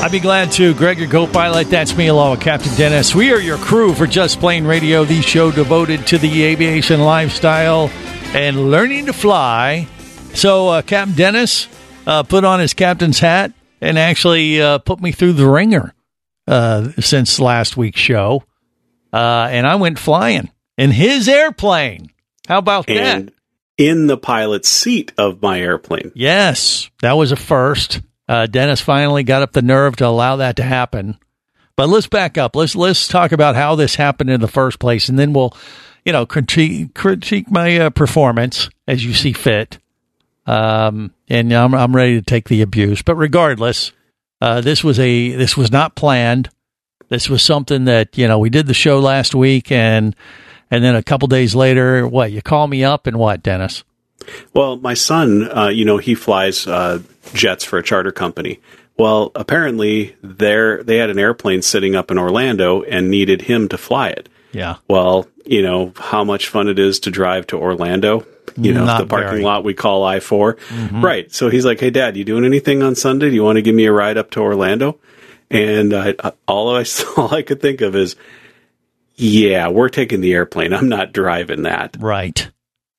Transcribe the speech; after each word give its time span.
I'd 0.00 0.12
be 0.12 0.20
glad 0.20 0.52
to. 0.52 0.74
Greg, 0.74 0.98
your 0.98 1.10
co-pilot. 1.10 1.68
That's 1.70 1.96
me, 1.96 2.06
along 2.06 2.30
with 2.30 2.40
Captain 2.40 2.74
Dennis. 2.76 3.14
We 3.14 3.32
are 3.32 3.40
your 3.40 3.58
crew 3.58 3.92
for 3.94 4.06
Just 4.06 4.38
Plane 4.38 4.64
Radio, 4.64 5.04
the 5.04 5.20
show 5.20 5.50
devoted 5.50 6.06
to 6.06 6.18
the 6.18 6.44
aviation 6.44 7.00
lifestyle 7.00 7.90
and 8.32 8.70
learning 8.70 9.06
to 9.06 9.12
fly. 9.12 9.88
So, 10.34 10.68
uh, 10.68 10.82
Captain 10.82 11.16
Dennis 11.16 11.68
uh, 12.06 12.22
put 12.22 12.44
on 12.44 12.60
his 12.60 12.74
captain's 12.74 13.18
hat 13.18 13.52
and 13.80 13.98
actually 13.98 14.62
uh, 14.62 14.78
put 14.78 15.00
me 15.00 15.10
through 15.10 15.32
the 15.32 15.48
ringer 15.48 15.92
uh, 16.46 16.90
since 17.00 17.40
last 17.40 17.76
week's 17.76 18.00
show, 18.00 18.44
uh, 19.12 19.48
and 19.50 19.66
I 19.66 19.74
went 19.74 19.98
flying 19.98 20.50
in 20.78 20.92
his 20.92 21.28
airplane. 21.28 22.10
How 22.46 22.58
about 22.58 22.86
that? 22.86 23.32
in 23.76 24.08
the 24.08 24.16
pilot's 24.16 24.68
seat 24.68 25.12
of 25.18 25.40
my 25.40 25.60
airplane. 25.60 26.10
Yes, 26.14 26.90
that 27.00 27.12
was 27.12 27.30
a 27.30 27.36
first. 27.36 28.00
Uh, 28.28 28.46
Dennis 28.46 28.80
finally 28.80 29.22
got 29.22 29.42
up 29.42 29.52
the 29.52 29.62
nerve 29.62 29.96
to 29.96 30.06
allow 30.06 30.36
that 30.36 30.56
to 30.56 30.62
happen. 30.62 31.18
But 31.76 31.88
let's 31.88 32.08
back 32.08 32.36
up. 32.36 32.56
Let's 32.56 32.74
let's 32.74 33.08
talk 33.08 33.32
about 33.32 33.54
how 33.54 33.74
this 33.74 33.94
happened 33.94 34.30
in 34.30 34.40
the 34.40 34.48
first 34.48 34.78
place, 34.80 35.08
and 35.08 35.18
then 35.18 35.32
we'll, 35.32 35.56
you 36.04 36.12
know, 36.12 36.26
critique 36.26 36.92
critique 36.94 37.50
my 37.50 37.78
uh, 37.78 37.90
performance 37.90 38.68
as 38.86 39.04
you 39.04 39.14
see 39.14 39.32
fit. 39.32 39.78
Um, 40.44 41.14
and 41.28 41.52
I'm 41.52 41.74
I'm 41.74 41.94
ready 41.94 42.16
to 42.16 42.22
take 42.22 42.48
the 42.48 42.62
abuse. 42.62 43.02
But 43.02 43.14
regardless, 43.14 43.92
uh, 44.40 44.60
this 44.60 44.82
was 44.82 44.98
a 44.98 45.30
this 45.36 45.56
was 45.56 45.70
not 45.70 45.94
planned. 45.94 46.50
This 47.08 47.28
was 47.28 47.42
something 47.42 47.84
that 47.84 48.18
you 48.18 48.26
know 48.26 48.40
we 48.40 48.50
did 48.50 48.66
the 48.66 48.74
show 48.74 48.98
last 48.98 49.34
week, 49.34 49.70
and 49.70 50.16
and 50.70 50.82
then 50.82 50.96
a 50.96 51.02
couple 51.02 51.28
days 51.28 51.54
later, 51.54 52.06
what 52.06 52.32
you 52.32 52.42
call 52.42 52.66
me 52.66 52.82
up 52.82 53.06
and 53.06 53.18
what, 53.18 53.42
Dennis? 53.42 53.84
Well, 54.54 54.76
my 54.76 54.94
son, 54.94 55.48
uh, 55.56 55.68
you 55.68 55.84
know, 55.84 55.98
he 55.98 56.14
flies 56.14 56.66
uh, 56.66 57.00
jets 57.34 57.64
for 57.64 57.78
a 57.78 57.82
charter 57.82 58.12
company. 58.12 58.60
Well, 58.98 59.30
apparently, 59.34 60.16
there 60.22 60.82
they 60.82 60.96
had 60.96 61.08
an 61.10 61.18
airplane 61.18 61.62
sitting 61.62 61.94
up 61.94 62.10
in 62.10 62.18
Orlando 62.18 62.82
and 62.82 63.10
needed 63.10 63.42
him 63.42 63.68
to 63.68 63.78
fly 63.78 64.08
it. 64.08 64.28
Yeah. 64.52 64.76
Well, 64.88 65.28
you 65.46 65.62
know 65.62 65.92
how 65.96 66.24
much 66.24 66.48
fun 66.48 66.68
it 66.68 66.78
is 66.78 66.98
to 67.00 67.10
drive 67.10 67.46
to 67.48 67.56
Orlando. 67.56 68.26
You 68.56 68.72
know 68.74 68.84
Not 68.86 68.98
the 69.02 69.06
parking 69.06 69.30
very. 69.30 69.42
lot 69.42 69.62
we 69.62 69.74
call 69.74 70.02
I 70.04 70.18
4 70.20 70.56
right? 70.94 71.30
So 71.32 71.48
he's 71.48 71.64
like, 71.64 71.78
"Hey, 71.78 71.90
Dad, 71.90 72.16
you 72.16 72.24
doing 72.24 72.44
anything 72.44 72.82
on 72.82 72.96
Sunday? 72.96 73.28
Do 73.28 73.34
you 73.36 73.44
want 73.44 73.56
to 73.56 73.62
give 73.62 73.74
me 73.74 73.84
a 73.84 73.92
ride 73.92 74.16
up 74.18 74.30
to 74.32 74.40
Orlando?" 74.40 74.98
And 75.50 75.94
I, 75.94 76.14
I- 76.18 76.32
all 76.48 76.74
I 76.74 76.84
all 77.16 77.32
I 77.32 77.42
could 77.42 77.60
think 77.60 77.82
of 77.82 77.94
is, 77.94 78.16
"Yeah, 79.16 79.68
we're 79.68 79.88
taking 79.90 80.20
the 80.20 80.32
airplane. 80.32 80.72
I'm 80.72 80.88
not 80.88 81.12
driving 81.12 81.62
that." 81.62 81.96
Right. 82.00 82.50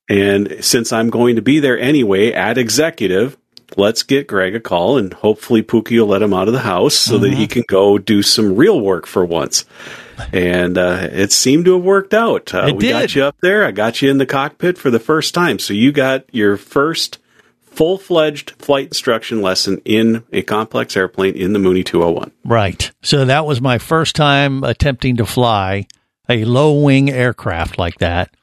And 0.10 0.58
since 0.62 0.92
I'm 0.92 1.10
going 1.10 1.36
to 1.36 1.42
be 1.42 1.60
there 1.60 1.80
anyway 1.80 2.32
at 2.34 2.58
executive, 2.58 3.38
let's 3.78 4.02
get 4.04 4.28
Greg 4.28 4.56
a 4.56 4.60
call 4.60 4.98
and 4.98 5.14
hopefully 5.14 5.62
Pookie 5.62 6.00
will 6.00 6.08
let 6.08 6.22
him 6.24 6.34
out 6.34 6.48
of 6.48 6.54
the 6.54 6.62
house 6.62 6.96
so 6.96 7.20
that 7.20 7.34
he 7.34 7.46
can 7.48 7.64
go 7.68 7.98
do 8.00 8.24
some 8.24 8.56
real 8.56 8.82
work 8.82 9.06
for 9.06 9.24
once. 9.24 9.66
And 10.34 10.78
uh, 10.78 11.08
it 11.12 11.32
seemed 11.32 11.66
to 11.66 11.76
have 11.76 11.84
worked 11.84 12.14
out. 12.14 12.54
Uh, 12.54 12.66
It 12.68 12.76
we 12.76 12.88
did. 12.88 12.90
got 12.92 13.16
you 13.16 13.24
up 13.24 13.38
there. 13.42 13.64
I 13.66 13.72
got 13.72 14.02
you 14.02 14.10
in 14.10 14.18
the 14.18 14.26
cockpit 14.26 14.78
for 14.78 14.90
the 14.90 15.00
first 15.00 15.34
time. 15.34 15.60
So 15.60 15.74
you 15.74 15.92
got 15.92 16.26
your 16.34 16.58
first 16.58 17.20
full 17.62 17.98
fledged 18.00 18.52
flight 18.58 18.88
instruction 18.88 19.42
lesson 19.42 19.80
in 19.86 20.24
a 20.34 20.42
complex 20.42 20.98
airplane 20.98 21.36
in 21.36 21.54
the 21.54 21.60
Mooney 21.60 21.84
201. 21.84 22.32
Right. 22.44 22.92
So 23.04 23.24
that 23.26 23.46
was 23.46 23.62
my 23.62 23.78
first 23.78 24.16
time 24.16 24.64
attempting 24.64 25.18
to 25.18 25.26
fly 25.26 25.88
a 26.28 26.44
low 26.46 26.74
wing 26.82 27.10
aircraft 27.10 27.78
like 27.78 28.00
that. 28.00 28.36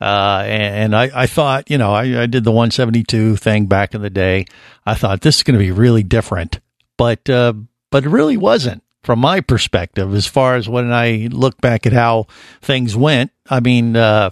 Uh, 0.00 0.42
and, 0.46 0.96
I, 0.96 1.10
I 1.14 1.26
thought, 1.26 1.70
you 1.70 1.76
know, 1.76 1.92
I, 1.92 2.22
I 2.22 2.26
did 2.26 2.44
the 2.44 2.50
172 2.50 3.36
thing 3.36 3.66
back 3.66 3.94
in 3.94 4.00
the 4.00 4.10
day. 4.10 4.46
I 4.86 4.94
thought 4.94 5.20
this 5.20 5.36
is 5.36 5.42
going 5.42 5.58
to 5.58 5.64
be 5.64 5.72
really 5.72 6.02
different, 6.02 6.60
but, 6.96 7.28
uh, 7.28 7.52
but 7.90 8.04
it 8.04 8.08
really 8.08 8.38
wasn't 8.38 8.82
from 9.02 9.18
my 9.18 9.40
perspective, 9.40 10.14
as 10.14 10.26
far 10.26 10.56
as 10.56 10.68
when 10.68 10.92
I 10.92 11.28
look 11.30 11.60
back 11.60 11.86
at 11.86 11.92
how 11.92 12.26
things 12.62 12.96
went. 12.96 13.30
I 13.48 13.60
mean, 13.60 13.96
uh, 13.96 14.30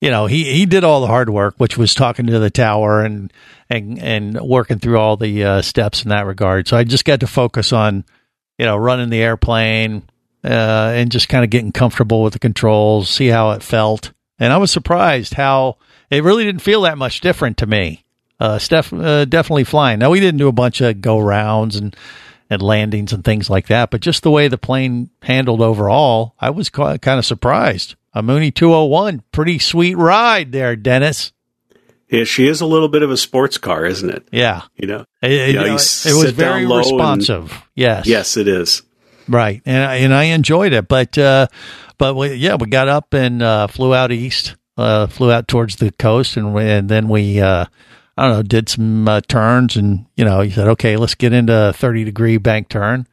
you 0.00 0.10
know, 0.10 0.26
he, 0.26 0.44
he 0.44 0.66
did 0.66 0.84
all 0.84 1.00
the 1.00 1.06
hard 1.06 1.30
work, 1.30 1.54
which 1.58 1.78
was 1.78 1.94
talking 1.94 2.26
to 2.26 2.38
the 2.38 2.50
tower 2.50 3.02
and, 3.02 3.32
and, 3.70 3.98
and 3.98 4.40
working 4.40 4.78
through 4.78 4.98
all 4.98 5.16
the 5.16 5.44
uh, 5.44 5.62
steps 5.62 6.02
in 6.02 6.10
that 6.10 6.26
regard. 6.26 6.68
So 6.68 6.76
I 6.76 6.84
just 6.84 7.04
got 7.04 7.20
to 7.20 7.26
focus 7.26 7.72
on, 7.72 8.04
you 8.58 8.66
know, 8.66 8.76
running 8.76 9.08
the 9.08 9.22
airplane 9.22 10.02
uh, 10.44 10.92
and 10.94 11.10
just 11.10 11.28
kind 11.28 11.44
of 11.44 11.50
getting 11.50 11.72
comfortable 11.72 12.22
with 12.22 12.34
the 12.34 12.38
controls, 12.38 13.08
see 13.08 13.28
how 13.28 13.52
it 13.52 13.62
felt. 13.62 14.12
And 14.38 14.52
I 14.52 14.56
was 14.56 14.70
surprised 14.70 15.34
how 15.34 15.76
it 16.10 16.22
really 16.24 16.44
didn't 16.44 16.62
feel 16.62 16.82
that 16.82 16.98
much 16.98 17.20
different 17.20 17.56
to 17.58 17.66
me. 17.66 18.04
Uh, 18.40 18.58
Steph, 18.58 18.92
uh, 18.92 19.24
definitely 19.26 19.64
flying. 19.64 19.98
Now 20.00 20.10
we 20.10 20.20
didn't 20.20 20.38
do 20.38 20.48
a 20.48 20.52
bunch 20.52 20.80
of 20.80 21.00
go 21.00 21.18
rounds 21.18 21.76
and 21.76 21.94
and 22.50 22.60
landings 22.60 23.12
and 23.12 23.24
things 23.24 23.48
like 23.48 23.68
that, 23.68 23.90
but 23.90 24.02
just 24.02 24.22
the 24.22 24.30
way 24.30 24.48
the 24.48 24.58
plane 24.58 25.08
handled 25.22 25.62
overall, 25.62 26.34
I 26.38 26.50
was 26.50 26.68
kind 26.68 26.98
of 27.06 27.24
surprised. 27.24 27.94
A 28.12 28.22
Mooney 28.22 28.50
201, 28.50 29.22
pretty 29.32 29.58
sweet 29.58 29.94
ride 29.96 30.52
there, 30.52 30.76
Dennis. 30.76 31.32
Yeah, 32.10 32.24
she 32.24 32.46
is 32.46 32.60
a 32.60 32.66
little 32.66 32.88
bit 32.88 33.02
of 33.02 33.10
a 33.10 33.16
sports 33.16 33.56
car, 33.56 33.86
isn't 33.86 34.10
it? 34.10 34.28
Yeah, 34.30 34.62
You 34.76 34.86
know, 34.86 35.04
it, 35.22 35.32
it- 35.32 35.48
You 35.48 35.54
know, 35.54 35.64
you 35.64 35.72
it 35.72 35.78
was 36.22 36.30
very 36.32 36.66
low 36.66 36.76
and- 36.82 36.84
responsive. 36.90 37.62
yes, 37.74 38.06
yes, 38.06 38.36
it 38.36 38.46
is. 38.46 38.82
Right, 39.26 39.62
and 39.64 39.82
I, 39.82 39.94
and 39.96 40.12
I 40.12 40.24
enjoyed 40.24 40.74
it, 40.74 40.86
but 40.86 41.16
uh, 41.16 41.46
but 41.98 42.14
we, 42.14 42.34
yeah, 42.34 42.56
we 42.56 42.66
got 42.66 42.88
up 42.88 43.14
and 43.14 43.42
uh, 43.42 43.66
flew 43.66 43.94
out 43.94 44.12
east, 44.12 44.56
uh, 44.76 45.06
flew 45.06 45.30
out 45.30 45.48
towards 45.48 45.76
the 45.76 45.90
coast, 45.92 46.36
and 46.36 46.56
and 46.58 46.88
then 46.88 47.08
we 47.08 47.40
uh, 47.40 47.66
I 48.16 48.28
don't 48.28 48.36
know 48.36 48.42
did 48.42 48.68
some 48.68 49.08
uh, 49.08 49.20
turns, 49.22 49.76
and 49.76 50.06
you 50.16 50.24
know 50.24 50.40
he 50.40 50.50
said, 50.50 50.68
okay, 50.68 50.96
let's 50.96 51.14
get 51.14 51.32
into 51.32 51.68
a 51.68 51.72
thirty 51.72 52.04
degree 52.04 52.38
bank 52.38 52.68
turn, 52.68 53.06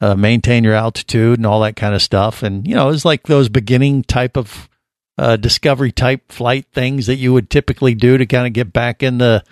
uh, 0.00 0.14
maintain 0.14 0.64
your 0.64 0.74
altitude 0.74 1.38
and 1.38 1.46
all 1.46 1.60
that 1.60 1.76
kind 1.76 1.94
of 1.94 2.02
stuff, 2.02 2.42
and 2.42 2.66
you 2.66 2.74
know 2.74 2.88
it 2.88 2.92
was 2.92 3.04
like 3.04 3.24
those 3.24 3.48
beginning 3.48 4.02
type 4.04 4.36
of 4.36 4.68
uh, 5.18 5.36
discovery 5.36 5.92
type 5.92 6.30
flight 6.30 6.66
things 6.72 7.06
that 7.06 7.16
you 7.16 7.32
would 7.32 7.50
typically 7.50 7.94
do 7.94 8.18
to 8.18 8.26
kind 8.26 8.46
of 8.46 8.52
get 8.52 8.72
back 8.72 9.02
in 9.02 9.18
the 9.18 9.44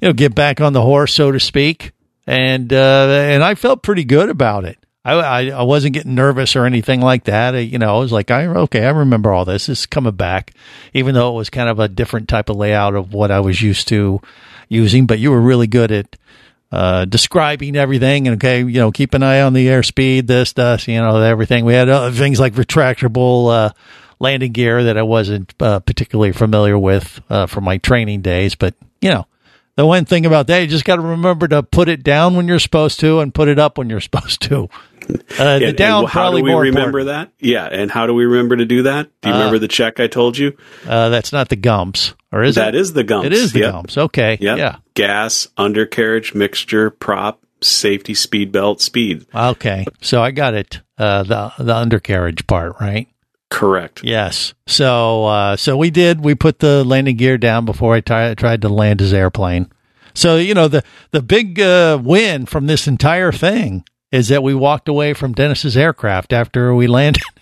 you 0.00 0.08
know 0.08 0.12
get 0.12 0.34
back 0.34 0.60
on 0.60 0.72
the 0.72 0.82
horse, 0.82 1.14
so 1.14 1.32
to 1.32 1.40
speak, 1.40 1.92
and 2.26 2.72
uh, 2.72 3.08
and 3.08 3.42
I 3.42 3.54
felt 3.54 3.82
pretty 3.82 4.04
good 4.04 4.28
about 4.28 4.64
it. 4.64 4.78
I, 5.08 5.14
I, 5.14 5.46
I 5.50 5.62
wasn't 5.62 5.94
getting 5.94 6.14
nervous 6.14 6.54
or 6.54 6.66
anything 6.66 7.00
like 7.00 7.24
that. 7.24 7.54
I, 7.54 7.60
you 7.60 7.78
know, 7.78 7.96
I 7.96 7.98
was 7.98 8.12
like, 8.12 8.30
I 8.30 8.46
okay, 8.46 8.84
I 8.84 8.90
remember 8.90 9.32
all 9.32 9.46
this. 9.46 9.68
It's 9.70 9.86
coming 9.86 10.14
back, 10.14 10.52
even 10.92 11.14
though 11.14 11.30
it 11.30 11.36
was 11.36 11.48
kind 11.48 11.70
of 11.70 11.80
a 11.80 11.88
different 11.88 12.28
type 12.28 12.50
of 12.50 12.56
layout 12.56 12.94
of 12.94 13.14
what 13.14 13.30
I 13.30 13.40
was 13.40 13.62
used 13.62 13.88
to 13.88 14.20
using. 14.68 15.06
But 15.06 15.18
you 15.18 15.30
were 15.30 15.40
really 15.40 15.66
good 15.66 15.90
at 15.92 16.16
uh, 16.70 17.06
describing 17.06 17.74
everything, 17.74 18.28
and 18.28 18.36
okay, 18.36 18.58
you 18.58 18.80
know, 18.80 18.92
keep 18.92 19.14
an 19.14 19.22
eye 19.22 19.40
on 19.40 19.54
the 19.54 19.68
airspeed, 19.68 20.26
this, 20.26 20.52
this, 20.52 20.86
you 20.86 21.00
know, 21.00 21.16
everything. 21.22 21.64
We 21.64 21.72
had 21.72 21.88
other 21.88 22.14
things 22.14 22.38
like 22.38 22.52
retractable 22.52 23.50
uh, 23.50 23.70
landing 24.18 24.52
gear 24.52 24.84
that 24.84 24.98
I 24.98 25.02
wasn't 25.02 25.54
uh, 25.58 25.80
particularly 25.80 26.32
familiar 26.32 26.78
with 26.78 27.22
uh, 27.30 27.46
from 27.46 27.64
my 27.64 27.78
training 27.78 28.20
days, 28.20 28.54
but 28.54 28.74
you 29.00 29.10
know. 29.10 29.26
The 29.76 29.86
one 29.86 30.06
thing 30.06 30.26
about 30.26 30.48
that, 30.48 30.58
you 30.58 30.66
just 30.66 30.84
got 30.84 30.96
to 30.96 31.02
remember 31.02 31.46
to 31.46 31.62
put 31.62 31.88
it 31.88 32.02
down 32.02 32.34
when 32.34 32.48
you're 32.48 32.58
supposed 32.58 32.98
to 32.98 33.20
and 33.20 33.32
put 33.32 33.46
it 33.46 33.60
up 33.60 33.78
when 33.78 33.88
you're 33.88 34.00
supposed 34.10 34.42
to. 34.42 34.68
Uh, 35.08 35.14
And- 35.38 35.62
the 35.62 35.66
and 35.68 35.76
down 35.76 36.04
how 36.04 36.10
probably 36.10 36.42
do 36.42 36.46
we 36.46 36.54
remember 36.54 37.00
important. 37.00 37.30
that? 37.38 37.46
Yeah, 37.46 37.66
and 37.66 37.90
how 37.90 38.06
do 38.06 38.14
we 38.14 38.24
remember 38.24 38.56
to 38.56 38.64
do 38.64 38.82
that? 38.82 39.08
Do 39.22 39.28
you 39.28 39.34
remember 39.34 39.58
the 39.58 39.68
check 39.68 40.00
I 40.00 40.06
told 40.06 40.36
you? 40.36 40.56
Uh, 40.86 41.08
that's 41.08 41.32
not 41.32 41.48
the 41.48 41.56
gumps, 41.56 42.14
or 42.32 42.42
is 42.42 42.56
That 42.56 42.74
it? 42.74 42.80
is 42.80 42.92
the 42.92 43.04
gumps. 43.04 43.26
It 43.26 43.32
is 43.32 43.52
the 43.52 43.60
Yep. 43.60 43.72
gumps. 43.72 43.98
Okay. 43.98 44.38
Yep. 44.40 44.58
Yeah. 44.58 44.76
Gas, 44.94 45.48
undercarriage, 45.56 46.34
mixture, 46.34 46.90
prop, 46.90 47.40
safety, 47.60 48.14
speed 48.14 48.52
belt, 48.52 48.80
speed. 48.80 49.24
Okay. 49.34 49.86
So 50.00 50.22
I 50.22 50.30
got 50.30 50.54
it. 50.54 50.80
Uh, 50.98 51.22
the 51.22 51.52
the 51.58 51.74
undercarriage 51.74 52.46
part, 52.46 52.74
right? 52.80 53.06
Correct. 53.50 54.02
Yes. 54.04 54.52
So 54.66 55.24
uh, 55.24 55.56
so 55.56 55.76
we 55.76 55.90
did. 55.90 56.22
We 56.24 56.34
put 56.34 56.58
the 56.58 56.84
landing 56.84 57.16
gear 57.16 57.38
down 57.38 57.64
before 57.64 57.94
I 57.94 58.00
tried 58.00 58.62
to 58.62 58.68
land 58.68 59.00
his 59.00 59.14
airplane. 59.14 59.70
So 60.14 60.36
you 60.36 60.52
know 60.54 60.68
the 60.68 60.82
the 61.12 61.22
big 61.22 61.60
uh, 61.60 61.98
win 62.02 62.44
from 62.46 62.66
this 62.66 62.86
entire 62.88 63.32
thing 63.32 63.84
is 64.12 64.28
that 64.28 64.42
we 64.42 64.54
walked 64.54 64.88
away 64.88 65.12
from 65.14 65.32
Dennis's 65.32 65.76
aircraft 65.76 66.32
after 66.32 66.74
we 66.74 66.86
landed. 66.86 67.22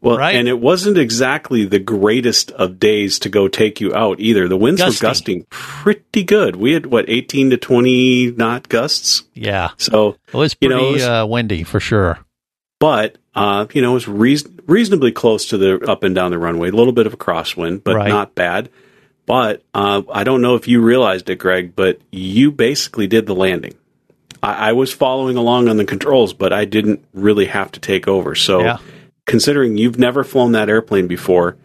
Well, 0.00 0.16
Right. 0.18 0.36
and 0.36 0.46
it 0.46 0.60
wasn't 0.60 0.96
exactly 0.96 1.64
the 1.64 1.80
greatest 1.80 2.52
of 2.52 2.78
days 2.78 3.18
to 3.18 3.28
go 3.28 3.48
take 3.48 3.80
you 3.80 3.92
out 3.96 4.20
either. 4.20 4.46
The 4.46 4.56
winds 4.56 4.80
Gusty. 4.80 5.04
were 5.04 5.08
gusting 5.10 5.46
pretty 5.50 6.22
good. 6.22 6.54
We 6.54 6.72
had 6.72 6.86
what 6.86 7.06
18 7.08 7.50
to 7.50 7.56
20 7.56 8.30
knot 8.36 8.68
gusts. 8.68 9.24
Yeah, 9.34 9.70
So, 9.76 10.10
it 10.28 10.34
was 10.34 10.54
You 10.60 10.68
pretty 10.68 10.82
know, 10.84 10.90
it 10.90 10.92
was- 10.92 11.02
uh, 11.02 11.26
windy 11.28 11.64
for 11.64 11.80
sure. 11.80 12.20
but 12.78 13.18
uh, 13.34 13.66
you 13.74 13.82
know, 13.82 13.90
it 13.90 13.94
was 13.94 14.06
reason- 14.06 14.60
reasonably 14.68 15.10
close 15.10 15.46
to 15.46 15.58
the 15.58 15.84
up 15.90 16.04
and 16.04 16.14
down 16.14 16.30
the 16.30 16.38
runway. 16.38 16.68
A 16.68 16.72
little 16.72 16.92
bit 16.92 17.08
of 17.08 17.14
a 17.14 17.16
crosswind, 17.16 17.82
but 17.82 17.96
Right. 17.96 18.08
not 18.08 18.36
bad. 18.36 18.68
But 19.26 19.62
uh, 19.74 20.02
I 20.12 20.22
don't 20.22 20.42
know 20.42 20.54
if 20.54 20.68
you 20.68 20.80
realized 20.80 21.28
it, 21.28 21.36
Greg, 21.40 21.74
but 21.74 22.00
you 22.12 22.52
basically 22.52 23.08
did 23.08 23.26
the 23.26 23.34
landing. 23.34 23.74
I, 24.42 24.70
I 24.70 24.72
was 24.72 24.92
following 24.92 25.36
along 25.36 25.68
on 25.68 25.76
the 25.76 25.84
controls, 25.84 26.32
but 26.32 26.52
I 26.52 26.64
didn't 26.64 27.04
really 27.12 27.46
have 27.46 27.72
to 27.72 27.80
take 27.80 28.08
over. 28.08 28.34
So, 28.34 28.60
Yeah. 28.60 28.78
considering 29.26 29.76
you've 29.76 29.98
never 29.98 30.24
flown 30.24 30.52
that 30.52 30.68
airplane 30.68 31.06
before, 31.06 31.56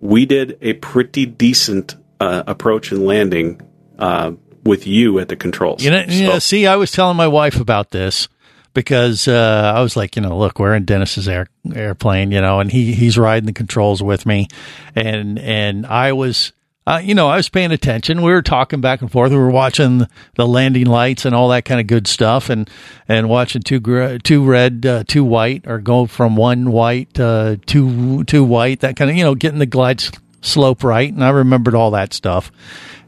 we 0.00 0.26
did 0.26 0.58
a 0.60 0.74
pretty 0.74 1.26
decent 1.26 1.96
uh, 2.20 2.44
approach 2.46 2.92
and 2.92 3.04
landing 3.04 3.60
uh, 3.98 4.32
with 4.64 4.86
you 4.86 5.18
at 5.18 5.28
the 5.28 5.36
controls. 5.36 5.82
You 5.82 5.90
know, 5.90 6.04
know, 6.04 6.38
see, 6.38 6.66
I 6.66 6.76
was 6.76 6.92
telling 6.92 7.16
my 7.16 7.28
wife 7.28 7.60
about 7.60 7.90
this 7.90 8.28
because 8.74 9.26
uh, 9.26 9.72
I 9.74 9.80
was 9.80 9.96
like, 9.96 10.14
you 10.14 10.22
know, 10.22 10.38
look, 10.38 10.58
we're 10.58 10.74
in 10.74 10.84
Dennis's 10.84 11.28
air, 11.28 11.48
airplane, 11.74 12.30
you 12.30 12.40
know, 12.40 12.60
and 12.60 12.70
he 12.70 12.92
he's 12.92 13.18
riding 13.18 13.46
the 13.46 13.52
controls 13.52 14.02
with 14.02 14.26
me, 14.26 14.48
and 14.94 15.38
and 15.38 15.86
I 15.86 16.12
was. 16.12 16.52
Uh, 16.88 17.00
you 17.00 17.14
know, 17.14 17.28
I 17.28 17.36
was 17.36 17.50
paying 17.50 17.70
attention. 17.70 18.22
We 18.22 18.32
were 18.32 18.40
talking 18.40 18.80
back 18.80 19.02
and 19.02 19.12
forth. 19.12 19.30
We 19.30 19.36
were 19.36 19.50
watching 19.50 20.06
the 20.36 20.48
landing 20.48 20.86
lights 20.86 21.26
and 21.26 21.34
all 21.34 21.50
that 21.50 21.66
kind 21.66 21.82
of 21.82 21.86
good 21.86 22.06
stuff, 22.06 22.48
and 22.48 22.70
and 23.06 23.28
watching 23.28 23.60
two 23.60 24.18
two 24.20 24.42
red, 24.42 24.86
uh, 24.86 25.04
two 25.06 25.22
white, 25.22 25.66
or 25.66 25.80
go 25.80 26.06
from 26.06 26.34
one 26.34 26.72
white 26.72 27.20
uh, 27.20 27.56
to 27.66 28.24
two 28.24 28.42
white. 28.42 28.80
That 28.80 28.96
kind 28.96 29.10
of 29.10 29.18
you 29.18 29.22
know, 29.22 29.34
getting 29.34 29.58
the 29.58 29.66
glide 29.66 30.02
slope 30.40 30.82
right. 30.82 31.12
And 31.12 31.22
I 31.22 31.28
remembered 31.28 31.74
all 31.74 31.90
that 31.90 32.14
stuff 32.14 32.50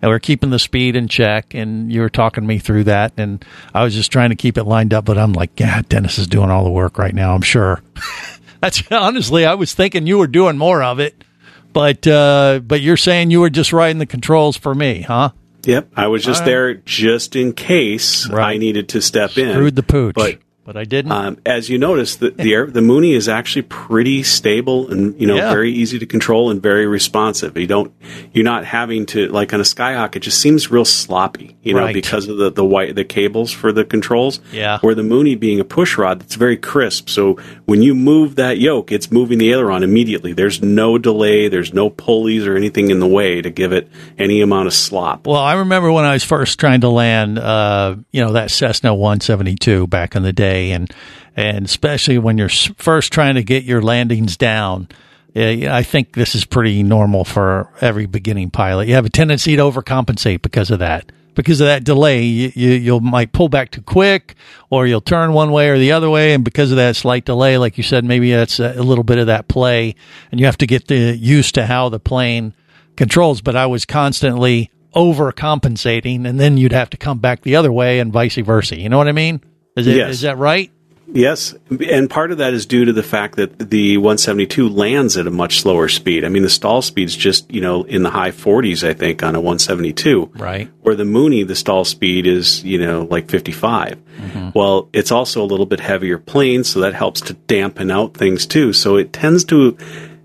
and 0.02 0.10
we're 0.10 0.18
keeping 0.18 0.50
the 0.50 0.58
speed 0.58 0.94
in 0.94 1.08
check 1.08 1.54
and 1.54 1.90
you 1.90 2.02
were 2.02 2.10
talking 2.10 2.46
me 2.46 2.58
through 2.58 2.84
that 2.84 3.12
and 3.18 3.44
i 3.74 3.84
was 3.84 3.94
just 3.94 4.10
trying 4.10 4.30
to 4.30 4.34
keep 4.34 4.56
it 4.56 4.64
lined 4.64 4.94
up 4.94 5.04
but 5.04 5.18
i'm 5.18 5.34
like 5.34 5.60
yeah 5.60 5.82
dennis 5.90 6.18
is 6.18 6.26
doing 6.26 6.48
all 6.48 6.64
the 6.64 6.70
work 6.70 6.96
right 6.96 7.14
now 7.14 7.34
i'm 7.34 7.42
sure 7.42 7.82
that's 8.60 8.82
honestly 8.90 9.44
i 9.44 9.52
was 9.52 9.74
thinking 9.74 10.06
you 10.06 10.16
were 10.16 10.26
doing 10.26 10.56
more 10.56 10.82
of 10.82 10.98
it 10.98 11.22
but 11.72 12.06
uh 12.06 12.60
but 12.66 12.80
you're 12.80 12.96
saying 12.96 13.30
you 13.30 13.40
were 13.40 13.50
just 13.50 13.72
riding 13.72 13.98
the 13.98 14.06
controls 14.06 14.56
for 14.56 14.74
me 14.74 15.02
huh 15.02 15.30
Yep, 15.64 15.90
I 15.94 16.06
was 16.06 16.24
just 16.24 16.40
right. 16.40 16.46
there 16.46 16.74
just 16.74 17.36
in 17.36 17.52
case 17.52 18.26
Right. 18.30 18.54
I 18.54 18.56
needed 18.56 18.88
to 18.90 19.02
step 19.02 19.36
in. 19.36 19.52
screwed 19.52 19.76
the 19.76 19.82
pooch 19.82 20.14
But 20.14 20.38
but 20.72 20.76
i 20.76 20.84
didn't 20.84 21.10
um, 21.10 21.36
as 21.44 21.68
you 21.68 21.78
notice, 21.78 22.16
the 22.16 22.30
the, 22.30 22.54
air, 22.54 22.66
the 22.66 22.80
Mooney 22.80 23.12
is 23.14 23.28
actually 23.28 23.62
pretty 23.62 24.22
stable 24.22 24.88
and 24.92 25.20
you 25.20 25.26
know 25.26 25.34
Yeah. 25.36 25.50
very 25.50 25.72
easy 25.72 25.98
to 25.98 26.06
control 26.06 26.50
and 26.50 26.62
very 26.62 26.86
responsive. 26.86 27.56
You 27.56 27.66
don't 27.66 27.92
you're 28.32 28.44
not 28.44 28.64
having 28.64 29.06
to 29.06 29.26
like 29.28 29.52
on 29.52 29.58
a 29.60 29.64
Skyhawk. 29.64 30.14
It 30.14 30.20
just 30.20 30.40
seems 30.40 30.70
real 30.70 30.84
sloppy, 30.84 31.56
you 31.62 31.74
know, 31.74 31.80
Right. 31.80 31.94
because 31.94 32.28
of 32.28 32.36
the 32.36 32.50
the 32.52 32.64
white 32.64 32.94
the 32.94 33.04
cables 33.04 33.50
for 33.50 33.72
the 33.72 33.84
controls. 33.84 34.38
Yeah. 34.52 34.78
Where 34.80 34.94
the 34.94 35.02
Mooney 35.02 35.34
being 35.34 35.58
a 35.58 35.64
push 35.64 35.98
rod, 35.98 36.20
it's 36.22 36.36
very 36.36 36.56
crisp. 36.56 37.08
So 37.08 37.36
when 37.64 37.82
you 37.82 37.94
move 37.96 38.36
that 38.36 38.58
yoke, 38.58 38.92
it's 38.92 39.10
moving 39.10 39.38
the 39.38 39.50
aileron 39.50 39.82
immediately. 39.82 40.32
There's 40.34 40.62
no 40.62 40.98
delay. 40.98 41.48
There's 41.48 41.74
no 41.74 41.90
pulleys 41.90 42.46
or 42.46 42.54
anything 42.56 42.90
in 42.90 43.00
the 43.00 43.08
way 43.08 43.42
to 43.42 43.50
give 43.50 43.72
it 43.72 43.88
any 44.18 44.40
amount 44.40 44.68
of 44.68 44.74
slop. 44.74 45.26
Well, 45.26 45.40
I 45.52 45.54
remember 45.54 45.90
when 45.90 46.04
I 46.04 46.12
was 46.12 46.22
first 46.24 46.60
trying 46.60 46.82
to 46.82 46.88
land, 46.90 47.38
uh, 47.40 47.96
you 48.12 48.20
know, 48.22 48.32
that 48.32 48.50
Cessna 48.52 48.94
172 48.94 49.86
back 49.88 50.14
in 50.14 50.22
the 50.22 50.32
day, 50.32 50.59
and 50.68 50.92
and 51.36 51.64
especially 51.64 52.18
when 52.18 52.38
you're 52.38 52.48
first 52.48 53.12
trying 53.12 53.36
to 53.36 53.42
get 53.42 53.64
your 53.64 53.82
landings 53.82 54.36
down. 54.36 54.88
I 55.34 55.84
think 55.84 56.14
this 56.14 56.34
is 56.34 56.44
pretty 56.44 56.82
normal 56.82 57.24
for 57.24 57.70
every 57.80 58.06
beginning 58.06 58.50
pilot. 58.50 58.88
You 58.88 58.94
have 58.94 59.06
a 59.06 59.10
tendency 59.10 59.54
to 59.54 59.62
overcompensate 59.62 60.42
because 60.42 60.72
of 60.72 60.80
that. 60.80 61.12
Because 61.36 61.60
of 61.60 61.68
that 61.68 61.84
delay, 61.84 62.24
you, 62.24 62.52
you 62.54 62.70
you'll 62.72 63.00
might 63.00 63.32
pull 63.32 63.48
back 63.48 63.70
too 63.70 63.80
quick, 63.82 64.34
or 64.68 64.88
you'll 64.88 65.00
turn 65.00 65.32
one 65.32 65.52
way 65.52 65.68
or 65.70 65.78
the 65.78 65.92
other 65.92 66.10
way, 66.10 66.34
and 66.34 66.44
because 66.44 66.72
of 66.72 66.76
that 66.78 66.96
slight 66.96 67.24
delay, 67.24 67.56
like 67.58 67.78
you 67.78 67.84
said, 67.84 68.04
maybe 68.04 68.32
that's 68.32 68.58
a, 68.58 68.74
a 68.76 68.82
little 68.82 69.04
bit 69.04 69.18
of 69.18 69.28
that 69.28 69.46
play, 69.46 69.94
and 70.32 70.40
you 70.40 70.46
have 70.46 70.58
to 70.58 70.66
get 70.66 70.88
the 70.88 71.16
used 71.16 71.54
to 71.54 71.66
how 71.66 71.88
the 71.88 72.00
plane 72.00 72.52
controls, 72.96 73.40
but 73.40 73.54
I 73.54 73.66
was 73.66 73.86
constantly 73.86 74.72
overcompensating, 74.96 76.26
and 76.26 76.40
then 76.40 76.58
you'd 76.58 76.72
have 76.72 76.90
to 76.90 76.96
come 76.96 77.20
back 77.20 77.42
the 77.42 77.54
other 77.54 77.70
way, 77.70 78.00
and 78.00 78.12
vice 78.12 78.36
versa. 78.36 78.78
You 78.78 78.88
know 78.88 78.98
what 78.98 79.08
I 79.08 79.12
mean? 79.12 79.40
Is, 79.76 79.86
it, 79.86 79.92
is 79.92 79.96
Yes. 79.96 80.20
that 80.22 80.38
right? 80.38 80.70
Yes, 81.12 81.56
and 81.88 82.08
part 82.08 82.30
of 82.30 82.38
that 82.38 82.54
is 82.54 82.66
due 82.66 82.84
to 82.84 82.92
the 82.92 83.02
fact 83.02 83.34
that 83.34 83.70
the 83.70 83.96
172 83.96 84.68
lands 84.68 85.16
at 85.16 85.26
a 85.26 85.30
much 85.30 85.58
slower 85.60 85.88
speed. 85.88 86.24
I 86.24 86.28
mean, 86.28 86.44
the 86.44 86.48
stall 86.48 86.82
speed's 86.82 87.16
just 87.16 87.50
you 87.52 87.60
know 87.60 87.82
in 87.82 88.04
the 88.04 88.10
high 88.10 88.30
40s, 88.30 88.88
I 88.88 88.94
think, 88.94 89.24
on 89.24 89.34
a 89.34 89.40
172. 89.40 90.30
Right. 90.36 90.70
Where 90.82 90.94
the 90.94 91.04
Mooney, 91.04 91.42
the 91.42 91.56
stall 91.56 91.84
speed 91.84 92.28
is 92.28 92.62
you 92.62 92.78
know 92.78 93.08
like 93.10 93.28
55. 93.28 93.96
Mm-hmm. 93.96 94.50
Well, 94.54 94.88
it's 94.92 95.10
also 95.10 95.42
a 95.42 95.46
little 95.50 95.66
bit 95.66 95.80
heavier 95.80 96.16
plane, 96.18 96.62
so 96.62 96.78
that 96.80 96.94
helps 96.94 97.20
to 97.22 97.34
dampen 97.34 97.90
out 97.90 98.14
things 98.14 98.46
too. 98.46 98.72
So 98.72 98.94
it 98.96 99.12
tends 99.12 99.44
to 99.46 99.76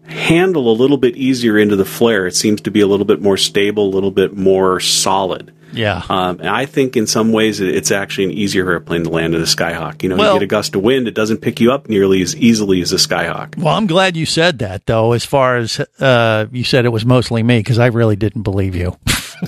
handle 0.07 0.71
a 0.71 0.75
little 0.75 0.97
bit 0.97 1.15
easier 1.15 1.57
into 1.57 1.75
the 1.75 1.85
flare. 1.85 2.27
It 2.27 2.35
seems 2.35 2.61
to 2.61 2.71
be 2.71 2.81
a 2.81 2.87
little 2.87 3.05
bit 3.05 3.21
more 3.21 3.37
stable, 3.37 3.85
a 3.87 3.93
little 3.93 4.11
bit 4.11 4.35
more 4.35 4.79
solid. 4.79 5.51
Yeah. 5.73 6.03
Um, 6.09 6.39
and 6.39 6.47
I 6.47 6.65
think 6.67 6.95
in 6.95 7.05
some 7.05 7.33
ways 7.33 7.59
it's 7.59 7.91
actually 7.91 8.25
an 8.25 8.31
easier 8.31 8.69
airplane 8.69 9.03
to 9.03 9.09
land 9.09 9.35
in 9.35 9.41
a 9.41 9.45
Skyhawk. 9.45 10.03
You 10.03 10.09
know, 10.09 10.15
Well- 10.15 10.33
you 10.35 10.39
get 10.39 10.45
a 10.45 10.47
gust 10.47 10.75
of 10.75 10.83
wind, 10.83 11.07
it 11.09 11.13
doesn't 11.15 11.37
pick 11.41 11.59
you 11.59 11.71
up 11.73 11.89
nearly 11.89 12.21
as 12.21 12.33
easily 12.35 12.81
as 12.81 12.93
a 12.93 12.97
Skyhawk. 12.97 13.57
Well, 13.57 13.75
I'm 13.75 13.87
glad 13.87 14.15
you 14.15 14.25
said 14.25 14.59
that, 14.59 14.85
though. 14.85 15.11
As 15.11 15.25
far 15.25 15.57
as 15.57 15.81
uh, 15.99 16.45
you 16.51 16.63
said, 16.63 16.85
it 16.85 16.89
was 16.89 17.05
mostly 17.05 17.43
me 17.43 17.59
because 17.59 17.77
I 17.79 17.87
really 17.87 18.15
didn't 18.15 18.43
believe 18.43 18.73
you. 18.75 18.95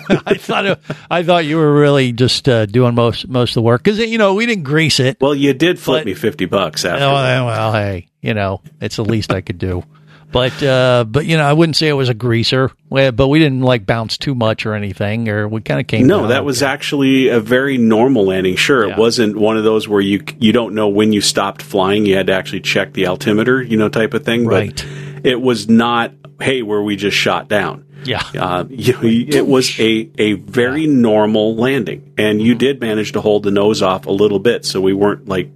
I 0.10 0.34
thought 0.34 0.66
it, 0.66 0.80
I 1.10 1.24
thought 1.24 1.46
you 1.46 1.56
were 1.56 1.74
really 1.74 2.12
just 2.12 2.50
uh, 2.50 2.66
doing 2.66 2.94
most 2.94 3.26
most 3.30 3.52
of 3.52 3.56
the 3.56 3.62
work 3.62 3.82
because 3.84 4.00
you 4.00 4.18
know 4.18 4.34
we 4.34 4.46
didn't 4.46 4.66
grease 4.66 5.00
it. 5.00 5.16
Well, 5.22 5.34
you 5.34 5.54
did 5.54 5.80
flip 5.80 6.02
But- 6.02 6.08
me 6.08 6.14
fifty 6.14 6.44
bucks 6.46 6.84
after. 6.84 7.06
Oh, 7.06 7.14
that. 7.14 7.46
well, 7.46 7.72
hey, 7.72 8.10
you 8.22 8.34
know, 8.34 8.60
it's 8.82 8.98
the 8.98 9.06
least 9.06 9.32
I 9.32 9.40
could 9.40 9.58
do. 9.60 9.86
But 10.30 10.62
uh, 10.62 11.06
but 11.08 11.26
you 11.26 11.38
know, 11.38 11.44
I 11.46 11.54
wouldn't 11.54 11.78
say 11.78 11.88
it 11.88 11.94
was 11.94 12.10
a 12.10 12.14
greaser, 12.14 12.70
but 12.90 13.28
we 13.30 13.40
didn't 13.40 13.62
like 13.62 13.86
bounce 13.86 14.18
too 14.18 14.36
much 14.36 14.66
or 14.66 14.74
anything, 14.74 15.30
or 15.30 15.48
we 15.48 15.62
kind 15.62 15.80
of 15.80 15.88
came. 15.88 16.06
No, 16.06 16.28
that 16.28 16.44
was 16.44 16.62
actually 16.62 17.30
a 17.30 17.40
very 17.40 17.78
normal 17.78 18.26
landing. 18.26 18.56
Sure, 18.58 18.86
Yeah. 18.88 18.94
it 18.94 19.00
wasn't 19.00 19.38
one 19.38 19.56
of 19.58 19.64
those 19.64 19.88
where 19.88 20.02
you 20.02 20.22
you 20.40 20.52
don't 20.52 20.76
know 20.76 20.90
when 20.90 21.14
you 21.14 21.22
stopped 21.22 21.62
flying. 21.62 22.06
You 22.06 22.16
had 22.18 22.28
to 22.28 22.34
actually 22.34 22.60
check 22.62 22.92
the 22.94 23.08
altimeter, 23.08 23.62
you 23.62 23.78
know, 23.78 23.88
type 23.90 24.14
of 24.14 24.26
thing. 24.26 24.46
Right. 24.46 24.76
But 24.76 25.26
it 25.26 25.42
was 25.42 25.70
not. 25.70 26.12
Hey, 26.42 26.62
where 26.62 26.82
we 26.84 26.98
just 26.98 27.18
shot 27.18 27.48
down. 27.48 27.86
yeah. 28.04 28.22
Uh, 28.38 28.66
you, 28.70 28.96
it 29.02 29.48
was 29.48 29.80
a, 29.80 30.08
a 30.20 30.34
very 30.34 30.86
normal 30.86 31.56
landing, 31.56 32.14
and 32.18 32.40
you 32.40 32.54
did 32.54 32.80
manage 32.80 33.14
to 33.14 33.22
hold 33.22 33.42
the 33.44 33.50
nose 33.52 33.82
off 33.82 34.06
a 34.06 34.12
little 34.12 34.38
bit, 34.40 34.66
so 34.66 34.80
we 34.82 34.94
weren't 34.94 35.28
like 35.28 35.50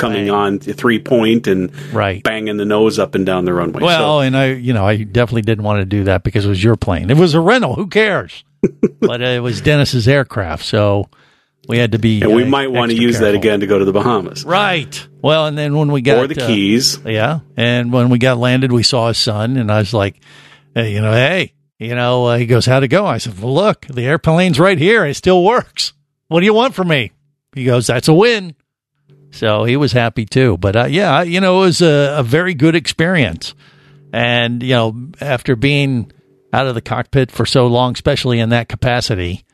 coming 0.00 0.28
Right. 0.28 0.36
on 0.36 0.58
three 0.58 0.98
point 0.98 1.46
and 1.46 1.70
Right. 1.92 2.22
banging 2.22 2.56
the 2.56 2.64
nose 2.64 2.98
up 2.98 3.14
and 3.14 3.24
down 3.24 3.44
the 3.44 3.52
runway. 3.54 3.82
Well, 3.82 4.18
so, 4.18 4.20
and 4.20 4.36
I, 4.36 4.52
you 4.54 4.72
know, 4.72 4.84
I 4.86 5.02
definitely 5.04 5.42
didn't 5.42 5.64
want 5.64 5.80
to 5.80 5.84
do 5.84 6.04
that 6.04 6.22
because 6.24 6.46
it 6.46 6.48
was 6.48 6.62
your 6.64 6.76
plane. 6.76 7.10
It 7.10 7.16
was 7.16 7.34
a 7.34 7.40
rental. 7.40 7.74
Who 7.74 7.86
cares? 7.86 8.42
but 9.00 9.20
it 9.22 9.42
was 9.42 9.60
Dennis's 9.60 10.06
aircraft, 10.08 10.64
so 10.64 11.08
we 11.68 11.78
had 11.78 11.92
to 11.92 11.98
be. 11.98 12.20
and 12.22 12.34
we 12.34 12.42
uh, 12.42 12.46
might 12.46 12.70
want 12.70 12.90
to 12.90 12.96
use 12.96 13.18
that 13.20 13.34
again 13.34 13.60
to 13.60 13.66
go 13.66 13.78
to 13.78 13.84
the 13.84 13.92
Bahamas 13.92 14.44
Right. 14.44 15.06
Well, 15.22 15.46
and 15.46 15.56
then 15.56 15.76
when 15.76 15.92
we 15.92 16.00
got 16.02 16.18
or 16.18 16.26
the 16.26 16.42
uh, 16.42 16.46
Keys. 16.46 16.98
Yeah. 17.06 17.40
And 17.56 17.92
when 17.92 18.08
we 18.10 18.18
got 18.18 18.38
landed, 18.38 18.72
we 18.72 18.82
saw 18.82 19.08
his 19.08 19.18
son, 19.18 19.56
and 19.56 19.70
I 19.70 19.78
was 19.78 19.94
like, 19.94 20.16
hey, 20.74 20.92
you 20.92 21.00
know, 21.00 21.12
hey, 21.12 21.52
you 21.78 21.94
know, 21.94 22.26
uh, 22.26 22.36
he 22.38 22.46
goes, 22.46 22.66
how'd 22.66 22.82
it 22.82 22.88
go? 22.88 23.06
I 23.06 23.18
said, 23.18 23.40
well, 23.40 23.54
look, 23.54 23.86
the 23.86 24.02
airplane's 24.04 24.58
right 24.60 24.78
here. 24.78 25.04
It 25.06 25.14
still 25.14 25.42
works. 25.42 25.92
What 26.28 26.40
do 26.40 26.46
you 26.46 26.54
want 26.54 26.74
from 26.74 26.88
me? 26.88 27.12
He 27.54 27.64
goes, 27.64 27.86
that's 27.86 28.08
a 28.08 28.14
win. 28.14 28.54
So 29.30 29.64
he 29.64 29.76
was 29.76 29.92
happy 29.92 30.26
too. 30.26 30.56
But 30.58 30.76
uh, 30.76 30.84
yeah, 30.84 31.22
you 31.22 31.40
know, 31.40 31.58
it 31.62 31.66
was 31.66 31.82
a, 31.82 32.16
a 32.18 32.22
very 32.22 32.54
good 32.54 32.74
experience. 32.74 33.54
And, 34.12 34.62
you 34.62 34.74
know, 34.74 35.10
after 35.20 35.54
being 35.54 36.10
out 36.52 36.66
of 36.66 36.74
the 36.74 36.80
cockpit 36.80 37.30
for 37.30 37.46
so 37.46 37.68
long, 37.68 37.92
especially 37.92 38.40
in 38.40 38.48
that 38.48 38.68
capacity, 38.68 39.44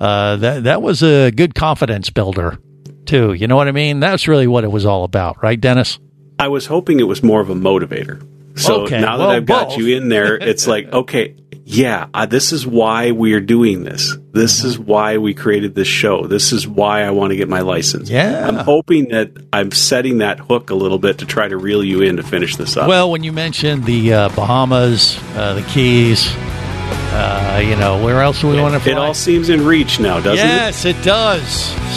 uh, 0.00 0.36
that, 0.36 0.64
that 0.64 0.82
was 0.82 1.02
a 1.02 1.30
good 1.32 1.54
confidence 1.54 2.10
builder 2.10 2.58
too. 3.04 3.32
You 3.32 3.48
know 3.48 3.56
what 3.56 3.68
I 3.68 3.72
mean? 3.72 4.00
That's 4.00 4.28
really 4.28 4.46
what 4.46 4.64
it 4.64 4.70
was 4.70 4.86
all 4.86 5.04
about, 5.04 5.42
right, 5.42 5.60
Dennis? 5.60 5.98
I 6.38 6.48
was 6.48 6.66
hoping 6.66 7.00
it 7.00 7.04
was 7.04 7.22
more 7.22 7.40
of 7.40 7.50
a 7.50 7.54
motivator. 7.54 8.26
So 8.58 8.82
Okay, 8.82 9.00
now 9.00 9.16
that 9.16 9.26
well, 9.26 9.36
I've 9.36 9.46
got 9.46 9.68
both. 9.70 9.78
you 9.78 9.96
in 9.96 10.08
there, 10.08 10.36
it's 10.40 10.66
like, 10.66 10.92
okay, 10.92 11.36
yeah, 11.68 12.06
uh, 12.14 12.26
this 12.26 12.52
is 12.52 12.64
why 12.64 13.10
we 13.10 13.32
are 13.32 13.40
doing 13.40 13.82
this. 13.82 14.16
This 14.32 14.60
Mm-hmm. 14.60 14.68
is 14.68 14.78
why 14.78 15.18
we 15.18 15.34
created 15.34 15.74
this 15.74 15.88
show. 15.88 16.26
This 16.28 16.52
is 16.52 16.68
why 16.68 17.02
I 17.02 17.10
want 17.10 17.30
to 17.32 17.36
get 17.36 17.48
my 17.48 17.60
license. 17.60 18.08
Yeah. 18.08 18.46
I'm 18.46 18.54
hoping 18.56 19.08
that 19.08 19.32
I'm 19.52 19.72
setting 19.72 20.18
that 20.18 20.38
hook 20.38 20.70
a 20.70 20.74
little 20.76 20.98
bit 20.98 21.18
to 21.18 21.26
try 21.26 21.48
to 21.48 21.56
reel 21.56 21.82
you 21.82 22.02
in 22.02 22.18
to 22.18 22.22
finish 22.22 22.54
this 22.54 22.76
up. 22.76 22.86
Well, 22.88 23.10
when 23.10 23.24
you 23.24 23.32
mentioned 23.32 23.84
the 23.84 24.12
uh, 24.12 24.28
Bahamas, 24.30 25.18
uh, 25.34 25.54
the 25.54 25.62
Keys, 25.62 26.28
uh, 26.36 27.62
you 27.66 27.74
know, 27.76 28.04
where 28.04 28.20
else 28.22 28.40
do 28.42 28.48
we 28.48 28.60
want 28.60 28.74
to 28.74 28.80
fly? 28.80 28.92
it 28.92 28.98
all 28.98 29.14
seems 29.14 29.48
in 29.48 29.64
reach 29.66 29.98
now, 29.98 30.20
doesn't 30.20 30.46
it? 30.46 30.48
yes, 30.48 30.84
it 30.84 31.02
does. 31.02 31.48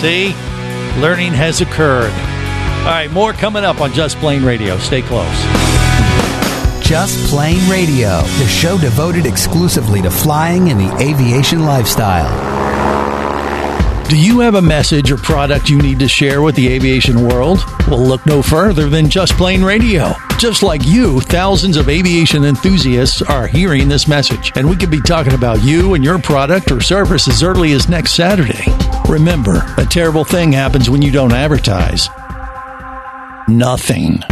See, 0.02 0.30
learning 1.00 1.34
has 1.34 1.62
occurred. 1.62 2.12
All 2.12 2.86
right, 2.86 3.12
more 3.12 3.34
coming 3.34 3.64
up 3.66 3.82
on 3.82 3.92
Just 3.94 4.18
Plane 4.18 4.44
Radio. 4.44 4.78
Stay 4.80 5.02
close. 5.04 5.79
Just 6.90 7.30
Plane 7.30 7.70
Radio, 7.70 8.22
the 8.40 8.48
show 8.48 8.76
devoted 8.76 9.28
exclusively 9.28 10.02
to 10.02 10.10
flying 10.10 10.72
and 10.72 10.80
the 10.80 10.92
aviation 10.98 11.64
lifestyle. 11.64 12.28
Do 14.10 14.20
you 14.20 14.40
have 14.40 14.56
a 14.56 14.62
message 14.64 15.12
or 15.12 15.18
product 15.18 15.70
you 15.70 15.80
need 15.80 16.00
to 16.00 16.08
share 16.08 16.42
with 16.42 16.56
the 16.56 16.68
aviation 16.68 17.28
world? 17.28 17.60
Well, 17.88 18.00
look 18.00 18.26
no 18.26 18.42
further 18.42 18.90
than 18.90 19.08
Just 19.08 19.34
Plane 19.34 19.64
Radio. 19.64 20.14
Just 20.40 20.64
like 20.64 20.84
you, 20.84 21.22
thousands 21.22 21.78
of 21.78 21.90
aviation 21.90 22.44
enthusiasts 22.44 23.22
are 23.22 23.46
hearing 23.46 23.88
this 23.88 24.08
message, 24.08 24.52
and 24.56 24.68
we 24.68 24.76
could 24.76 24.90
be 24.90 25.00
talking 25.00 25.34
about 25.34 25.62
you 25.62 25.94
and 25.94 26.04
your 26.04 26.18
product 26.18 26.72
or 26.72 26.82
service 26.82 27.28
as 27.28 27.44
early 27.44 27.74
as 27.74 27.88
next 27.88 28.16
Saturday. 28.16 28.66
Remember, 29.08 29.64
a 29.78 29.86
terrible 29.86 30.24
thing 30.24 30.52
happens 30.52 30.90
when 30.90 31.04
you 31.04 31.12
don't 31.12 31.34
advertise. 31.34 32.10
Nothing. 33.48 34.24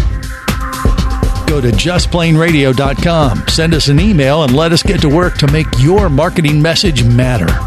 Go 1.58 1.62
to 1.62 1.72
justplaneradio.com, 1.72 3.48
send 3.48 3.74
us 3.74 3.88
an 3.88 4.00
email, 4.00 4.44
and 4.44 4.56
let 4.56 4.72
us 4.72 4.84
get 4.84 5.02
to 5.02 5.10
work 5.10 5.40
to 5.40 5.52
make 5.52 5.66
your 5.80 6.08
marketing 6.08 6.62
message 6.62 7.04
matter. 7.04 7.67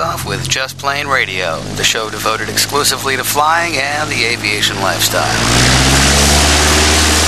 cleared 0.00 0.18
for 0.18 0.24
takeoff 0.24 0.26
with 0.26 0.48
Just 0.48 0.78
Plane 0.78 1.06
Radio, 1.06 1.60
the 1.76 1.84
show 1.84 2.10
devoted 2.10 2.48
exclusively 2.48 3.16
to 3.16 3.24
flying 3.24 3.76
and 3.76 4.10
the 4.10 4.24
aviation 4.24 4.76
lifestyle. 4.80 5.22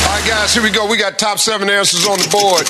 All 0.08 0.18
right, 0.18 0.28
guys, 0.28 0.54
here 0.54 0.62
we 0.62 0.70
go. 0.70 0.86
We 0.88 0.96
got 0.96 1.18
top 1.18 1.38
seven 1.38 1.68
answers 1.70 2.06
on 2.06 2.18
the 2.18 2.28
board. 2.30 2.68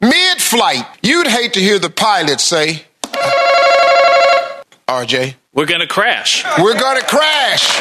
Mid 0.00 0.40
flight, 0.40 0.84
you'd 1.02 1.26
hate 1.26 1.52
to 1.54 1.60
hear 1.60 1.78
the 1.78 1.90
pilot 1.90 2.40
say, 2.40 2.84
RJ, 4.88 5.34
We're 5.52 5.66
going 5.66 5.80
to 5.80 5.86
crash. 5.86 6.44
we're 6.58 6.78
gonna 6.78 7.02
crash. 7.02 7.80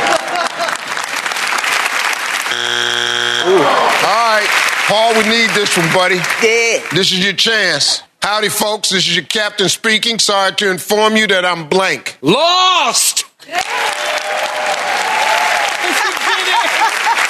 All 3.46 3.62
right, 3.62 4.48
Paul, 4.88 5.14
we 5.14 5.24
need 5.30 5.50
this 5.52 5.78
one, 5.78 5.88
buddy. 5.94 6.16
Yeah. 6.16 6.82
This 6.94 7.12
is 7.12 7.24
your 7.24 7.34
chance. 7.34 8.02
Howdy, 8.26 8.50
folks. 8.50 8.90
This 8.90 9.08
is 9.08 9.16
your 9.16 9.24
captain 9.24 9.70
speaking. 9.70 10.18
Sorry 10.18 10.52
to 10.56 10.72
inform 10.72 11.16
you 11.16 11.28
that 11.28 11.46
I'm 11.46 11.70
blank. 11.70 12.18
Lost! 12.24 13.24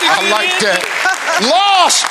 I 0.07 0.29
like 0.31 0.57
that. 0.63 0.79
Lost. 1.51 2.05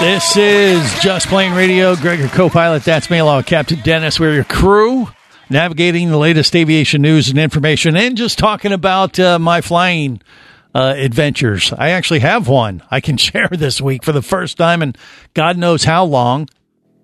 This 0.00 0.36
is 0.36 1.02
Just 1.02 1.26
Plane 1.26 1.52
Radio. 1.52 1.96
Greg, 1.96 2.20
your 2.20 2.28
co-pilot. 2.28 2.84
That's 2.84 3.10
me, 3.10 3.18
along 3.18 3.38
with 3.38 3.46
Captain 3.46 3.80
Dennis. 3.80 4.20
We're 4.20 4.34
your 4.34 4.44
crew, 4.44 5.08
navigating 5.50 6.10
the 6.10 6.16
latest 6.16 6.54
aviation 6.54 7.02
news 7.02 7.28
and 7.28 7.40
information, 7.40 7.96
and 7.96 8.16
just 8.16 8.38
talking 8.38 8.70
about 8.70 9.18
uh, 9.18 9.40
my 9.40 9.60
flying 9.62 10.20
uh, 10.76 10.92
adventures. 10.94 11.72
I 11.72 11.90
actually 11.90 12.18
have 12.18 12.48
one 12.48 12.82
I 12.90 13.00
can 13.00 13.16
share 13.28 13.48
this 13.48 13.80
week 13.80 14.04
for 14.04 14.12
the 14.12 14.20
first 14.20 14.58
time, 14.58 14.82
and 14.82 14.96
God 15.32 15.56
knows 15.56 15.84
how 15.84 16.04
long. 16.04 16.48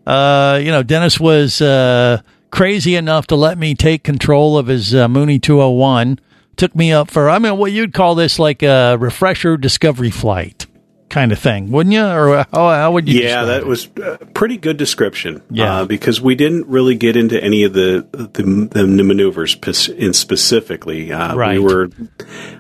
Uh, 0.07 0.61
you 0.63 0.71
know, 0.71 0.83
Dennis 0.83 1.19
was 1.19 1.63
uh, 1.63 2.21
crazy 2.51 2.97
enough 2.97 3.29
to 3.29 3.37
let 3.37 3.57
me 3.57 3.75
take 3.75 4.05
control 4.05 4.59
of 4.59 4.67
his 4.67 4.95
uh, 4.95 5.09
Mooney 5.09 5.39
201. 5.39 6.19
Took 6.57 6.77
me 6.77 6.93
up 6.93 7.11
for, 7.11 7.31
I 7.31 7.39
mean, 7.39 7.57
what 7.57 7.73
you'd 7.73 7.95
call 7.95 8.15
this 8.15 8.39
like 8.39 8.63
a 8.63 8.97
refresher 8.97 9.57
discovery 9.57 10.11
flight 10.11 10.67
kind 11.13 11.31
of 11.31 11.39
thing, 11.39 11.71
wouldn't 11.71 11.93
you? 11.95 12.03
Or 12.05 12.45
how, 12.53 12.69
how 12.71 12.91
would 12.93 13.09
you? 13.09 13.21
Yeah, 13.23 13.45
that 13.45 13.61
it? 13.61 13.67
was 13.67 13.89
a 14.03 14.19
pretty 14.35 14.57
good 14.57 14.77
description. 14.79 15.43
Yeah. 15.51 15.83
uh, 15.83 15.85
because 15.85 16.21
we 16.21 16.35
didn't 16.35 16.67
really 16.67 16.97
get 16.97 17.17
into 17.17 17.41
any 17.41 17.63
of 17.63 17.73
the 17.73 18.05
the, 18.13 18.43
the 18.73 18.87
maneuvers 19.05 19.57
in 19.89 20.13
specifically. 20.15 21.13
Uh, 21.13 21.37
Right. 21.37 21.59
We 21.59 21.65
were. 21.65 21.91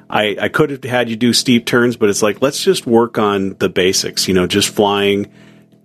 I 0.08 0.36
I 0.40 0.48
could 0.48 0.70
have 0.70 0.84
had 0.84 1.08
you 1.10 1.16
do 1.16 1.32
steep 1.32 1.66
turns, 1.66 1.96
but 1.96 2.08
it's 2.08 2.22
like 2.22 2.40
let's 2.42 2.62
just 2.62 2.86
work 2.86 3.18
on 3.18 3.56
the 3.58 3.68
basics. 3.68 4.28
You 4.28 4.34
know, 4.34 4.46
just 4.46 4.68
flying. 4.68 5.32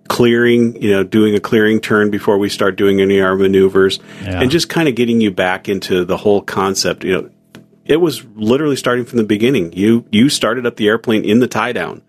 Clearing, 0.10 0.82
you 0.82 0.92
know, 0.92 1.04
doing 1.04 1.36
a 1.36 1.40
clearing 1.42 1.82
turn 1.82 2.12
before 2.12 2.38
we 2.38 2.48
start 2.48 2.78
doing 2.78 3.02
any 3.02 3.20
of 3.20 3.26
our 3.26 3.36
maneuvers, 3.36 4.00
Yeah. 4.24 4.40
and 4.42 4.50
just 4.50 4.70
kind 4.70 4.88
of 4.88 4.96
getting 4.96 5.20
you 5.20 5.32
back 5.32 5.68
into 5.68 6.06
the 6.06 6.16
whole 6.16 6.42
concept. 6.42 7.04
You 7.04 7.12
know, 7.12 7.30
it 7.84 7.98
was 7.98 8.24
literally 8.36 8.78
starting 8.78 9.04
from 9.04 9.18
the 9.18 9.26
beginning. 9.26 9.74
You 9.74 10.06
you 10.10 10.30
started 10.30 10.66
up 10.66 10.78
the 10.78 10.88
airplane 10.88 11.26
in 11.26 11.40
the 11.40 11.48
tie 11.48 11.74
down 11.74 12.04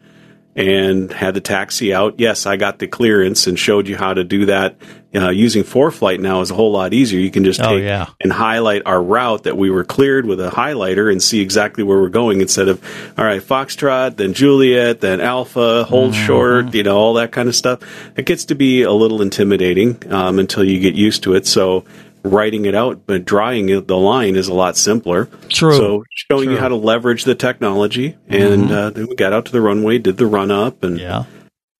and 0.59 1.13
had 1.13 1.35
the 1.35 1.41
taxi 1.41 1.95
out. 1.95 2.17
Yes, 2.19 2.45
I 2.45 2.57
got 2.57 2.81
the 2.81 2.89
clearance 2.89 3.47
and 3.47 3.57
showed 3.57 3.87
you 3.87 3.97
how 3.97 4.13
to 4.13 4.25
do 4.25 4.47
that. 4.47 4.75
Uh, 5.15 5.31
using 5.31 5.63
ForeFlight 5.63 6.21
now 6.21 6.41
is 6.43 6.51
a 6.51 6.55
whole 6.55 6.73
lot 6.73 6.93
easier. 6.93 7.19
You 7.21 7.31
can 7.31 7.45
just 7.45 7.63
Oh, 7.63 7.77
yeah. 7.77 8.09
and 8.21 8.31
highlight 8.33 8.83
our 8.85 9.03
route 9.03 9.45
that 9.45 9.57
we 9.57 9.71
were 9.71 9.85
cleared 9.85 10.27
with 10.27 10.39
a 10.41 10.51
highlighter 10.51 11.11
and 11.11 11.23
see 11.23 11.41
exactly 11.41 11.83
where 11.85 11.99
we're 11.99 12.09
going 12.11 12.41
instead 12.43 12.69
of 12.69 12.83
all 13.17 13.25
right, 13.25 13.41
Foxtrot, 13.41 14.17
then 14.17 14.35
Juliet, 14.35 15.01
then 15.01 15.21
Alpha, 15.21 15.85
hold 15.85 16.13
Mm-hmm. 16.13 16.27
short, 16.27 16.75
you 16.75 16.83
know, 16.83 16.99
all 16.99 17.15
that 17.15 17.31
kind 17.33 17.49
of 17.49 17.55
stuff. 17.55 17.81
It 18.17 18.27
gets 18.27 18.45
to 18.47 18.55
be 18.55 18.83
a 18.83 18.93
little 18.93 19.23
intimidating 19.23 20.03
um, 20.13 20.39
until 20.39 20.65
you 20.65 20.79
get 20.81 20.95
used 20.95 21.23
to 21.23 21.35
it. 21.35 21.47
So 21.47 21.85
writing 22.29 22.65
it 22.65 22.75
out, 22.75 23.07
but 23.07 23.25
drawing 23.25 23.67
the 23.67 23.97
line 23.97 24.37
is 24.37 24.49
a 24.49 24.55
lot 24.55 24.77
simpler. 24.77 25.27
True. 25.49 25.77
So 25.77 26.05
showing 26.31 26.51
you 26.51 26.59
how 26.59 26.69
to 26.69 26.77
leverage 26.77 27.25
the 27.25 27.35
technology, 27.35 28.17
and 28.29 28.71
uh, 28.71 28.91
then 28.91 29.07
we 29.09 29.17
got 29.17 29.33
out 29.33 29.47
to 29.47 29.53
the 29.53 29.61
runway, 29.61 29.99
did 29.99 30.17
the 30.17 30.27
run 30.27 30.51
up, 30.51 30.83
and 30.83 30.99
Yeah. 30.99 31.25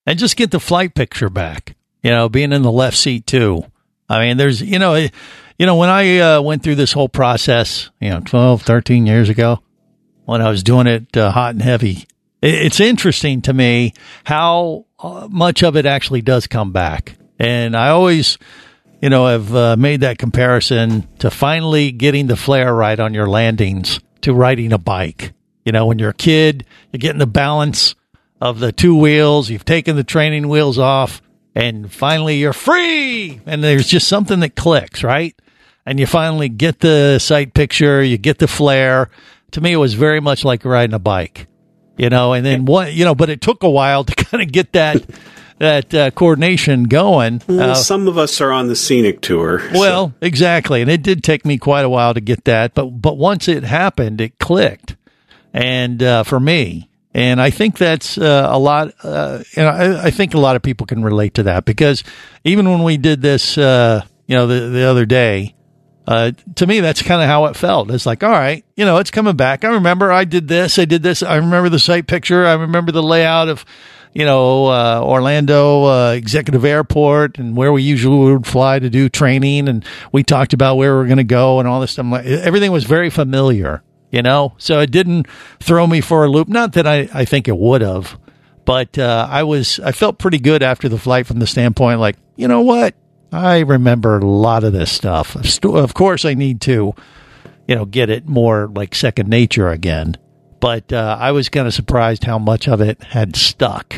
And 0.05 0.17
just 0.17 0.37
get 0.37 0.51
the 0.51 0.59
flight 0.59 0.95
picture 0.95 1.29
back. 1.29 1.75
You 2.01 2.11
know, 2.11 2.29
being 2.29 2.51
in 2.51 2.61
the 2.61 2.71
left 2.71 2.97
seat 2.97 3.27
too. 3.27 3.63
I 4.07 4.25
mean, 4.25 4.37
there's, 4.37 4.61
you 4.61 4.79
know, 4.79 4.95
you 4.95 5.65
know, 5.65 5.75
when 5.75 5.89
I 5.89 6.19
uh, 6.19 6.41
went 6.41 6.63
through 6.63 6.75
this 6.75 6.93
whole 6.93 7.09
process, 7.09 7.89
you 7.99 8.09
know, 8.09 8.21
12, 8.21 8.63
13 8.63 9.05
years 9.05 9.29
ago, 9.29 9.59
when 10.25 10.41
I 10.41 10.49
was 10.49 10.63
doing 10.63 10.87
it 10.87 11.15
uh, 11.15 11.31
hot 11.31 11.51
and 11.51 11.61
heavy, 11.61 12.07
it's 12.41 12.79
interesting 12.79 13.41
to 13.43 13.53
me 13.53 13.93
how 14.23 14.85
uh, 14.99 15.27
much 15.29 15.63
of 15.63 15.75
it 15.75 15.85
actually 15.85 16.21
does 16.21 16.47
come 16.47 16.71
back. 16.71 17.17
And 17.37 17.75
I 17.75 17.89
always, 17.89 18.37
you 19.01 19.09
know, 19.09 19.27
have 19.27 19.55
uh, 19.55 19.75
made 19.77 20.01
that 20.01 20.17
comparison 20.17 21.07
to 21.19 21.31
finally 21.31 21.91
getting 21.91 22.27
the 22.27 22.35
flare 22.35 22.73
right 22.73 22.99
on 22.99 23.13
your 23.13 23.27
landings 23.27 23.99
to 24.21 24.33
riding 24.33 24.73
a 24.73 24.77
bike. 24.77 25.33
You 25.65 25.71
know, 25.71 25.85
when 25.85 25.99
you're 25.99 26.09
a 26.09 26.13
kid, 26.13 26.65
you're 26.91 26.99
getting 26.99 27.19
the 27.19 27.27
balance 27.27 27.95
of 28.41 28.59
the 28.59 28.71
two 28.71 28.95
wheels, 28.95 29.49
you've 29.49 29.65
taken 29.65 29.95
the 29.95 30.03
training 30.03 30.47
wheels 30.47 30.79
off, 30.79 31.21
and 31.55 31.91
finally 31.91 32.37
you're 32.37 32.53
free. 32.53 33.41
And 33.45 33.63
there's 33.63 33.87
just 33.87 34.07
something 34.07 34.39
that 34.39 34.55
clicks, 34.55 35.03
right? 35.03 35.35
And 35.85 35.99
you 35.99 36.05
finally 36.05 36.49
get 36.49 36.79
the 36.79 37.19
sight 37.19 37.53
picture, 37.53 38.01
you 38.01 38.17
get 38.17 38.39
the 38.39 38.47
flare. 38.47 39.09
To 39.51 39.61
me, 39.61 39.73
it 39.73 39.77
was 39.77 39.93
very 39.93 40.19
much 40.19 40.45
like 40.45 40.63
riding 40.63 40.93
a 40.93 40.99
bike, 40.99 41.47
you 41.97 42.09
know, 42.09 42.33
and 42.33 42.45
then 42.45 42.65
what, 42.65 42.93
you 42.93 43.03
know, 43.05 43.15
but 43.15 43.29
it 43.29 43.41
took 43.41 43.63
a 43.63 43.69
while 43.69 44.03
to 44.03 44.15
kind 44.25 44.43
of 44.43 44.51
get 44.51 44.73
that. 44.73 45.03
That 45.59 45.93
uh, 45.93 46.11
coordination 46.11 46.83
going. 46.85 47.41
Well, 47.47 47.71
Uh, 47.71 47.75
some 47.75 48.07
of 48.07 48.17
us 48.17 48.39
are 48.39 48.51
on 48.51 48.67
the 48.69 48.75
scenic 48.75 49.19
tour. 49.21 49.59
so- 49.59 49.79
well, 49.79 50.13
exactly, 50.21 50.81
and 50.81 50.89
it 50.89 51.01
did 51.03 51.23
take 51.23 51.45
me 51.45 51.57
quite 51.57 51.83
a 51.83 51.89
while 51.89 52.13
to 52.13 52.21
get 52.21 52.45
that, 52.45 52.73
but 52.73 52.85
but 53.01 53.17
once 53.17 53.47
it 53.49 53.63
happened, 53.63 54.21
it 54.21 54.39
clicked, 54.39 54.95
and 55.53 56.01
uh, 56.01 56.23
for 56.23 56.39
me, 56.39 56.89
and 57.13 57.41
I 57.41 57.49
think 57.49 57.77
that's 57.77 58.17
uh, 58.17 58.47
a 58.49 58.57
lot. 58.57 58.93
Uh, 59.03 59.39
you 59.57 59.63
know, 59.63 59.69
I, 59.69 60.05
I 60.05 60.11
think 60.11 60.33
a 60.33 60.39
lot 60.39 60.55
of 60.55 60.61
people 60.61 60.85
can 60.87 61.03
relate 61.03 61.33
to 61.35 61.43
that 61.43 61.65
because 61.65 62.03
even 62.45 62.69
when 62.69 62.83
we 62.83 62.95
did 62.97 63.21
this, 63.21 63.57
uh, 63.57 64.03
you 64.27 64.35
know, 64.35 64.47
the 64.47 64.69
the 64.69 64.83
other 64.83 65.05
day. 65.05 65.55
Uh, 66.07 66.31
to 66.55 66.65
me, 66.65 66.79
that's 66.79 67.03
kind 67.03 67.21
of 67.21 67.27
how 67.27 67.45
it 67.45 67.55
felt. 67.55 67.91
It's 67.91 68.07
like, 68.07 68.23
all 68.23 68.31
right, 68.31 68.65
you 68.75 68.83
know, 68.83 68.97
it's 68.97 69.11
coming 69.11 69.35
back. 69.35 69.63
I 69.63 69.67
remember 69.73 70.11
I 70.11 70.23
did 70.23 70.47
this, 70.47 70.79
I 70.79 70.85
did 70.85 71.03
this. 71.03 71.21
I 71.21 71.35
remember 71.35 71.69
the 71.69 71.77
site 71.77 72.07
picture. 72.07 72.47
I 72.47 72.53
remember 72.53 72.91
the 72.91 73.03
layout 73.03 73.47
of, 73.47 73.63
you 74.13 74.25
know, 74.25 74.67
uh, 74.67 75.01
Orlando 75.03 75.83
uh, 75.85 76.11
Executive 76.11 76.65
Airport 76.65 77.37
and 77.37 77.55
where 77.55 77.71
we 77.71 77.83
usually 77.83 78.33
would 78.33 78.47
fly 78.47 78.79
to 78.79 78.89
do 78.89 79.09
training. 79.09 79.67
And 79.67 79.85
we 80.11 80.23
talked 80.23 80.53
about 80.53 80.75
where 80.77 80.97
we 80.97 81.03
are 81.03 81.07
going 81.07 81.17
to 81.17 81.23
go 81.23 81.59
and 81.59 81.67
all 81.67 81.79
this 81.79 81.91
stuff. 81.91 82.11
Everything 82.25 82.71
was 82.71 82.85
very 82.85 83.09
familiar, 83.09 83.83
you 84.11 84.21
know, 84.21 84.55
so 84.57 84.79
it 84.79 84.91
didn't 84.91 85.27
throw 85.59 85.85
me 85.85 86.01
for 86.01 86.25
a 86.25 86.29
loop. 86.29 86.47
Not 86.47 86.73
that 86.73 86.87
I, 86.87 87.09
I 87.13 87.25
think 87.25 87.47
it 87.47 87.57
would 87.57 87.81
have, 87.81 88.19
but 88.65 88.97
uh, 88.97 89.27
I 89.29 89.43
was, 89.43 89.79
I 89.79 89.91
felt 89.91 90.17
pretty 90.17 90.39
good 90.39 90.63
after 90.63 90.89
the 90.89 90.97
flight 90.97 91.27
from 91.27 91.39
the 91.39 91.47
standpoint, 91.47 91.99
like, 91.99 92.17
you 92.35 92.47
know 92.47 92.61
what? 92.61 92.95
I 93.31 93.59
remember 93.59 94.17
a 94.17 94.25
lot 94.25 94.63
of 94.63 94.73
this 94.73 94.91
stuff. 94.91 95.35
Of 95.63 95.93
course, 95.93 96.25
I 96.25 96.33
need 96.33 96.61
to, 96.61 96.95
you 97.67 97.75
know, 97.75 97.85
get 97.85 98.09
it 98.09 98.27
more 98.27 98.67
like 98.67 98.95
second 98.95 99.29
nature 99.29 99.69
again. 99.69 100.17
But 100.59 100.91
uh, 100.91 101.17
I 101.19 101.31
was 101.31 101.49
kind 101.49 101.67
of 101.67 101.73
surprised 101.73 102.23
how 102.23 102.39
much 102.39 102.67
of 102.67 102.81
it 102.81 103.01
had 103.01 103.35
stuck. 103.35 103.89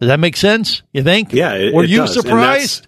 Does 0.00 0.08
that 0.08 0.20
make 0.20 0.36
sense? 0.36 0.82
You 0.92 1.02
think? 1.02 1.32
Yeah, 1.32 1.54
it- 1.54 1.74
Were 1.74 1.84
it 1.84 1.90
you 1.90 1.98
does. 1.98 2.14
Surprised? 2.14 2.86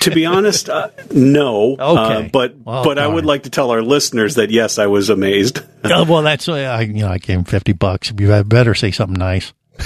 to 0.00 0.10
be 0.10 0.24
honest, 0.24 0.70
uh, 0.70 0.88
no. 1.10 1.72
Okay. 1.78 2.26
Uh, 2.26 2.28
but 2.32 2.56
Well, 2.64 2.84
but 2.84 2.98
I 2.98 3.06
would 3.06 3.26
like 3.26 3.42
to 3.42 3.50
tell 3.50 3.70
our 3.70 3.82
listeners 3.82 4.36
that 4.36 4.50
yes, 4.50 4.78
I 4.78 4.86
was 4.86 5.10
amazed. 5.10 5.60
Oh, 5.84 6.04
well, 6.08 6.22
that's 6.22 6.46
why 6.46 6.64
I, 6.64 6.82
you 6.82 7.02
know, 7.02 7.08
I 7.08 7.18
gave 7.18 7.38
him 7.38 7.44
fifty 7.44 7.72
bucks. 7.72 8.12
You 8.18 8.42
better 8.44 8.74
say 8.74 8.92
something 8.92 9.18
nice. 9.18 9.52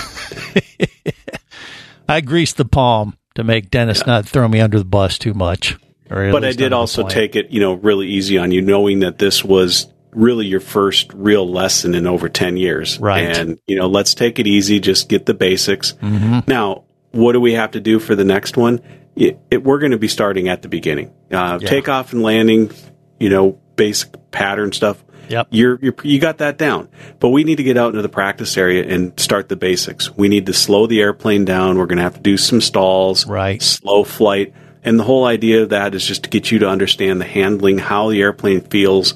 I 2.09 2.21
greased 2.21 2.59
the 2.59 2.64
palm 2.64 3.16
to 3.35 3.44
make 3.44 3.71
Dennis 3.71 4.06
not 4.06 4.26
throw 4.26 4.47
me 4.47 4.61
under 4.61 4.78
the 4.78 4.85
bus 4.85 5.18
too 5.18 5.35
much. 5.35 5.76
but 6.09 6.44
I 6.44 6.52
did 6.52 6.73
also 6.73 7.09
take 7.09 7.35
it, 7.37 7.50
you 7.50 7.61
know, 7.61 7.73
really 7.75 8.06
easy 8.09 8.38
on 8.38 8.50
you, 8.52 8.61
knowing 8.62 9.00
that 9.00 9.18
this 9.18 9.44
was 9.44 9.87
really 10.12 10.47
your 10.47 10.61
first 10.61 11.11
real 11.14 11.49
lesson 11.50 11.95
in 11.95 12.07
over 12.07 12.28
10 12.28 12.57
years. 12.57 12.99
Right. 12.99 13.37
And, 13.37 13.59
you 13.66 13.76
know, 13.76 13.87
let's 13.88 14.14
take 14.14 14.38
it 14.38 14.47
easy, 14.47 14.78
just 14.81 15.09
get 15.09 15.26
the 15.26 15.35
basics. 15.35 15.95
Mhm. 16.02 16.47
Now, 16.47 16.85
what 17.12 17.33
do 17.33 17.40
we 17.40 17.54
have 17.54 17.73
to 17.73 17.81
do 17.81 17.99
for 17.99 18.14
the 18.14 18.25
next 18.25 18.57
one? 18.57 18.81
It, 19.16 19.38
it, 19.50 19.62
we're 19.64 19.78
going 19.78 19.92
to 19.92 19.99
be 19.99 20.09
starting 20.09 20.49
at 20.49 20.62
the 20.62 20.69
beginning. 20.69 21.11
Uh, 21.31 21.59
Yeah. 21.61 21.69
Takeoff 21.69 22.12
and 22.12 22.23
landing, 22.23 22.71
you 23.19 23.28
know, 23.31 23.59
basic 23.76 24.31
pattern 24.31 24.73
stuff. 24.73 25.02
Yep. 25.28 25.49
You're, 25.50 25.78
you're 25.81 25.95
you 26.02 26.19
got 26.19 26.38
that 26.38 26.59
down, 26.59 26.88
but 27.21 27.28
we 27.31 27.45
need 27.45 27.57
to 27.57 27.62
get 27.62 27.78
out 27.78 27.88
into 27.90 28.02
the 28.02 28.09
practice 28.09 28.57
area 28.59 28.85
and 28.87 29.19
start 29.19 29.49
the 29.49 29.57
basics. 29.57 30.11
We 30.14 30.28
need 30.28 30.47
to 30.47 30.52
slow 30.52 30.87
the 30.87 31.00
airplane 31.00 31.45
down. 31.47 31.78
We're 31.78 31.87
going 31.87 31.99
to 31.99 32.02
have 32.02 32.14
to 32.16 32.21
do 32.21 32.37
some 32.37 32.61
stalls, 32.61 33.26
right? 33.26 33.62
Slow 33.62 34.04
flight, 34.04 34.52
and 34.83 34.99
the 34.99 35.04
whole 35.04 35.25
idea 35.25 35.62
of 35.62 35.71
that 35.71 35.95
is 35.95 36.04
just 36.07 36.25
to 36.25 36.28
get 36.28 36.50
you 36.50 36.59
to 36.59 36.69
understand 36.69 37.21
the 37.21 37.25
handling, 37.25 37.78
how 37.78 38.11
the 38.11 38.21
airplane 38.21 38.61
feels 38.62 39.14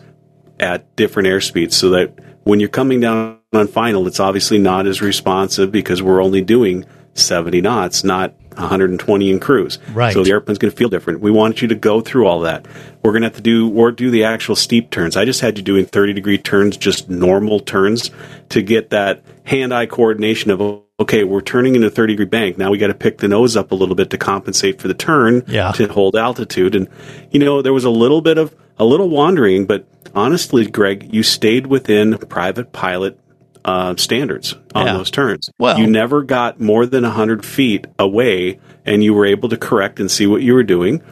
at 0.60 0.94
different 0.96 1.28
airspeeds, 1.28 1.72
so 1.74 1.90
that 1.90 2.18
when 2.44 2.60
you're 2.60 2.68
coming 2.68 3.00
down 3.00 3.38
on 3.52 3.66
final, 3.66 4.06
it's 4.06 4.20
obviously 4.20 4.58
not 4.58 4.86
as 4.86 5.00
responsive 5.02 5.72
because 5.72 6.02
we're 6.02 6.22
only 6.22 6.42
doing 6.42 6.84
70 7.14 7.60
knots, 7.60 8.04
not 8.04 8.34
120 8.56 9.30
in 9.30 9.40
cruise. 9.40 9.78
Right. 9.92 10.12
So 10.12 10.22
the 10.22 10.30
airplane's 10.30 10.58
going 10.58 10.70
to 10.70 10.76
feel 10.76 10.88
different. 10.88 11.20
We 11.20 11.30
want 11.30 11.60
you 11.62 11.68
to 11.68 11.74
go 11.74 12.00
through 12.00 12.26
all 12.26 12.40
that. 12.40 12.66
We're 13.02 13.12
going 13.12 13.22
to 13.22 13.28
have 13.28 13.36
to 13.36 13.42
do 13.42 13.70
or 13.74 13.90
do 13.92 14.10
the 14.10 14.24
actual 14.24 14.56
steep 14.56 14.90
turns. 14.90 15.16
I 15.16 15.24
just 15.24 15.40
had 15.40 15.58
you 15.58 15.64
doing 15.64 15.86
30 15.86 16.12
degree 16.12 16.38
turns, 16.38 16.76
just 16.76 17.08
normal 17.08 17.60
turns 17.60 18.10
to 18.50 18.62
get 18.62 18.90
that 18.90 19.22
hand 19.44 19.74
eye 19.74 19.86
coordination 19.86 20.50
of 20.50 20.82
okay, 20.98 21.24
we're 21.24 21.42
turning 21.42 21.76
in 21.76 21.84
a 21.84 21.90
30 21.90 22.14
degree 22.14 22.24
bank. 22.24 22.56
Now 22.56 22.70
we 22.70 22.78
got 22.78 22.86
to 22.86 22.94
pick 22.94 23.18
the 23.18 23.28
nose 23.28 23.54
up 23.56 23.70
a 23.70 23.74
little 23.74 23.94
bit 23.94 24.08
to 24.10 24.18
compensate 24.18 24.80
for 24.80 24.88
the 24.88 24.94
turn 24.94 25.42
Yeah. 25.46 25.72
to 25.72 25.88
hold 25.88 26.16
altitude. 26.16 26.74
And 26.74 26.88
you 27.30 27.40
know, 27.40 27.60
there 27.60 27.74
was 27.74 27.84
a 27.84 27.90
little 27.90 28.22
bit 28.22 28.38
of 28.38 28.54
a 28.78 28.84
little 28.84 29.08
wandering, 29.10 29.66
but 29.66 29.86
honestly, 30.14 30.66
Greg, 30.66 31.12
you 31.14 31.22
stayed 31.22 31.66
within 31.66 32.18
private 32.18 32.72
pilot 32.72 33.18
uh, 33.64 33.96
standards 33.96 34.54
on 34.74 34.86
Yeah. 34.86 34.92
those 34.94 35.10
turns. 35.10 35.50
Well- 35.58 35.78
you 35.78 35.86
never 35.86 36.22
got 36.22 36.60
more 36.60 36.86
than 36.86 37.02
100 37.04 37.44
feet 37.44 37.86
away 37.98 38.60
and 38.84 39.02
you 39.02 39.12
were 39.12 39.26
able 39.26 39.48
to 39.48 39.56
correct 39.56 39.98
and 39.98 40.08
see 40.10 40.26
what 40.26 40.42
you 40.42 40.54
were 40.54 40.62
doing. 40.62 41.02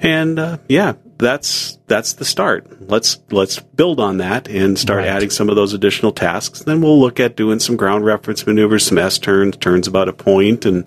And 0.00 0.38
uh, 0.38 0.58
yeah, 0.68 0.94
that's 1.16 1.78
that's 1.86 2.12
the 2.14 2.24
start. 2.26 2.66
Let's 2.90 3.18
let's 3.30 3.58
build 3.58 4.00
on 4.00 4.18
that 4.18 4.48
and 4.48 4.78
start 4.78 4.98
Right. 4.98 5.08
adding 5.08 5.30
some 5.30 5.48
of 5.48 5.56
those 5.56 5.72
additional 5.72 6.12
tasks. 6.12 6.60
Then 6.64 6.82
we'll 6.82 7.00
look 7.00 7.18
at 7.20 7.36
doing 7.36 7.58
some 7.60 7.76
ground 7.76 8.04
reference 8.04 8.46
maneuvers, 8.46 8.84
some 8.84 8.98
S 8.98 9.18
turns, 9.18 9.56
turns 9.56 9.86
about 9.86 10.08
a 10.08 10.12
point, 10.12 10.66
and 10.66 10.84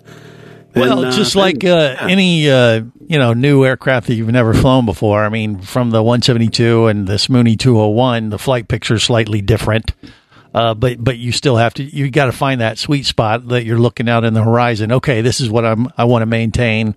then, 0.78 0.88
Well, 0.88 1.04
uh, 1.06 1.10
just 1.12 1.34
then- 1.34 1.42
like 1.42 1.64
uh, 1.64 1.96
any 2.00 2.50
uh, 2.50 2.82
you 3.06 3.18
know 3.18 3.32
new 3.34 3.64
aircraft 3.64 4.06
that 4.08 4.14
you've 4.14 4.28
never 4.30 4.54
flown 4.54 4.84
before. 4.86 5.24
I 5.24 5.28
mean, 5.28 5.60
from 5.60 5.90
the 5.90 6.02
172 6.02 6.86
and 6.86 7.06
this 7.06 7.28
Mooney 7.28 7.56
201, 7.56 8.30
the 8.30 8.38
flight 8.38 8.68
picture 8.68 8.94
is 8.94 9.02
slightly 9.02 9.40
different. 9.40 9.92
Uh, 10.54 10.72
but 10.74 11.02
but 11.02 11.18
you 11.18 11.30
still 11.30 11.56
have 11.56 11.74
to 11.74 11.82
you 11.84 12.10
got 12.10 12.24
to 12.26 12.32
find 12.32 12.60
that 12.60 12.78
sweet 12.78 13.04
spot 13.04 13.48
that 13.48 13.64
you're 13.64 13.78
looking 13.78 14.08
out 14.08 14.24
in 14.24 14.32
the 14.34 14.42
horizon. 14.42 14.90
Okay, 14.92 15.20
this 15.20 15.40
is 15.40 15.50
what 15.50 15.64
I'm 15.64 15.88
I 15.98 16.04
want 16.04 16.22
to 16.22 16.26
maintain, 16.26 16.94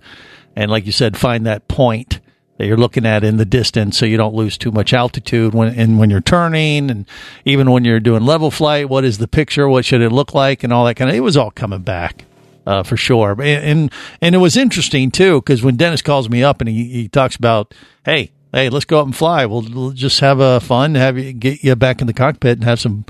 and 0.56 0.70
like 0.70 0.86
you 0.86 0.92
said, 0.92 1.18
find 1.18 1.44
that 1.46 1.68
point 1.68 2.18
that 2.56 2.66
you're 2.66 2.78
looking 2.78 3.04
at 3.04 3.24
in 3.24 3.36
the 3.36 3.44
distance, 3.44 3.98
so 3.98 4.06
you 4.06 4.16
don't 4.16 4.34
lose 4.34 4.56
too 4.56 4.70
much 4.72 4.94
altitude 4.94 5.52
when 5.54 5.74
and 5.78 5.98
when 5.98 6.08
you're 6.08 6.22
turning, 6.22 6.90
and 6.90 7.04
even 7.44 7.70
when 7.70 7.84
you're 7.84 8.00
doing 8.00 8.24
level 8.24 8.50
flight. 8.50 8.88
What 8.88 9.04
is 9.04 9.18
the 9.18 9.28
picture? 9.28 9.68
What 9.68 9.84
should 9.84 10.00
it 10.00 10.10
look 10.10 10.32
like? 10.34 10.64
And 10.64 10.72
all 10.72 10.86
that 10.86 10.94
kind 10.94 11.10
of. 11.10 11.14
It 11.16 11.20
was 11.20 11.36
all 11.36 11.50
coming 11.50 11.82
back 11.82 12.24
uh, 12.66 12.82
for 12.82 12.96
sure. 12.96 13.32
And, 13.32 13.42
and 13.42 13.92
and 14.20 14.34
it 14.34 14.38
was 14.38 14.56
interesting 14.56 15.10
too 15.10 15.40
because 15.40 15.62
when 15.62 15.76
Dennis 15.76 16.02
calls 16.02 16.28
me 16.28 16.42
up 16.42 16.60
and 16.60 16.68
he, 16.68 16.84
he 16.84 17.08
talks 17.08 17.36
about, 17.36 17.74
hey, 18.04 18.32
hey, 18.52 18.68
let's 18.68 18.84
go 18.84 19.00
up 19.00 19.06
and 19.06 19.16
fly. 19.16 19.46
We'll, 19.46 19.62
we'll 19.62 19.90
just 19.92 20.20
have 20.20 20.40
a 20.40 20.60
fun, 20.60 20.94
have 20.94 21.18
you 21.18 21.32
get 21.32 21.62
you 21.62 21.74
back 21.76 22.00
in 22.00 22.06
the 22.06 22.12
cockpit 22.12 22.58
and 22.58 22.64
have 22.64 22.80
some 22.80 23.04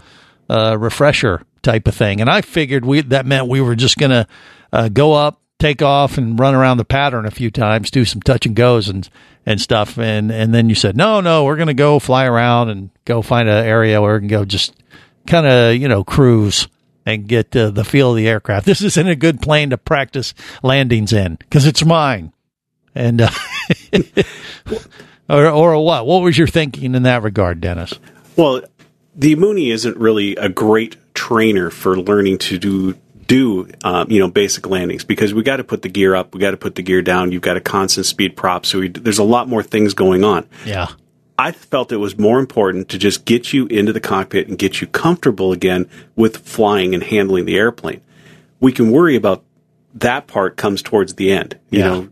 uh, 0.48 0.76
refresher 0.78 1.42
type 1.62 1.86
of 1.86 1.94
thing. 1.94 2.20
And 2.20 2.28
I 2.28 2.40
figured 2.40 2.84
we 2.84 3.00
that 3.02 3.26
meant 3.26 3.48
we 3.48 3.60
were 3.60 3.76
just 3.76 3.98
gonna 3.98 4.26
uh, 4.72 4.88
go 4.88 5.12
up, 5.12 5.40
take 5.58 5.82
off, 5.82 6.18
and 6.18 6.38
run 6.38 6.54
around 6.54 6.76
the 6.76 6.84
pattern 6.84 7.26
a 7.26 7.30
few 7.30 7.50
times, 7.50 7.90
do 7.90 8.04
some 8.04 8.20
touch 8.20 8.46
and 8.46 8.56
goes 8.56 8.88
and 8.88 9.08
and 9.46 9.60
stuff. 9.60 9.98
And 9.98 10.30
and 10.30 10.54
then 10.54 10.68
you 10.68 10.74
said, 10.74 10.96
no, 10.96 11.20
no, 11.20 11.44
we're 11.44 11.56
gonna 11.56 11.74
go 11.74 11.98
fly 11.98 12.26
around 12.26 12.68
and 12.68 12.90
go 13.04 13.22
find 13.22 13.48
an 13.48 13.64
area 13.64 14.00
where 14.00 14.14
we 14.14 14.20
can 14.20 14.28
go 14.28 14.44
just 14.44 14.74
kind 15.26 15.46
of 15.46 15.76
you 15.76 15.88
know 15.88 16.04
cruise 16.04 16.68
and 17.04 17.26
get 17.26 17.54
uh, 17.56 17.70
the 17.70 17.84
feel 17.84 18.10
of 18.10 18.16
the 18.16 18.28
aircraft. 18.28 18.66
This 18.66 18.82
isn't 18.82 19.08
a 19.08 19.16
good 19.16 19.40
plane 19.40 19.70
to 19.70 19.78
practice 19.78 20.34
landings 20.62 21.12
in 21.12 21.36
because 21.36 21.66
it's 21.66 21.84
mine. 21.84 22.32
And 22.94 23.22
uh, 23.22 23.30
or 25.28 25.48
or 25.48 25.84
what? 25.84 26.06
What 26.06 26.22
was 26.22 26.36
your 26.36 26.46
thinking 26.46 26.94
in 26.94 27.04
that 27.04 27.22
regard, 27.22 27.60
Dennis? 27.60 27.94
Well, 28.36 28.62
the 29.14 29.34
Mooney 29.36 29.70
isn't 29.70 29.96
really 29.96 30.36
a 30.36 30.48
great 30.48 30.96
trainer 31.14 31.70
for 31.70 31.96
learning 31.96 32.38
to 32.38 32.58
do 32.58 32.94
do 33.26 33.66
um, 33.84 34.10
you 34.10 34.18
know 34.18 34.28
basic 34.28 34.66
landings 34.66 35.04
because 35.04 35.32
we 35.32 35.42
got 35.42 35.56
to 35.56 35.64
put 35.64 35.82
the 35.82 35.88
gear 35.88 36.14
up, 36.14 36.34
we 36.34 36.40
got 36.40 36.50
to 36.50 36.56
put 36.56 36.74
the 36.74 36.82
gear 36.82 37.00
down. 37.02 37.32
You've 37.32 37.42
got 37.42 37.56
a 37.56 37.60
constant 37.60 38.06
speed 38.06 38.36
prop, 38.36 38.66
so 38.66 38.80
we, 38.80 38.88
there's 38.88 39.18
a 39.18 39.24
lot 39.24 39.48
more 39.48 39.62
things 39.62 39.94
going 39.94 40.24
on. 40.24 40.46
Yeah. 40.66 40.88
I 41.42 41.50
felt 41.52 41.90
it 41.90 41.96
was 41.96 42.16
more 42.16 42.38
important 42.38 42.88
to 42.90 42.98
just 42.98 43.24
get 43.24 43.52
you 43.52 43.66
into 43.66 43.92
the 43.92 44.00
cockpit 44.00 44.46
and 44.48 44.56
get 44.56 44.80
you 44.80 44.86
comfortable 44.86 45.52
again 45.52 45.88
with 46.14 46.36
flying 46.38 46.94
and 46.94 47.02
handling 47.02 47.46
the 47.46 47.56
airplane. 47.56 48.00
We 48.60 48.70
can 48.70 48.92
worry 48.92 49.16
about 49.16 49.42
that 49.94 50.28
part 50.28 50.56
comes 50.56 50.82
towards 50.82 51.14
the 51.14 51.32
end. 51.32 51.58
You 51.70 51.78
Yeah. 51.80 51.88
know, 51.88 52.08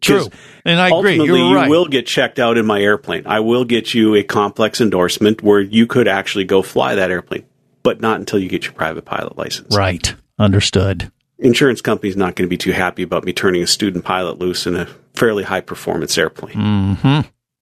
True. 0.00 0.26
And 0.64 0.80
I 0.80 0.88
agree. 0.96 1.14
You're 1.16 1.36
you 1.38 1.54
right. 1.54 1.70
will 1.70 1.86
get 1.86 2.06
checked 2.06 2.38
out 2.38 2.58
in 2.58 2.66
my 2.66 2.80
airplane. 2.80 3.22
I 3.26 3.40
will 3.40 3.64
get 3.64 3.94
you 3.94 4.14
a 4.14 4.22
complex 4.22 4.80
endorsement 4.80 5.42
where 5.42 5.60
you 5.60 5.86
could 5.86 6.08
actually 6.08 6.44
go 6.44 6.60
fly 6.62 6.94
that 6.96 7.10
airplane, 7.10 7.44
but 7.82 8.00
not 8.00 8.18
until 8.20 8.38
you 8.38 8.48
get 8.48 8.64
your 8.64 8.72
private 8.74 9.04
pilot 9.04 9.38
license. 9.38 9.76
Right. 9.76 10.14
Understood. 10.38 11.10
Insurance 11.38 11.80
company's 11.80 12.16
not 12.16 12.34
going 12.34 12.46
to 12.46 12.50
be 12.50 12.56
too 12.58 12.72
happy 12.72 13.02
about 13.02 13.24
me 13.24 13.32
turning 13.32 13.62
a 13.62 13.66
student 13.66 14.04
pilot 14.04 14.38
loose 14.38 14.66
in 14.66 14.74
a 14.76 14.86
fairly 15.14 15.44
high 15.44 15.60
performance 15.62 16.18
airplane. 16.18 16.96
hmm 16.96 17.20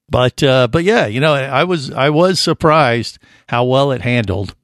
But 0.09 0.43
uh, 0.43 0.69
but 0.69 0.85
yeah, 0.85 1.07
you 1.07 1.21
know, 1.21 1.33
I 1.35 1.65
was 1.65 1.91
I 1.91 2.11
was 2.11 2.39
surprised 2.41 3.19
how 3.49 3.65
well 3.65 3.91
it 3.93 4.03
handled 4.03 4.55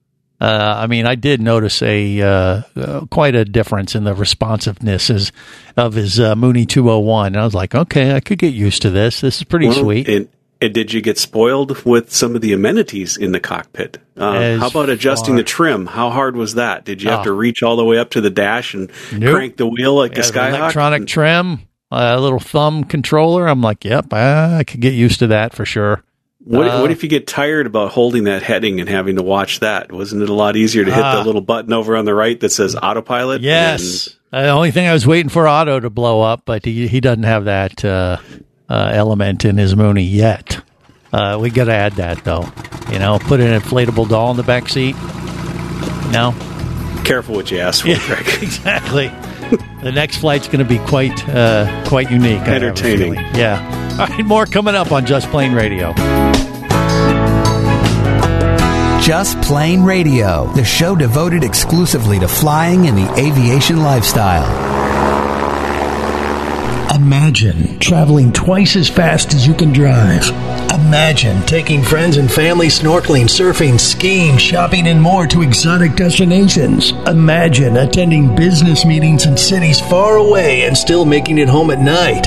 Uh, 0.41 0.75
I 0.79 0.87
mean, 0.87 1.07
I 1.07 1.17
did 1.17 1.41
notice 1.43 1.83
a 1.83 2.21
uh, 2.23 2.63
uh, 2.77 3.07
quite 3.11 3.35
a 3.35 3.45
difference 3.45 3.95
in 3.95 4.05
the 4.05 4.15
responsiveness 4.15 5.11
is, 5.11 5.33
of 5.77 5.93
his 5.95 6.19
uh, 6.19 6.35
Mooney 6.35 6.65
201. 6.65 7.27
And 7.35 7.37
I 7.37 7.45
was 7.45 7.53
like, 7.55 7.75
okay, 7.75 8.15
I 8.15 8.21
could 8.21 8.39
get 8.39 8.55
used 8.55 8.81
to 8.83 8.91
this. 8.91 9.21
This 9.21 9.37
is 9.39 9.45
pretty 9.45 9.67
Well, 9.69 9.81
sweet. 9.81 10.09
And, 10.09 10.29
and 10.63 10.73
did 10.73 10.95
you 10.95 11.03
get 11.03 11.19
spoiled 11.19 11.85
with 11.85 12.11
some 12.11 12.35
of 12.35 12.41
the 12.41 12.55
amenities 12.55 13.19
in 13.19 13.33
the 13.33 13.41
cockpit? 13.41 13.99
Uh, 14.17 14.57
how 14.59 14.69
about 14.69 14.89
adjusting 14.89 15.35
far- 15.35 15.37
the 15.39 15.45
trim? 15.45 15.87
How 15.87 16.09
hard 16.09 16.37
was 16.37 16.55
that? 16.55 16.87
Did 16.87 17.03
you 17.03 17.11
have 17.11 17.21
Oh. 17.21 17.25
to 17.25 17.33
reach 17.33 17.63
all 17.63 17.77
the 17.77 17.85
way 17.85 17.99
up 17.99 18.09
to 18.11 18.23
the 18.23 18.31
dash 18.31 18.73
and 18.73 18.91
Nope. 19.13 19.35
crank 19.35 19.57
the 19.59 19.67
wheel 19.67 19.95
like 19.95 20.17
a 20.17 20.23
Skyhawk? 20.23 20.59
electronic 20.59 21.07
trim, 21.07 21.61
a 21.91 22.19
little 22.21 22.39
thumb 22.41 22.85
controller. 22.85 23.47
I'm 23.47 23.61
like, 23.61 23.85
yep, 23.85 24.13
I, 24.13 24.59
I 24.59 24.65
could 24.65 24.81
get 24.81 24.95
used 24.95 25.19
to 25.21 25.29
that 25.29 25.55
for 25.55 25.65
sure. 25.65 26.03
What, 26.45 26.67
Uh, 26.67 26.81
what 26.81 26.91
if 26.91 27.03
you 27.03 27.09
get 27.09 27.27
tired 27.27 27.67
about 27.67 27.91
holding 27.93 28.25
that 28.25 28.43
heading 28.43 28.81
and 28.81 28.89
having 28.89 29.17
to 29.17 29.23
watch 29.23 29.61
that? 29.61 29.93
Wasn't 29.93 30.23
it 30.23 30.29
a 30.31 30.35
lot 30.35 30.57
easier 30.57 30.85
to 30.85 30.91
hit 30.93 31.03
Ah. 31.05 31.17
the 31.21 31.25
little 31.27 31.43
button 31.43 31.73
over 31.73 31.97
on 31.97 32.05
the 32.07 32.15
right 32.15 32.39
that 32.41 32.51
says 32.51 32.75
autopilot? 32.75 33.43
Yes. 33.43 34.09
Uh, 34.33 34.43
the 34.43 34.49
only 34.49 34.71
thing 34.71 34.87
I 34.87 34.93
was 34.93 35.07
waiting 35.07 35.29
for 35.29 35.47
auto 35.49 35.81
to 35.81 35.91
blow 35.91 36.23
up, 36.23 36.43
but 36.47 36.65
he 36.65 36.87
he 36.89 37.01
doesn't 37.01 37.25
have 37.25 37.45
that 37.47 37.85
uh, 37.85 38.17
uh, 38.71 38.91
element 38.93 39.45
in 39.45 39.59
his 39.59 39.75
Mooney 39.77 40.05
yet. 40.05 40.63
Uh, 41.13 41.37
we 41.41 41.51
got 41.51 41.65
to 41.65 41.75
add 41.75 41.95
that 41.95 42.23
though. 42.25 42.49
You 42.93 43.01
know, 43.01 43.19
put 43.19 43.41
an 43.41 43.61
inflatable 43.61 44.09
doll 44.09 44.31
in 44.31 44.37
the 44.37 44.43
back 44.45 44.69
seat. 44.69 44.95
No, 46.13 46.35
careful 47.05 47.35
what 47.35 47.51
you 47.51 47.59
ask 47.59 47.85
for, 47.85 47.95
Greg. 48.07 48.27
exactly. 48.43 49.11
the 49.83 49.93
next 49.93 50.19
flight's 50.19 50.47
going 50.47 50.59
to 50.59 50.65
be 50.65 50.79
quite 50.87 51.29
uh, 51.29 51.85
quite 51.87 52.11
unique. 52.11 52.41
I 52.41 52.45
have 52.45 52.63
a 52.63 52.67
Entertaining. 52.67 53.15
Yeah. 53.35 53.97
All 54.01 54.07
right, 54.07 54.25
more 54.25 54.47
coming 54.47 54.75
up 54.75 54.93
on 54.93 55.05
Just 55.07 55.29
Plane 55.31 55.53
Radio. 55.53 55.93
Just 59.03 59.41
Plane 59.41 59.83
Radio, 59.83 60.47
the 60.53 60.65
show 60.65 60.95
devoted 60.95 61.43
exclusively 61.43 62.19
to 62.19 62.29
flying 62.29 62.87
and 62.87 62.97
the 62.97 63.13
aviation 63.19 63.83
lifestyle. 63.83 64.47
Imagine 66.95 67.79
traveling 67.79 68.33
twice 68.33 68.77
as 68.77 68.89
fast 68.89 69.33
as 69.33 69.47
you 69.47 69.55
can 69.55 69.73
drive. 69.73 70.31
Imagine 70.91 71.41
taking 71.47 71.85
friends 71.85 72.17
and 72.17 72.29
family 72.29 72.67
snorkeling, 72.67 73.27
surfing, 73.27 73.79
skiing, 73.79 74.37
shopping, 74.37 74.89
and 74.89 75.01
more 75.01 75.25
to 75.25 75.41
exotic 75.41 75.95
destinations. 75.95 76.91
Imagine 77.07 77.77
attending 77.77 78.35
business 78.35 78.85
meetings 78.85 79.25
in 79.25 79.37
cities 79.37 79.79
far 79.79 80.17
away 80.17 80.63
and 80.63 80.77
still 80.77 81.05
making 81.05 81.39
it 81.39 81.49
home 81.49 81.71
at 81.71 81.79
night. 81.79 82.27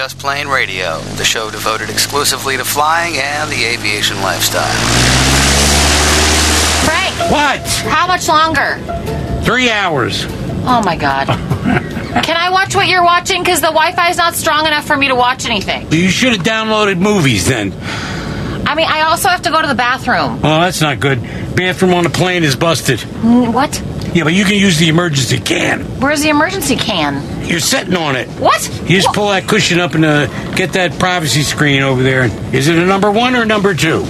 Just 0.00 0.18
Plane 0.18 0.48
Radio, 0.48 0.98
the 1.18 1.24
show 1.26 1.50
devoted 1.50 1.90
exclusively 1.90 2.56
to 2.56 2.64
flying 2.64 3.18
and 3.18 3.50
the 3.50 3.64
aviation 3.66 4.16
lifestyle. 4.22 4.64
Frank, 6.86 7.30
What? 7.30 7.60
how 7.86 8.06
much 8.06 8.26
longer? 8.26 8.78
Three 9.44 9.68
hours. 9.70 10.24
Oh 10.64 10.80
my 10.86 10.96
god. 10.96 11.26
Can 12.24 12.34
I 12.34 12.48
watch 12.50 12.74
what 12.74 12.88
you're 12.88 13.04
watching? 13.04 13.42
Because 13.42 13.60
the 13.60 13.66
Wi 13.66 13.92
Fi 13.92 14.08
is 14.08 14.16
not 14.16 14.32
strong 14.36 14.66
enough 14.66 14.86
for 14.86 14.96
me 14.96 15.08
to 15.08 15.14
watch 15.14 15.44
anything. 15.44 15.92
You 15.92 16.08
should 16.08 16.32
have 16.32 16.46
downloaded 16.46 16.98
movies 16.98 17.46
then. 17.46 17.74
I 18.66 18.74
mean, 18.74 18.86
I 18.88 19.02
also 19.02 19.28
have 19.28 19.42
to 19.42 19.50
go 19.50 19.60
to 19.60 19.68
the 19.68 19.74
bathroom. 19.74 20.36
Oh, 20.42 20.60
that's 20.62 20.80
not 20.80 20.98
good. 21.00 21.20
Bathroom 21.54 21.92
on 21.92 22.04
the 22.04 22.10
plane 22.10 22.42
is 22.42 22.56
busted. 22.56 23.00
Mm, 23.00 23.52
What? 23.52 23.82
Yeah, 24.12 24.24
but 24.24 24.32
you 24.34 24.44
can 24.44 24.56
use 24.56 24.76
the 24.78 24.88
emergency 24.88 25.38
can. 25.38 25.82
Where's 26.00 26.22
the 26.22 26.30
emergency 26.30 26.74
can? 26.74 27.46
You're 27.46 27.60
sitting 27.60 27.94
on 27.94 28.16
it. 28.16 28.28
What? 28.40 28.66
You 28.82 29.00
just 29.00 29.14
pull 29.14 29.28
that 29.28 29.46
cushion 29.46 29.78
up 29.78 29.94
and 29.94 30.04
uh, 30.04 30.26
get 30.54 30.72
that 30.72 30.98
privacy 30.98 31.42
screen 31.42 31.82
over 31.82 32.02
there. 32.02 32.24
Is 32.52 32.66
it 32.66 32.76
a 32.76 32.84
number 32.84 33.10
one 33.10 33.36
or 33.36 33.42
a 33.42 33.46
number 33.46 33.72
two? 33.72 34.02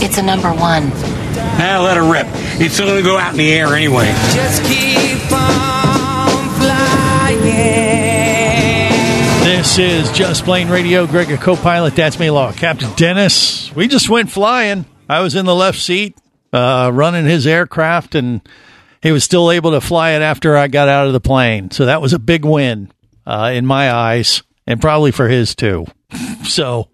It's 0.00 0.18
a 0.18 0.22
number 0.22 0.50
one. 0.50 0.90
Ah, 1.60 1.80
let 1.84 1.96
her 1.96 2.10
rip. 2.10 2.26
It's 2.60 2.74
still 2.74 2.86
going 2.86 2.98
to 2.98 3.04
go 3.04 3.16
out 3.16 3.32
in 3.32 3.38
the 3.38 3.52
air 3.52 3.68
anyway. 3.68 4.06
Just 4.32 4.62
keep 4.64 5.30
on 5.32 6.48
flying. 6.58 7.38
This 9.44 9.78
is 9.78 10.10
Just 10.12 10.44
Plane 10.44 10.68
Radio. 10.68 11.06
Greg, 11.06 11.30
a 11.30 11.36
co-pilot. 11.36 11.94
That's 11.94 12.18
me, 12.18 12.30
Law. 12.30 12.52
Captain 12.52 12.92
Dennis. 12.96 13.74
We 13.74 13.86
just 13.86 14.08
went 14.08 14.30
flying. 14.30 14.86
I 15.08 15.20
was 15.20 15.34
in 15.34 15.46
the 15.46 15.54
left 15.54 15.78
seat, 15.78 16.16
uh, 16.52 16.90
running 16.92 17.26
his 17.26 17.46
aircraft, 17.46 18.14
and 18.14 18.40
he 19.02 19.12
was 19.12 19.24
still 19.24 19.50
able 19.50 19.72
to 19.72 19.80
fly 19.80 20.10
it 20.10 20.22
after 20.22 20.56
I 20.56 20.68
got 20.68 20.88
out 20.88 21.06
of 21.06 21.12
the 21.12 21.20
plane. 21.20 21.70
So 21.70 21.86
that 21.86 22.02
was 22.02 22.12
a 22.12 22.18
big 22.18 22.44
win 22.44 22.92
uh, 23.26 23.52
in 23.54 23.66
my 23.66 23.92
eyes, 23.92 24.42
and 24.66 24.80
probably 24.80 25.12
for 25.12 25.28
his 25.28 25.54
too. 25.54 25.86
so 26.44 26.88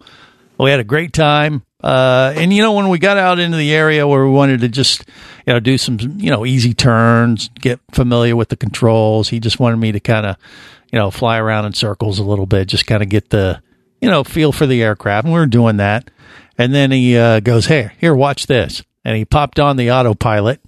we 0.59 0.71
had 0.71 0.81
a 0.81 0.85
great 0.85 1.13
time. 1.13 1.63
Uh, 1.83 2.33
and 2.37 2.53
you 2.53 2.63
know, 2.63 2.73
when 2.73 2.89
we 2.89 2.99
got 2.99 3.19
out 3.19 3.39
into 3.39 3.59
the 3.59 3.75
area 3.75 4.09
where 4.09 4.25
we 4.25 4.31
wanted 4.31 4.61
to 4.61 4.69
just, 4.69 5.05
you 5.47 5.53
know, 5.53 5.61
do 5.61 5.77
some, 5.77 5.99
you 6.17 6.31
know, 6.31 6.47
easy 6.47 6.73
turns, 6.73 7.49
get 7.61 7.79
familiar 7.93 8.35
with 8.35 8.49
the 8.49 8.57
controls, 8.57 9.29
he 9.29 9.39
just 9.39 9.61
wanted 9.61 9.77
me 9.77 9.93
to 9.93 10.01
kind 10.01 10.25
of, 10.25 10.37
you 10.91 10.99
know, 10.99 11.11
fly 11.11 11.39
around 11.39 11.67
in 11.67 11.75
circles 11.75 12.19
a 12.19 12.25
little 12.25 12.47
bit, 12.47 12.69
just 12.69 12.87
kind 12.87 13.03
of 13.03 13.11
get 13.11 13.29
the, 13.29 13.61
you 14.01 14.09
know, 14.09 14.25
feel 14.25 14.51
for 14.51 14.67
the 14.67 14.83
aircraft. 14.83 15.27
And 15.27 15.35
we 15.35 15.41
were 15.41 15.47
doing 15.47 15.77
that. 15.77 16.11
And 16.57 16.75
then 16.75 16.91
he 16.91 17.19
uh, 17.19 17.41
goes, 17.41 17.67
"Hey, 17.67 17.91
here, 17.99 18.15
watch 18.15 18.47
this." 18.47 18.83
And 19.05 19.17
he 19.17 19.25
popped 19.25 19.59
on 19.59 19.77
the 19.77 19.91
autopilot, 19.91 20.61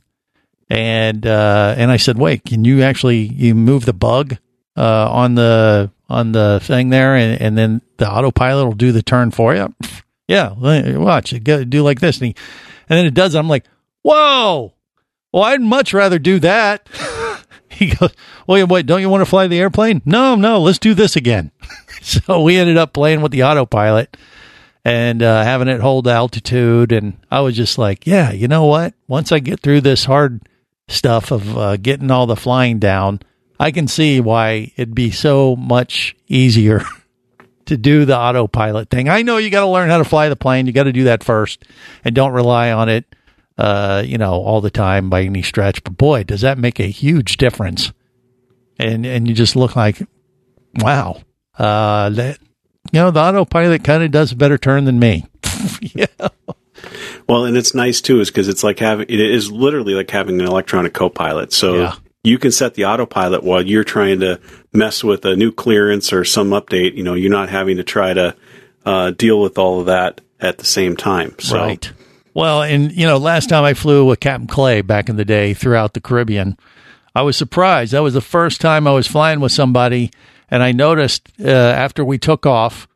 and 0.69 1.27
uh, 1.27 1.75
and 1.77 1.91
I 1.91 1.97
said, 1.97 2.19
"Wait, 2.19 2.45
can 2.45 2.65
you 2.65 2.83
actually 2.83 3.19
you 3.19 3.55
move 3.55 3.85
the 3.85 3.93
bug 3.93 4.37
uh, 4.77 5.11
on 5.11 5.35
the 5.35 5.91
on 6.09 6.33
the 6.33 6.61
thing 6.63 6.91
there, 6.91 7.17
and, 7.17 7.41
and 7.41 7.59
then 7.59 7.83
the 7.99 8.11
autopilot 8.11 8.67
will 8.67 8.75
do 8.75 8.93
the 8.93 9.03
turn 9.03 9.31
for 9.31 9.55
you?" 9.55 9.75
Yeah, 10.29 10.55
watch 10.55 11.33
it 11.33 11.45
do 11.71 11.85
like 11.85 12.01
this, 12.01 12.19
and, 12.19 12.27
he, 12.27 12.35
and 12.89 12.99
then 12.99 13.07
it 13.07 13.15
does. 13.15 13.37
I'm 13.37 13.49
like, 13.49 13.65
"Whoa!" 14.03 14.75
Well, 15.33 15.45
I'd 15.45 15.61
much 15.61 15.95
rather 15.95 16.19
do 16.19 16.41
that. 16.41 16.89
he 17.69 17.95
goes, 17.95 18.13
"Well, 18.45 18.59
yeah, 18.59 18.65
wait, 18.65 18.87
don't 18.87 19.03
you 19.03 19.09
want 19.09 19.21
to 19.21 19.31
fly 19.31 19.47
the 19.47 19.61
airplane?" 19.61 20.03
No, 20.05 20.35
no, 20.35 20.61
let's 20.61 20.81
do 20.81 20.95
this 20.95 21.15
again. 21.15 21.53
so 22.03 22.43
we 22.43 22.57
ended 22.57 22.77
up 22.77 22.93
playing 22.93 23.21
with 23.21 23.31
the 23.31 23.45
autopilot 23.45 24.17
and 24.87 25.21
uh, 25.21 25.43
having 25.43 25.67
it 25.67 25.81
hold 25.81 26.07
altitude. 26.07 26.93
And 26.93 27.19
I 27.29 27.41
was 27.41 27.57
just 27.57 27.77
like, 27.77 28.07
yeah, 28.07 28.31
you 28.31 28.47
know 28.47 28.67
what? 28.67 28.95
Once 29.09 29.33
I 29.33 29.41
get 29.41 29.59
through 29.59 29.81
this 29.81 30.05
hard 30.05 30.49
stuff 30.89 31.31
of 31.31 31.57
uh, 31.57 31.77
getting 31.77 32.11
all 32.11 32.27
the 32.27 32.37
flying 32.37 32.79
down, 32.79 33.21
I 33.59 33.71
can 33.71 33.89
see 33.89 34.21
why 34.21 34.73
it'd 34.77 34.95
be 34.95 35.11
so 35.11 35.57
much 35.57 36.17
easier 36.29 36.83
to 37.67 37.77
do 37.77 38.05
the 38.05 38.17
autopilot 38.17 38.91
thing. 38.91 39.09
I 39.09 39.23
know 39.23 39.39
you 39.39 39.51
got 39.51 39.61
to 39.61 39.71
learn 39.71 39.89
how 39.89 39.99
to 39.99 40.05
fly 40.05 40.29
the 40.29 40.37
plane. 40.37 40.67
You 40.67 40.73
got 40.73 40.85
to 40.85 40.93
do 40.93 41.05
that 41.05 41.25
first 41.25 41.65
and 42.05 42.15
don't 42.15 42.33
rely 42.33 42.73
on 42.73 42.89
it, 42.89 43.05
uh, 43.59 44.03
you 44.07 44.19
know, 44.19 44.35
all 44.35 44.61
the 44.61 44.71
time 44.71 45.11
by 45.11 45.23
any 45.23 45.43
stretch. 45.43 45.83
But 45.83 45.97
boy, 45.97 46.25
does 46.25 46.43
that 46.43 46.59
make 46.59 46.79
a 46.79 46.85
huge 46.85 47.37
difference. 47.37 47.93
And, 48.79 49.07
and 49.07 49.27
you 49.27 49.35
just 49.35 49.57
look 49.57 49.75
like, 49.75 50.03
wow, 50.75 51.23
uh, 51.59 52.11
that, 52.11 52.39
you 52.93 53.01
know, 53.01 53.11
the 53.11 53.21
autopilot 53.21 53.83
kind 53.83 54.03
of 54.03 54.11
does 54.11 54.33
a 54.33 54.37
better 54.37 54.59
turn 54.59 54.85
than 54.85 54.99
me. 54.99 55.25
yeah. 55.81 56.07
Well, 57.29 57.45
and 57.45 57.57
it's 57.57 57.75
nice 57.75 58.01
too, 58.01 58.21
is 58.21 58.31
because 58.31 58.49
it's 58.49 58.63
like 58.63 58.79
having 58.79 59.07
it 59.09 59.21
is 59.21 59.51
literally 59.51 59.95
like 59.95 60.11
having 60.11 60.41
an 60.41 60.47
electronic 60.47 60.93
co-pilot. 60.95 61.53
So 61.53 61.75
Yeah. 61.75 61.95
you 62.23 62.39
can 62.39 62.53
set 62.53 62.75
the 62.75 62.85
autopilot 62.85 63.43
while 63.43 63.63
you're 63.63 63.85
trying 63.85 64.21
to 64.21 64.41
mess 64.73 65.03
with 65.03 65.25
a 65.25 65.35
new 65.37 65.51
clearance 65.53 66.13
or 66.13 66.25
some 66.25 66.51
update. 66.51 66.97
You 66.97 67.03
know, 67.03 67.15
you're 67.15 67.31
not 67.31 67.49
having 67.49 67.79
to 67.79 67.85
try 67.85 68.15
to 68.15 68.37
uh, 68.85 69.11
deal 69.11 69.41
with 69.41 69.59
all 69.59 69.81
of 69.81 69.87
that 69.87 70.21
at 70.41 70.59
the 70.59 70.65
same 70.65 70.97
time. 70.97 71.35
So 71.39 71.57
Right. 71.57 71.91
Well, 72.35 72.63
and 72.63 72.93
you 72.93 73.07
know, 73.07 73.17
last 73.17 73.49
time 73.49 73.65
I 73.65 73.75
flew 73.75 74.05
with 74.05 74.21
Captain 74.21 74.47
Clay 74.47 74.83
back 74.83 75.09
in 75.09 75.17
the 75.17 75.25
day 75.25 75.55
throughout 75.55 75.95
the 75.95 76.01
Caribbean, 76.01 76.57
I 77.15 77.23
was 77.23 77.37
surprised. 77.37 77.93
That 77.93 78.03
was 78.03 78.13
the 78.15 78.21
first 78.21 78.61
time 78.61 78.87
I 78.87 78.93
was 78.93 79.07
flying 79.07 79.41
with 79.41 79.53
somebody, 79.53 80.11
and 80.51 80.63
I 80.63 80.73
noticed 80.73 81.29
uh, 81.43 81.49
after 81.49 82.05
we 82.05 82.19
took 82.19 82.45
off, 82.45 82.87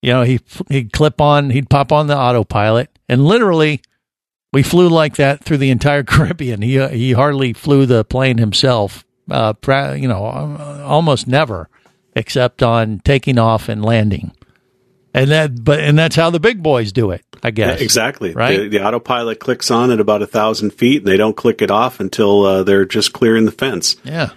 you 0.00 0.10
know, 0.10 0.22
he 0.22 0.40
he'd 0.70 0.92
clip 0.94 1.20
on, 1.20 1.50
he'd 1.50 1.68
pop 1.68 1.92
on 1.92 2.06
the 2.06 2.16
autopilot, 2.16 2.97
and 3.08 3.24
literally, 3.24 3.80
we 4.52 4.62
flew 4.62 4.88
like 4.88 5.16
that 5.16 5.44
through 5.44 5.58
the 5.58 5.70
entire 5.70 6.02
Caribbean. 6.04 6.62
He 6.62 6.78
uh, 6.78 6.88
he 6.88 7.12
hardly 7.12 7.52
flew 7.52 7.86
the 7.86 8.04
plane 8.04 8.38
himself. 8.38 9.04
Uh, 9.30 9.52
pra- 9.52 9.96
you 9.98 10.08
know, 10.08 10.24
uh, 10.24 10.82
almost 10.86 11.26
never, 11.28 11.68
except 12.16 12.62
on 12.62 13.00
taking 13.04 13.38
off 13.38 13.68
and 13.68 13.84
landing. 13.84 14.32
And 15.14 15.30
that, 15.30 15.64
but 15.64 15.80
and 15.80 15.98
that's 15.98 16.16
how 16.16 16.30
the 16.30 16.40
big 16.40 16.62
boys 16.62 16.92
do 16.92 17.10
it, 17.10 17.22
I 17.42 17.50
guess. 17.50 17.78
Yeah, 17.78 17.84
exactly. 17.84 18.32
Right? 18.32 18.58
The, 18.58 18.68
the 18.68 18.84
autopilot 18.86 19.38
clicks 19.40 19.70
on 19.70 19.90
at 19.90 20.00
about 20.00 20.22
a 20.22 20.26
thousand 20.26 20.70
feet, 20.72 20.98
and 20.98 21.06
they 21.06 21.16
don't 21.16 21.36
click 21.36 21.60
it 21.60 21.70
off 21.70 21.98
until 22.00 22.44
uh, 22.44 22.62
they're 22.62 22.84
just 22.84 23.12
clearing 23.12 23.44
the 23.44 23.50
fence. 23.52 23.96
Yeah. 24.04 24.30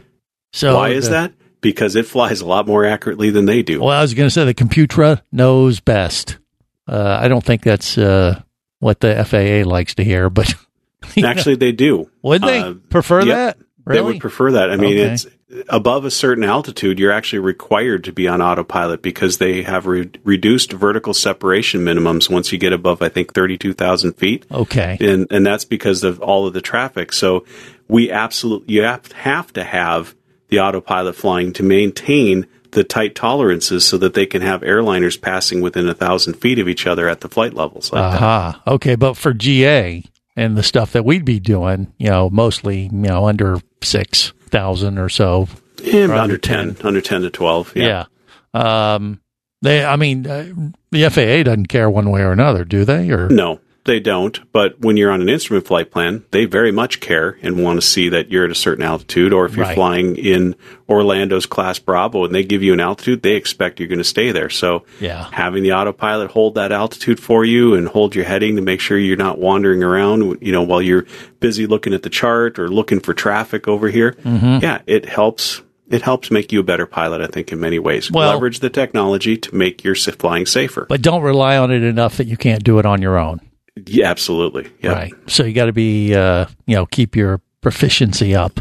So 0.53 0.75
Why 0.75 0.89
is 0.89 1.05
the- 1.05 1.11
that? 1.11 1.33
Because 1.61 1.95
it 1.95 2.07
flies 2.07 2.41
a 2.41 2.47
lot 2.47 2.65
more 2.67 2.83
accurately 2.85 3.29
than 3.29 3.45
they 3.45 3.61
do. 3.61 3.79
Well, 3.81 3.89
I 3.95 4.01
was 4.01 4.15
going 4.15 4.25
to 4.25 4.31
say 4.31 4.43
the 4.45 4.53
computer 4.55 5.21
knows 5.31 5.79
best. 5.79 6.39
Uh, 6.87 7.19
I 7.21 7.27
don't 7.27 7.43
think 7.43 7.61
that's 7.61 7.97
uh, 7.99 8.41
what 8.81 8.99
the 8.99 9.23
FAA 9.23 9.67
likes 9.69 9.95
to 9.95 10.03
hear, 10.03 10.29
but 10.29 10.53
you 11.15 11.23
know. 11.23 11.29
Actually, 11.29 11.55
they 11.55 11.71
do. 11.71 12.09
would 12.21 12.41
they 12.41 12.59
Uh, 12.59 12.73
prefer 12.89 13.21
yep, 13.21 13.57
that? 13.57 13.65
They 13.93 14.01
would 14.01 14.19
prefer 14.19 14.51
that. 14.51 14.69
I 14.71 14.75
mean, 14.75 14.97
Okay. 14.99 15.13
it's 15.13 15.25
above 15.69 16.05
a 16.05 16.11
certain 16.11 16.43
altitude, 16.43 16.99
you're 16.99 17.11
actually 17.11 17.39
required 17.39 18.03
to 18.05 18.13
be 18.13 18.27
on 18.27 18.41
autopilot 18.41 19.01
because 19.01 19.37
they 19.39 19.63
have 19.63 19.85
re- 19.87 20.09
reduced 20.23 20.71
vertical 20.71 21.13
separation 21.13 21.81
minimums 21.81 22.29
once 22.29 22.51
you 22.51 22.57
get 22.57 22.73
above, 22.73 23.01
I 23.01 23.09
think, 23.09 23.33
32,000 23.33 24.13
feet. 24.13 24.45
Okay. 24.51 24.97
And, 25.01 25.27
and 25.31 25.45
that's 25.45 25.65
because 25.65 26.03
of 26.03 26.21
all 26.21 26.45
of 26.47 26.53
the 26.53 26.61
traffic. 26.61 27.11
So 27.11 27.43
we 27.89 28.11
absolutely, 28.11 28.75
you 28.75 28.83
have, 28.83 29.11
have 29.13 29.51
to 29.53 29.63
have 29.63 30.15
the 30.49 30.59
autopilot 30.59 31.15
flying 31.15 31.51
to 31.53 31.63
maintain 31.63 32.45
the 32.71 32.83
tight 32.83 33.15
tolerances 33.15 33.85
so 33.85 33.97
that 33.97 34.13
they 34.13 34.25
can 34.25 34.41
have 34.41 34.61
airliners 34.61 35.19
passing 35.21 35.61
within 35.61 35.87
a 35.87 35.93
thousand 35.93 36.35
feet 36.35 36.59
of 36.59 36.67
each 36.67 36.87
other 36.87 37.07
at 37.07 37.21
the 37.21 37.29
flight 37.29 37.53
levels 37.53 37.91
like 37.91 38.11
that. 38.11 38.21
Aha. 38.21 38.61
Okay, 38.67 38.95
but 38.95 39.15
for 39.15 39.33
GA 39.33 40.03
and 40.35 40.57
the 40.57 40.63
stuff 40.63 40.93
that 40.93 41.05
we'd 41.05 41.25
be 41.25 41.39
doing, 41.39 41.93
you 41.97 42.09
know, 42.09 42.29
mostly, 42.29 42.83
you 42.83 42.91
know, 42.91 43.27
under 43.27 43.59
six 43.83 44.33
thousand 44.45 44.97
or 44.97 45.09
so. 45.09 45.47
Yeah, 45.83 46.07
or 46.07 46.13
under 46.13 46.37
10, 46.37 46.77
under 46.83 47.01
10 47.01 47.21
to 47.21 47.29
12. 47.29 47.75
Yeah. 47.75 48.05
Um. 48.53 49.19
They. 49.61 49.83
I 49.83 49.95
mean, 49.95 50.27
uh, 50.27 50.53
the 50.91 51.09
FAA 51.09 51.43
doesn't 51.43 51.67
care 51.67 51.89
one 51.89 52.09
way 52.11 52.21
or 52.21 52.31
another, 52.31 52.65
do 52.65 52.85
they? 52.85 53.09
Or 53.11 53.29
No, 53.29 53.59
they 53.85 53.99
don't. 53.99 54.39
But 54.51 54.79
when 54.79 54.95
you're 54.97 55.11
on 55.11 55.21
an 55.21 55.29
instrument 55.29 55.65
flight 55.65 55.89
plan, 55.91 56.23
they 56.31 56.45
very 56.45 56.71
much 56.71 56.99
care 56.99 57.37
and 57.41 57.63
want 57.63 57.81
to 57.81 57.85
see 57.87 58.09
that 58.09 58.29
you're 58.31 58.45
at 58.45 58.51
a 58.51 58.55
certain 58.55 58.83
altitude. 58.83 59.33
Or 59.33 59.45
if 59.45 59.55
you're 59.55 59.65
Right. 59.65 59.75
flying 59.75 60.15
in 60.17 60.55
Orlando's 60.89 61.45
class 61.45 61.79
Bravo 61.79 62.25
and 62.25 62.33
they 62.35 62.43
give 62.43 62.61
you 62.61 62.73
an 62.73 62.79
altitude, 62.79 63.21
they 63.21 63.33
expect 63.35 63.79
you're 63.79 63.87
going 63.89 63.97
to 63.99 64.03
stay 64.03 64.31
there. 64.31 64.49
So 64.49 64.83
Yeah. 64.99 65.27
having 65.31 65.63
the 65.63 65.73
autopilot 65.73 66.31
hold 66.31 66.55
that 66.55 66.71
altitude 66.71 67.19
for 67.19 67.43
you 67.45 67.73
and 67.73 67.87
hold 67.87 68.13
your 68.15 68.25
heading 68.25 68.55
to 68.57 68.61
make 68.61 68.79
sure 68.81 68.97
you're 68.97 69.17
not 69.17 69.39
wandering 69.39 69.83
around, 69.83 70.37
you 70.41 70.51
know, 70.51 70.61
while 70.63 70.81
you're 70.81 71.05
busy 71.39 71.65
looking 71.65 71.93
at 71.93 72.03
the 72.03 72.09
chart 72.09 72.59
or 72.59 72.67
looking 72.69 72.99
for 72.99 73.13
traffic 73.13 73.67
over 73.67 73.89
here. 73.89 74.15
Mhm. 74.25 74.61
Yeah, 74.61 74.79
it 74.85 75.07
helps. 75.07 75.61
It 75.89 76.03
helps 76.03 76.31
make 76.31 76.53
you 76.53 76.61
a 76.61 76.63
better 76.63 76.85
pilot, 76.85 77.19
I 77.21 77.27
think, 77.27 77.51
in 77.51 77.59
many 77.59 77.77
ways. 77.77 78.09
Well- 78.09 78.31
Leverage 78.31 78.59
the 78.61 78.69
technology 78.69 79.35
to 79.35 79.53
make 79.55 79.83
your 79.83 79.95
flying 79.95 80.45
safer. 80.45 80.85
but 80.87 81.01
don't 81.01 81.21
rely 81.21 81.57
on 81.57 81.69
it 81.71 81.83
enough 81.83 82.15
that 82.17 82.27
you 82.27 82.37
can't 82.37 82.63
do 82.63 82.79
it 82.79 82.85
on 82.85 83.01
your 83.01 83.17
own. 83.17 83.41
Yeah, 83.87 84.09
absolutely. 84.09 84.71
Yeah. 84.81 84.93
Right. 84.93 85.13
So 85.27 85.43
you 85.43 85.53
got 85.53 85.65
to 85.65 85.73
be, 85.73 86.13
uh, 86.13 86.45
you 86.65 86.75
know, 86.75 86.85
keep 86.85 87.15
your 87.15 87.41
proficiency 87.61 88.35
up. 88.35 88.59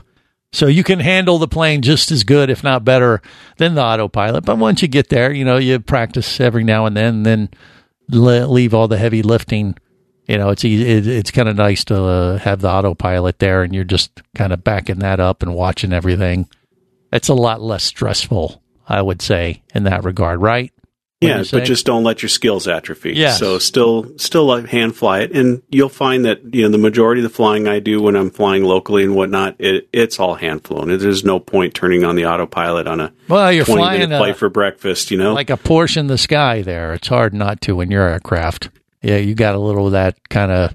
So 0.53 0.67
you 0.67 0.83
can 0.83 0.99
handle 0.99 1.39
the 1.39 1.49
plane 1.49 1.81
just 1.81 2.11
as 2.11 2.25
good, 2.25 2.51
if 2.51 2.65
not 2.65 2.85
better, 2.85 3.23
than 3.59 3.75
the 3.75 3.83
autopilot. 3.83 4.45
But 4.45 4.59
once 4.59 4.83
you 4.83 4.89
get 4.89 5.09
there, 5.09 5.33
you 5.33 5.45
know, 5.45 5.59
you 5.59 5.79
practice 5.79 6.41
every 6.41 6.65
now 6.65 6.87
and 6.87 6.97
then, 6.97 7.15
and 7.15 7.27
then 7.27 7.49
le- 8.09 8.47
leave 8.47 8.75
all 8.75 8.89
the 8.89 8.99
heavy 8.99 9.23
lifting. 9.23 9.77
You 10.27 10.39
know, 10.39 10.51
it's 10.51 10.65
easy, 10.65 10.89
it, 10.89 11.07
it's 11.07 11.31
kind 11.31 11.49
of 11.49 11.57
nice 11.57 11.85
to 11.87 12.03
uh, 12.03 12.39
have 12.39 12.61
the 12.61 12.71
autopilot 12.71 13.39
there, 13.39 13.63
and 13.63 13.75
you're 13.75 13.85
just 13.85 14.23
kind 14.35 14.53
of 14.53 14.65
backing 14.65 15.01
that 15.01 15.21
up 15.21 15.43
and 15.43 15.55
watching 15.55 15.93
everything. 15.93 16.49
It's 17.13 17.29
a 17.29 17.35
lot 17.35 17.61
less 17.61 17.85
stressful, 17.85 18.63
I 18.89 19.03
would 19.03 19.23
say, 19.23 19.63
in 19.75 19.85
that 19.85 20.05
regard, 20.05 20.41
right? 20.41 20.73
Yeah, 21.21 21.45
but 21.53 21.65
just 21.65 21.85
don't 21.85 22.03
let 22.03 22.23
your 22.23 22.31
skills 22.31 22.67
atrophy. 22.67 23.13
Yes. 23.13 23.39
So 23.39 23.59
still, 23.59 24.17
still 24.17 24.65
hand 24.65 24.97
fly 24.97 25.21
it, 25.21 25.33
and 25.37 25.63
you'll 25.69 25.91
find 25.91 26.25
that 26.25 26.55
you 26.55 26.63
know 26.63 26.71
the 26.71 26.79
majority 26.79 27.21
of 27.21 27.25
the 27.25 27.35
flying 27.35 27.69
I 27.69 27.79
do 27.79 28.01
when 28.01 28.17
I'm 28.17 28.31
flying 28.31 28.65
locally 28.65 29.05
and 29.05 29.15
whatnot, 29.15 29.57
it, 29.59 29.87
it's 29.93 30.19
all 30.19 30.35
hand 30.37 30.65
flown. 30.65 30.89
There's 30.97 31.23
no 31.23 31.39
point 31.39 31.75
turning 31.75 32.05
on 32.05 32.17
the 32.17 32.25
autopilot 32.25 32.87
on 32.87 33.01
a 33.01 33.13
Well, 33.29 33.53
you're 33.53 33.67
20 33.67 33.81
flying 33.83 34.01
minute 34.01 34.15
a- 34.15 34.19
flight 34.19 34.37
for 34.37 34.49
breakfast. 34.49 35.11
You 35.11 35.19
know, 35.19 35.35
like 35.35 35.51
a 35.51 35.59
Porsche 35.59 35.99
in 35.99 36.07
the 36.07 36.17
sky 36.17 36.63
there. 36.63 36.95
It's 36.95 37.09
hard 37.09 37.35
not 37.35 37.61
to 37.63 37.83
in 37.83 37.91
your 37.91 38.09
aircraft. 38.09 38.71
Yeah, 39.03 39.17
you 39.19 39.35
got 39.35 39.55
a 39.55 39.59
little 39.59 39.87
of 39.87 39.93
that 39.93 40.29
kind 40.31 40.51
of 40.51 40.75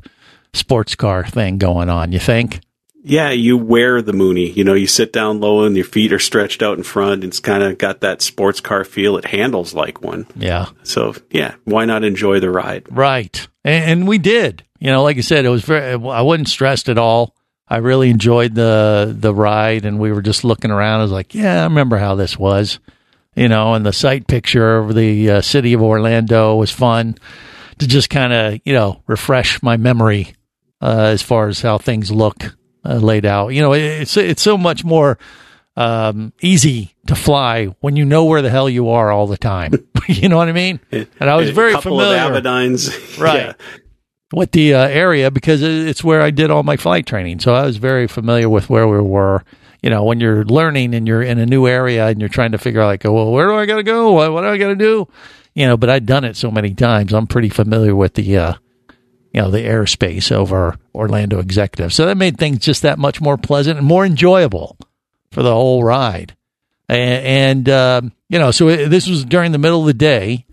sports 0.53 0.93
car 0.95 1.25
thing 1.25 1.57
going 1.57 1.89
on, 1.89 2.11
you 2.11 2.19
think? 2.19 2.61
Yeah, 3.07 3.29
you 3.29 3.55
wear 3.55 4.01
the 4.01 4.13
Mooney. 4.13 4.49
You 4.49 4.63
know, 4.63 4.73
you 4.73 4.87
sit 4.87 5.13
down 5.13 5.39
low 5.39 5.63
and 5.63 5.75
your 5.75 5.85
feet 5.85 6.11
are 6.11 6.17
stretched 6.17 6.63
out 6.63 6.79
in 6.79 6.83
front. 6.83 7.23
It's 7.23 7.39
kind 7.39 7.61
of 7.61 7.77
got 7.77 8.01
that 8.01 8.23
sports 8.23 8.59
car 8.59 8.83
feel. 8.83 9.17
It 9.17 9.25
handles 9.25 9.75
like 9.75 10.01
one. 10.01 10.25
Yeah. 10.35 10.69
So 10.81 11.13
yeah, 11.29 11.53
why 11.65 11.85
not 11.85 12.03
enjoy 12.03 12.39
the 12.39 12.49
ride? 12.49 12.87
Right. 12.89 13.47
And, 13.63 13.91
and 13.91 14.07
we 14.07 14.17
did. 14.17 14.63
You 14.79 14.87
know, 14.87 15.03
like 15.03 15.17
I 15.17 15.21
said, 15.21 15.45
it 15.45 15.49
was 15.49 15.63
very 15.63 15.91
I 15.93 16.21
wasn't 16.21 16.49
stressed 16.49 16.89
at 16.89 16.97
all. 16.97 17.35
I 17.67 17.77
really 17.77 18.09
enjoyed 18.09 18.55
the 18.55 19.15
the 19.15 19.35
ride 19.35 19.85
and 19.85 19.99
we 19.99 20.11
were 20.11 20.23
just 20.23 20.43
looking 20.43 20.71
around. 20.71 21.01
I 21.01 21.03
was 21.03 21.11
like, 21.11 21.35
yeah, 21.35 21.61
I 21.61 21.65
remember 21.65 21.97
how 21.97 22.15
this 22.15 22.39
was. 22.39 22.79
You 23.35 23.49
know, 23.49 23.75
and 23.75 23.85
the 23.85 23.93
sight 23.93 24.25
picture 24.25 24.77
of 24.77 24.95
the 24.95 25.29
uh, 25.29 25.41
city 25.41 25.73
of 25.73 25.83
Orlando 25.83 26.55
was 26.55 26.71
fun 26.71 27.17
to 27.77 27.87
just 27.87 28.09
kind 28.09 28.33
of, 28.33 28.61
you 28.63 28.73
know, 28.73 29.03
refresh 29.05 29.61
my 29.61 29.77
memory 29.77 30.33
uh, 30.81 31.09
as 31.11 31.21
far 31.21 31.49
as 31.49 31.61
how 31.61 31.77
things 31.77 32.09
look 32.09 32.55
uh, 32.85 32.95
laid 32.95 33.25
out. 33.25 33.49
You 33.49 33.61
know, 33.61 33.73
it's 33.73 34.15
it's 34.17 34.41
so 34.41 34.57
much 34.57 34.83
more 34.83 35.17
um, 35.75 36.31
easy 36.41 36.95
to 37.07 37.15
fly 37.15 37.65
when 37.81 37.95
you 37.95 38.05
know 38.05 38.25
where 38.25 38.41
the 38.41 38.49
hell 38.49 38.69
you 38.69 38.89
are 38.89 39.11
all 39.11 39.27
the 39.27 39.37
time. 39.37 39.73
you 40.07 40.29
know 40.29 40.37
what 40.37 40.47
I 40.49 40.53
mean? 40.53 40.79
And 40.91 41.29
I 41.29 41.35
was 41.35 41.49
very 41.49 41.73
familiar 41.81 42.17
of 42.37 42.43
Right. 43.19 43.37
Yeah. 43.47 43.53
with 44.33 44.51
the 44.51 44.73
uh, 44.73 44.87
area 44.87 45.31
because 45.31 45.61
it's 45.61 46.03
where 46.03 46.21
I 46.21 46.31
did 46.31 46.49
all 46.51 46.63
my 46.63 46.77
flight 46.77 47.05
training. 47.05 47.39
So 47.39 47.53
I 47.53 47.65
was 47.65 47.77
very 47.77 48.07
familiar 48.07 48.49
with 48.49 48.69
where 48.69 48.87
we 48.87 49.01
were. 49.01 49.43
You 49.81 49.91
know, 49.91 50.03
when 50.03 50.19
you're 50.19 50.43
learning 50.45 50.95
and 50.95 51.07
you're 51.07 51.21
in 51.21 51.37
a 51.37 51.45
new 51.45 51.67
area 51.67 52.07
and 52.07 52.19
you're 52.19 52.27
trying 52.29 52.53
to 52.53 52.57
figure 52.57 52.81
out, 52.81 52.87
like, 52.87 53.03
well, 53.03 53.31
where 53.31 53.45
do 53.47 53.55
I 53.55 53.67
got 53.67 53.75
to 53.75 53.83
go? 53.83 54.13
What, 54.13 54.33
what 54.33 54.41
do 54.41 54.47
I 54.47 54.57
got 54.57 54.69
to 54.69 54.75
do? 54.75 55.07
You 55.53 55.67
know, 55.67 55.77
but 55.77 55.91
I'd 55.91 56.07
done 56.07 56.23
it 56.23 56.35
so 56.35 56.49
many 56.49 56.73
times. 56.73 57.13
I'm 57.13 57.27
pretty 57.27 57.49
familiar 57.49 57.95
with 57.95 58.15
the, 58.15 58.35
uh, 58.35 58.53
you 59.35 59.41
know, 59.41 59.51
the 59.51 59.59
airspace 59.59 60.31
over 60.31 60.77
Orlando 60.93 61.39
Executive. 61.39 61.93
So 61.93 62.05
that 62.05 62.15
made 62.15 62.37
things 62.37 62.59
just 62.59 62.83
that 62.83 62.97
much 62.97 63.19
more 63.19 63.35
pleasant 63.35 63.77
and 63.77 63.85
more 63.85 64.05
enjoyable 64.05 64.77
for 65.29 65.43
the 65.43 65.51
whole 65.51 65.83
ride. 65.83 66.37
And, 66.87 67.67
and 67.67 67.69
um, 67.69 68.11
you 68.29 68.39
know, 68.39 68.51
so 68.51 68.69
it, 68.69 68.87
this 68.87 69.09
was 69.09 69.25
during 69.25 69.51
the 69.51 69.57
middle 69.57 69.81
of 69.81 69.87
the 69.87 69.93
day 69.93 70.45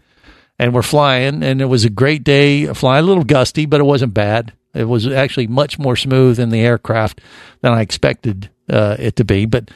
and 0.59 0.75
we're 0.75 0.83
flying, 0.83 1.45
and 1.45 1.61
it 1.61 1.67
was 1.67 1.85
a 1.85 1.91
great 1.91 2.25
day 2.25 2.67
flying, 2.75 3.05
a 3.05 3.07
little 3.07 3.23
gusty, 3.23 3.67
but 3.67 3.81
it 3.81 3.85
wasn't 3.85 4.15
bad. 4.15 4.53
It 4.75 4.85
was 4.85 5.07
actually 5.07 5.47
much 5.47 5.79
more 5.79 5.95
smooth 5.95 6.41
in 6.41 6.51
the 6.51 6.61
aircraft 6.61 7.21
than 7.61 7.73
I 7.73 7.83
expected 7.83 8.51
uh, 8.69 8.97
it 8.99 9.15
to 9.15 9.25
be. 9.25 9.47
But 9.47 9.71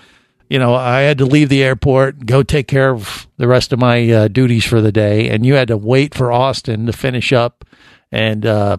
you 0.51 0.59
know, 0.59 0.75
I 0.75 1.03
had 1.03 1.19
to 1.19 1.27
leave 1.27 1.49
the 1.49 1.63
airport, 1.63 2.27
go 2.27 2.43
take 2.43 2.67
care 2.67 2.91
of 2.91 3.29
the 3.37 3.47
rest 3.47 3.73
of 3.73 3.79
my 3.79 4.11
uh, 4.11 4.29
duties 4.29 4.65
for 4.65 4.81
the 4.81 4.93
day, 4.93 5.29
and 5.29 5.47
you 5.47 5.55
had 5.55 5.69
to 5.69 5.77
wait 5.77 6.13
for 6.13 6.33
Austin 6.33 6.87
to 6.87 6.93
finish 6.93 7.33
up 7.33 7.65
and 8.13 8.45
uh, 8.47 8.77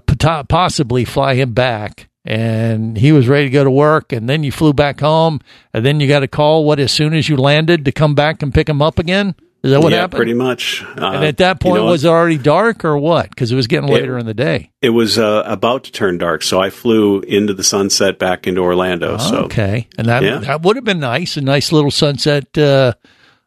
possibly 0.48 1.06
fly 1.06 1.36
him 1.36 1.54
back. 1.54 2.10
And 2.26 2.98
he 2.98 3.13
was 3.13 3.30
ready 3.30 3.46
to 3.46 3.50
go 3.52 3.63
to 3.63 3.72
work, 3.72 4.12
and 4.12 4.28
then 4.30 4.44
you 4.44 4.52
flew 4.52 4.74
back 4.74 5.00
home, 5.00 5.40
and 5.74 5.86
then 5.86 6.02
you 6.02 6.10
got 6.10 6.24
a 6.24 6.28
call. 6.28 6.66
What 6.66 6.78
as 6.78 6.92
soon 6.92 7.13
as 7.13 7.30
you 7.30 7.38
landed 7.38 7.86
to 7.86 7.94
come 7.94 8.16
back 8.16 8.44
and 8.44 8.54
pick 8.54 8.68
him 8.68 8.82
up 8.82 9.00
again? 9.00 9.34
Is 9.63 9.72
that 9.72 9.80
what 9.82 9.92
yeah, 9.94 10.02
happened? 10.02 10.18
pretty 10.18 10.34
much. 10.34 10.84
Uh, 10.84 11.12
And 11.16 11.24
at 11.26 11.38
that 11.38 11.63
you 11.63 11.70
point, 11.72 11.84
know, 11.84 11.90
was 11.90 12.04
it 12.04 12.10
already 12.10 12.38
dark 12.38 12.84
or 12.84 12.98
what? 12.98 13.30
Because 13.30 13.52
it 13.52 13.56
was 13.56 13.68
getting 13.68 13.88
It- 13.90 13.94
later 13.94 14.18
in 14.18 14.26
the 14.26 14.34
day. 14.34 14.72
It 14.82 14.90
was 14.90 15.18
uh, 15.18 15.44
about 15.46 15.86
to 15.86 15.92
turn 15.94 16.18
dark, 16.18 16.44
so 16.44 16.60
I 16.62 16.70
flew 16.70 17.22
into 17.22 17.54
the 17.54 17.63
sunset 17.63 18.20
back 18.20 18.46
into 18.46 18.60
Orlando. 18.62 19.18
so 19.18 19.44
okay, 19.46 19.88
and 19.98 20.08
that 20.08 20.22
yeah. 20.24 20.40
that 20.40 20.62
would 20.63 20.76
have 20.76 20.86
been 20.86 21.00
nice, 21.00 21.38
a 21.38 21.42
nice 21.42 21.72
little 21.72 21.92
sunset 21.92 22.58
uh, 22.58 22.92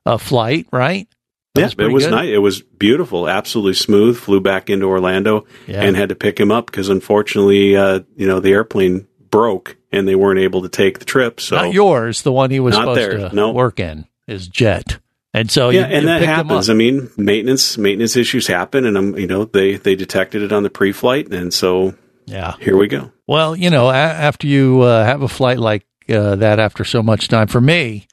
uh, 0.06 0.16
flight, 0.16 0.66
right? 0.72 1.06
That 1.54 1.60
yeah, 1.60 1.66
was 1.66 1.74
it 1.78 1.92
was 1.92 2.04
good. 2.04 2.10
nice. 2.12 2.28
It 2.28 2.38
was 2.38 2.62
beautiful, 2.62 3.28
absolutely 3.28 3.74
smooth. 3.74 4.16
Flew 4.16 4.40
back 4.40 4.70
into 4.70 4.86
Orlando 4.86 5.46
Yeah. 5.66 5.82
and 5.82 5.96
had 5.96 6.10
to 6.10 6.14
pick 6.14 6.38
him 6.38 6.50
up 6.52 6.66
because 6.66 6.88
unfortunately, 6.88 7.76
uh, 7.76 8.00
you 8.16 8.26
know, 8.28 8.38
the 8.40 8.50
airplane 8.52 9.06
broke 9.30 9.76
and 9.90 10.06
they 10.06 10.14
weren't 10.14 10.38
able 10.40 10.62
to 10.62 10.68
take 10.68 11.00
the 11.00 11.04
trip. 11.04 11.40
So 11.40 11.56
Not 11.56 11.72
yours, 11.72 12.22
the 12.22 12.30
one 12.32 12.50
he 12.50 12.60
was 12.60 12.74
Not 12.76 12.82
supposed 12.82 13.00
theirs, 13.00 13.30
to 13.30 13.36
no. 13.36 13.50
work 13.52 13.80
in, 13.80 14.06
his 14.28 14.46
jet, 14.46 14.98
and 15.34 15.50
so 15.50 15.70
yeah, 15.70 15.80
you, 15.88 15.94
and 15.94 16.02
you 16.02 16.06
that 16.08 16.22
happens. 16.22 16.70
I 16.70 16.74
mean, 16.74 17.10
maintenance 17.16 17.76
maintenance 17.76 18.16
issues 18.16 18.46
happen, 18.46 18.84
and 18.86 18.96
I'm 18.96 19.18
you 19.18 19.26
know 19.26 19.44
they 19.44 19.76
they 19.76 19.96
detected 19.96 20.42
it 20.42 20.52
on 20.52 20.62
the 20.62 20.70
pre-flight, 20.70 21.32
and 21.32 21.52
so 21.52 21.94
Yeah. 22.26 22.54
here 22.60 22.76
we 22.76 22.86
go. 22.86 23.10
Well, 23.26 23.56
you 23.56 23.70
know, 23.70 23.88
a- 23.90 23.94
after 23.94 24.46
you 24.46 24.82
uh, 24.82 25.04
have 25.04 25.22
a 25.22 25.28
flight 25.28 25.58
like 25.58 25.84
uh, 26.08 26.36
that 26.36 26.60
after 26.60 26.84
so 26.84 27.02
much 27.02 27.26
time, 27.28 27.48
for 27.48 27.60
me, 27.60 28.06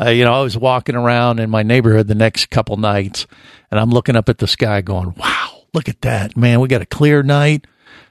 uh, 0.00 0.10
you 0.10 0.24
know, 0.24 0.32
I 0.32 0.40
was 0.40 0.56
walking 0.56 0.94
around 0.94 1.38
in 1.38 1.50
my 1.50 1.62
neighborhood 1.62 2.08
the 2.08 2.14
next 2.14 2.50
couple 2.50 2.76
nights, 2.76 3.26
and 3.70 3.78
I'm 3.78 3.90
looking 3.90 4.16
up 4.16 4.28
at 4.28 4.38
the 4.38 4.46
sky, 4.46 4.80
going, 4.80 5.14
"Wow, 5.16 5.64
look 5.74 5.88
at 5.88 6.00
that, 6.02 6.36
man! 6.36 6.60
We 6.60 6.68
got 6.68 6.82
a 6.82 6.86
clear 6.86 7.22
night. 7.22 7.66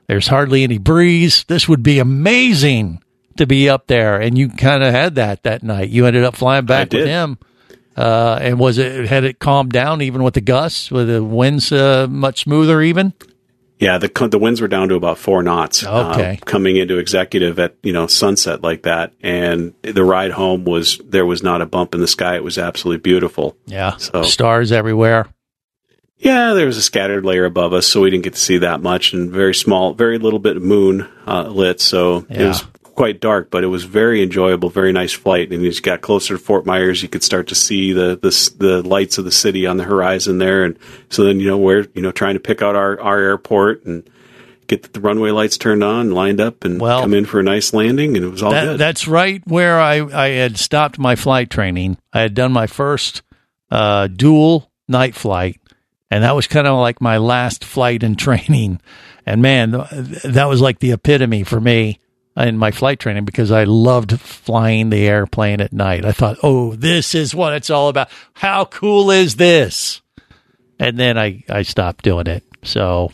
There's 0.08 0.28
hardly 0.28 0.64
any 0.64 0.78
breeze. 0.78 1.44
This 1.48 1.68
would 1.68 1.84
be 1.84 2.00
amazing 2.00 3.02
to 3.38 3.48
be 3.48 3.70
up 3.70 3.88
there." 3.88 4.20
And 4.20 4.38
you 4.38 4.50
kind 4.50 4.84
of 4.84 4.94
had 4.94 5.16
that 5.16 5.44
that 5.44 5.64
night. 5.64 5.90
You 5.90 6.06
ended 6.06 6.24
up 6.24 6.36
flying 6.36 6.66
back 6.66 6.92
with 6.92 7.08
him. 7.08 7.38
Uh, 7.98 8.40
and 8.42 8.58
was 8.58 8.78
it 8.78 9.08
had 9.08 9.26
it 9.26 9.40
calmed 9.40 9.72
down 9.72 10.02
even 10.02 10.24
with 10.24 10.34
the 10.34 10.42
gusts, 10.42 10.90
with 10.92 11.08
the 11.08 11.24
winds 11.24 11.72
uh, 11.72 12.08
much 12.10 12.44
smoother 12.44 12.82
even? 12.82 13.14
Yeah, 13.82 13.98
the 13.98 14.08
the 14.30 14.38
winds 14.38 14.62
were 14.62 14.68
down 14.70 14.90
to 14.90 14.96
about 14.96 15.18
four 15.18 15.42
knots. 15.44 15.84
uh, 15.86 16.12
Okay. 16.12 16.40
coming 16.46 16.78
into 16.78 16.98
executive 17.00 17.58
at 17.60 17.76
you 17.84 17.92
know 17.92 18.06
sunset 18.08 18.62
like 18.62 18.84
that, 18.84 19.12
and 19.22 19.74
the 19.82 20.04
ride 20.06 20.32
home 20.32 20.64
was 20.64 21.00
there 21.04 21.26
was 21.26 21.42
not 21.44 21.62
a 21.62 21.66
bump 21.66 21.94
in 21.96 22.00
the 22.00 22.08
sky. 22.08 22.36
It 22.36 22.44
was 22.44 22.58
absolutely 22.60 23.02
beautiful. 23.02 23.58
Yeah, 23.66 23.98
So 23.98 24.22
stars 24.24 24.72
everywhere. 24.72 25.28
yeah, 26.20 26.54
there 26.54 26.68
was 26.68 26.78
a 26.78 26.82
scattered 26.84 27.26
layer 27.26 27.46
above 27.46 27.74
us, 27.74 27.88
so 27.88 28.02
we 28.02 28.12
didn't 28.12 28.24
get 28.24 28.34
to 28.36 28.40
see 28.40 28.60
that 28.60 28.82
much, 28.82 29.14
and 29.14 29.32
very 29.32 29.56
small, 29.56 29.94
very 29.94 30.20
little 30.20 30.40
bit 30.40 30.58
of 30.58 30.64
moon 30.64 31.08
uh, 31.28 31.48
lit. 31.48 31.82
So 31.82 32.26
it 32.30 32.40
Yeah. 32.40 32.48
was 32.50 32.64
quite 33.02 33.20
dark, 33.20 33.50
but 33.50 33.64
it 33.64 33.68
was 33.68 33.84
very 33.84 34.22
enjoyable, 34.22 34.70
very 34.70 34.92
nice 34.92 35.12
flight. 35.12 35.52
And 35.52 35.66
as 35.66 35.78
you 35.78 35.82
got 35.82 36.02
closer 36.02 36.38
to 36.38 36.44
Fort 36.44 36.68
Myers, 36.68 37.02
you 37.02 37.10
could 37.10 37.24
start 37.24 37.48
to 37.48 37.56
see 37.56 37.94
the 37.94 38.16
the, 38.22 38.52
the 38.60 38.88
lights 38.88 39.18
of 39.18 39.26
the 39.26 39.32
city 39.32 39.66
on 39.66 39.78
the 39.78 39.84
horizon 39.84 40.38
there, 40.38 40.64
and 40.66 40.78
so 41.10 41.24
then 41.24 41.40
you 41.40 41.48
know 41.48 41.58
we're 41.58 41.88
you 41.96 42.02
know 42.04 42.12
trying 42.12 42.36
to 42.36 42.40
pick 42.40 42.62
out 42.62 42.76
our 42.76 43.00
our 43.02 43.20
airport 43.20 43.86
and. 43.86 44.08
Get 44.68 44.94
the 44.94 45.02
runway 45.02 45.32
lights 45.32 45.58
turned 45.58 45.84
on, 45.84 46.12
lined 46.12 46.40
up, 46.40 46.64
and 46.64 46.80
Well- 46.80 47.02
come 47.02 47.14
in 47.14 47.26
for 47.26 47.42
a 47.42 47.44
nice 47.44 47.74
landing, 47.74 48.16
and 48.16 48.26
it 48.26 48.30
was 48.30 48.42
all 48.42 48.52
That, 48.52 48.64
good. 48.66 48.80
that's 48.80 49.06
right 49.06 49.42
where 49.46 49.78
I, 49.82 49.96
I 49.96 50.28
had 50.30 50.56
stopped 50.58 50.98
my 50.98 51.18
flight 51.18 51.50
training. 51.50 51.98
I 52.14 52.22
had 52.22 52.34
done 52.36 52.54
my 52.54 52.68
first 52.68 53.22
uh, 53.70 54.08
dual 54.08 54.72
night 54.88 55.14
flight, 55.14 55.60
and 56.10 56.24
that 56.24 56.36
was 56.38 56.48
kind 56.48 56.68
of 56.68 56.78
like 56.80 57.02
my 57.02 57.18
last 57.18 57.66
flight 57.66 58.02
in 58.02 58.16
training. 58.28 58.80
And 59.26 59.42
man, 59.42 59.72
th- 59.72 60.22
that 60.24 60.48
was 60.48 60.62
like 60.62 60.80
the 60.80 60.92
epitome 60.94 61.44
for 61.44 61.60
me 61.60 62.00
in 62.38 62.58
my 62.58 62.72
flight 62.72 63.00
training 63.00 63.26
because 63.26 63.52
I 63.52 63.66
loved 63.66 64.20
flying 64.20 64.90
the 64.90 65.08
airplane 65.08 65.62
at 65.62 65.74
night. 65.74 66.06
I 66.06 66.12
thought, 66.12 66.38
oh, 66.44 66.76
this 66.76 67.14
is 67.14 67.36
what 67.36 67.54
it's 67.54 67.70
all 67.70 67.90
about. 67.90 68.10
How 68.34 68.66
cool 68.66 69.12
is 69.12 69.36
this? 69.36 70.02
And 70.80 70.98
then 70.98 71.18
I, 71.18 71.44
I 71.50 71.64
stopped 71.64 72.04
doing 72.04 72.28
it. 72.28 72.44
So 72.64 73.12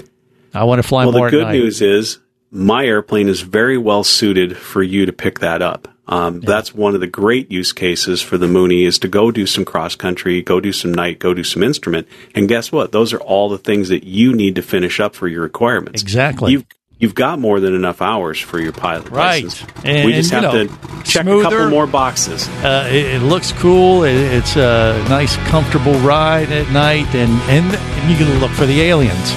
I 0.53 0.63
want 0.63 0.81
to 0.81 0.87
fly 0.87 1.05
well, 1.05 1.17
more 1.17 1.31
the 1.31 1.37
at 1.37 1.43
good 1.43 1.51
news 1.51 1.81
is 1.81 2.19
my 2.51 2.85
airplane 2.85 3.27
is 3.27 3.41
very 3.41 3.77
well 3.77 4.03
suited 4.03 4.57
for 4.57 4.81
you 4.81 5.05
to 5.05 5.13
pick 5.13 5.39
that 5.39 5.61
up. 5.61 5.87
Um, 6.09 6.39
That's 6.39 6.73
one 6.73 6.95
of 6.95 7.01
the 7.01 7.07
great 7.07 7.51
use 7.51 7.73
cases 7.73 8.21
for 8.21 8.37
the 8.37 8.47
Mooney 8.47 8.85
is 8.85 8.97
to 8.99 9.09
go 9.09 9.29
do 9.29 9.45
some 9.45 9.65
cross 9.65 9.95
country, 9.95 10.41
go 10.41 10.61
do 10.61 10.71
some 10.71 10.93
night, 10.93 11.19
go 11.19 11.33
do 11.33 11.43
some 11.43 11.63
instrument, 11.63 12.07
and 12.33 12.47
guess 12.47 12.71
what? 12.71 12.93
Those 12.93 13.11
are 13.11 13.19
all 13.19 13.49
the 13.49 13.57
things 13.57 13.89
that 13.89 14.05
you 14.05 14.33
need 14.33 14.55
to 14.55 14.61
finish 14.61 15.01
up 15.01 15.15
for 15.15 15.27
your 15.27 15.41
requirements. 15.41 16.01
Exactly. 16.01 16.53
You've 16.53 16.65
you've 16.99 17.15
got 17.15 17.39
more 17.39 17.59
than 17.59 17.73
enough 17.75 18.01
hours 18.01 18.39
for 18.39 18.59
your 18.59 18.71
pilot 18.71 19.09
Right. 19.09 19.43
license. 19.43 19.63
And- 19.83 20.05
we 20.05 20.13
just 20.13 20.33
and, 20.33 20.45
have 20.45 20.53
you 20.55 20.63
know, 20.65 20.67
to 20.67 21.03
check 21.03 21.25
a 21.25 21.41
couple 21.41 21.69
more 21.69 21.87
boxes. 21.87 22.47
Uh, 22.63 22.87
it, 22.91 23.05
it 23.15 23.21
looks 23.21 23.51
cool. 23.53 24.03
It, 24.03 24.15
it's 24.15 24.55
a 24.55 25.03
nice, 25.09 25.35
comfortable 25.47 25.93
ride 25.99 26.51
at 26.51 26.69
night, 26.71 27.13
and, 27.15 27.31
and 27.49 27.75
and 27.75 28.09
you 28.11 28.17
can 28.17 28.39
look 28.39 28.51
for 28.51 28.65
the 28.65 28.81
aliens. 28.81 29.31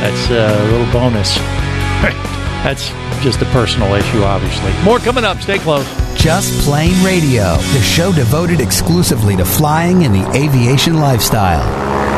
That's 0.00 0.30
a 0.30 0.64
little 0.70 0.90
bonus. 0.92 1.36
That's 2.64 2.88
just 3.22 3.40
a 3.42 3.46
personal 3.46 3.94
issue, 3.94 4.22
obviously. 4.22 4.72
More 4.84 4.98
coming 4.98 5.24
up. 5.24 5.40
Stay 5.40 5.58
close. 5.58 5.86
Just 6.14 6.52
Plane 6.66 7.02
Radio, 7.04 7.56
the 7.56 7.80
show 7.80 8.12
devoted 8.12 8.60
exclusively 8.60 9.36
to 9.36 9.44
flying 9.44 10.04
and 10.04 10.14
the 10.14 10.30
aviation 10.36 11.00
lifestyle. 11.00 12.09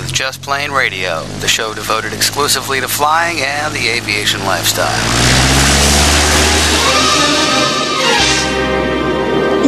With 0.00 0.14
Just 0.14 0.40
Plane 0.40 0.70
Radio, 0.70 1.24
the 1.40 1.48
show 1.48 1.74
devoted 1.74 2.14
exclusively 2.14 2.80
to 2.80 2.88
flying 2.88 3.40
and 3.40 3.74
the 3.74 3.86
aviation 3.88 4.42
lifestyle. 4.46 4.88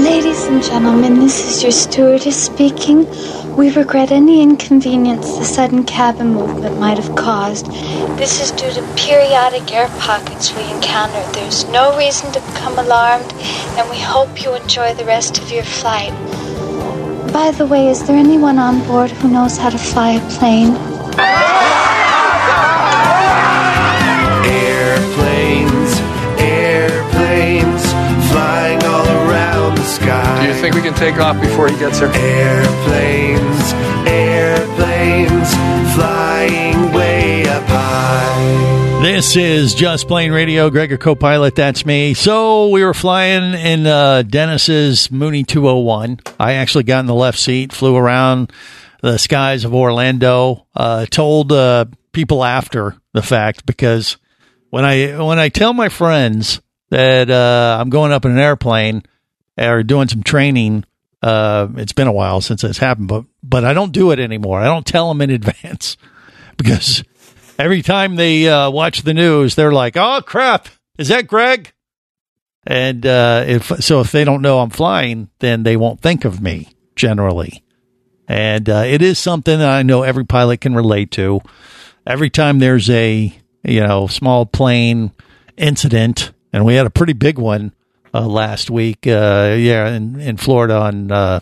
Ladies 0.01 0.45
and 0.47 0.63
gentlemen, 0.63 1.21
this 1.21 1.45
is 1.45 1.63
your 1.63 1.71
stewardess 1.71 2.43
speaking. 2.47 3.07
We 3.55 3.73
regret 3.73 4.11
any 4.11 4.41
inconvenience 4.41 5.37
the 5.37 5.45
sudden 5.45 5.85
cabin 5.85 6.29
movement 6.29 6.81
might 6.81 6.97
have 6.97 7.15
caused. 7.15 7.67
This 8.17 8.41
is 8.41 8.53
due 8.53 8.71
to 8.71 8.95
periodic 8.97 9.71
air 9.71 9.89
pockets 9.99 10.57
we 10.57 10.63
encountered. 10.71 11.35
There's 11.35 11.69
no 11.69 11.95
reason 11.99 12.33
to 12.33 12.41
become 12.41 12.79
alarmed, 12.79 13.35
and 13.77 13.91
we 13.91 14.01
hope 14.01 14.43
you 14.43 14.55
enjoy 14.55 14.95
the 14.95 15.05
rest 15.05 15.39
of 15.39 15.53
your 15.53 15.65
flight. 15.65 16.15
By 17.33 17.51
the 17.51 17.65
way, 17.67 17.89
is 17.89 18.05
there 18.07 18.17
anyone 18.17 18.59
on 18.59 18.87
board 18.87 19.11
who 19.11 19.29
knows 19.29 19.57
how 19.57 19.71
to 19.71 19.79
fly 19.79 20.11
a 20.11 20.21
plane? 20.37 20.77
Airplanes, 24.45 25.93
airplanes, 26.39 27.83
flying 28.31 28.83
all 28.85 29.07
around 29.27 29.79
the 29.79 29.85
sky. 29.85 30.43
Do 30.43 30.49
you 30.49 30.55
think 30.61 30.75
we 30.75 30.83
can 30.83 30.93
take 30.93 31.19
off 31.19 31.41
before 31.41 31.69
he 31.69 31.79
gets 31.79 32.01
there? 32.01 32.13
Airplanes, 32.15 33.73
airplanes, 34.07 35.55
flying 35.95 36.77
way 36.77 36.83
up 36.83 36.91
high. 36.91 36.92
This 39.03 39.35
is 39.35 39.75
Just 39.75 40.07
Plane 40.07 40.31
Radio. 40.31 40.71
Greg 40.71 40.91
Your 40.91 40.99
Co-Pilot, 40.99 41.57
that's 41.57 41.85
me. 41.85 42.15
So 42.15 42.69
we 42.69 42.85
were 42.85 42.95
flying 42.95 43.53
in 43.53 43.85
uh, 43.85 44.23
Dennis's 44.23 45.11
Mooney 45.11 45.43
201. 45.43 46.21
I 46.39 46.53
actually 46.53 46.85
got 46.85 47.01
in 47.01 47.07
the 47.07 47.15
left 47.15 47.41
seat, 47.41 47.73
flew 47.73 47.97
around 47.97 48.53
the 49.01 49.19
skies 49.19 49.65
of 49.65 49.75
Orlando. 49.75 50.69
Uh, 50.73 51.07
told 51.07 51.51
uh, 51.51 51.87
people 52.13 52.45
after 52.45 52.97
the 53.13 53.23
fact 53.23 53.67
because 53.67 54.19
when 54.71 54.85
I 54.85 55.21
when 55.21 55.41
I 55.41 55.49
tell 55.49 55.73
my 55.73 55.89
friends 55.89 56.63
that 56.91 57.29
uh, 57.29 57.79
I'm 57.81 57.91
going 57.91 58.13
up 58.13 58.25
in 58.25 58.31
an 58.31 58.39
airplane 58.39 59.03
or 59.59 59.83
doing 59.83 60.07
some 60.07 60.23
training, 60.23 60.85
uh, 61.23 61.67
it's 61.75 61.93
been 61.93 62.07
a 62.07 62.13
while 62.13 62.41
since 62.41 62.63
this 62.63 62.79
happened, 62.79 63.09
but 63.09 63.25
but 63.43 63.65
I 63.65 63.75
don't 63.75 63.91
do 63.91 64.13
it 64.13 64.21
anymore. 64.21 64.61
I 64.61 64.67
don't 64.67 64.87
tell 64.87 65.09
them 65.09 65.23
in 65.23 65.31
advance 65.31 65.97
because 66.57 67.03
every 67.59 67.83
time 67.83 68.17
they 68.17 68.49
uh, 68.49 68.71
watch 68.71 69.03
the 69.03 69.15
news, 69.15 69.55
they're 69.55 69.73
like, 69.73 69.97
"Oh 69.97 70.21
crap, 70.25 70.69
is 70.99 71.09
that 71.09 71.27
Greg?" 71.27 71.73
And 72.67 73.05
uh, 73.05 73.45
if 73.47 73.67
so, 73.83 74.01
if 74.01 74.13
they 74.13 74.25
don't 74.25 74.43
know 74.43 74.61
I'm 74.61 74.71
flying, 74.71 75.31
then 75.41 75.63
they 75.63 75.77
won't 75.77 76.01
think 76.01 76.25
of 76.25 76.41
me 76.41 76.69
generally. 76.95 77.65
And 78.29 78.69
uh, 78.69 78.85
it 78.87 79.03
is 79.03 79.19
something 79.19 79.59
that 79.59 79.69
I 79.69 79.83
know 79.83 80.03
every 80.03 80.25
pilot 80.25 80.61
can 80.61 80.75
relate 80.75 81.11
to. 81.13 81.41
Every 82.07 82.31
time 82.31 82.59
there's 82.59 82.89
a 82.91 83.35
you 83.65 83.81
know 83.81 84.07
small 84.07 84.47
plane 84.47 85.13
incident, 85.57 86.33
and 86.53 86.65
we 86.65 86.75
had 86.75 86.87
a 86.87 86.91
pretty 86.91 87.15
big 87.15 87.39
one 87.39 87.75
uh, 88.15 88.27
last 88.27 88.71
week. 88.71 89.07
Uh, 89.07 89.57
yeah, 89.59 89.89
in 89.89 90.21
in 90.21 90.37
Florida 90.37 90.77
on 90.77 91.11
uh, 91.11 91.41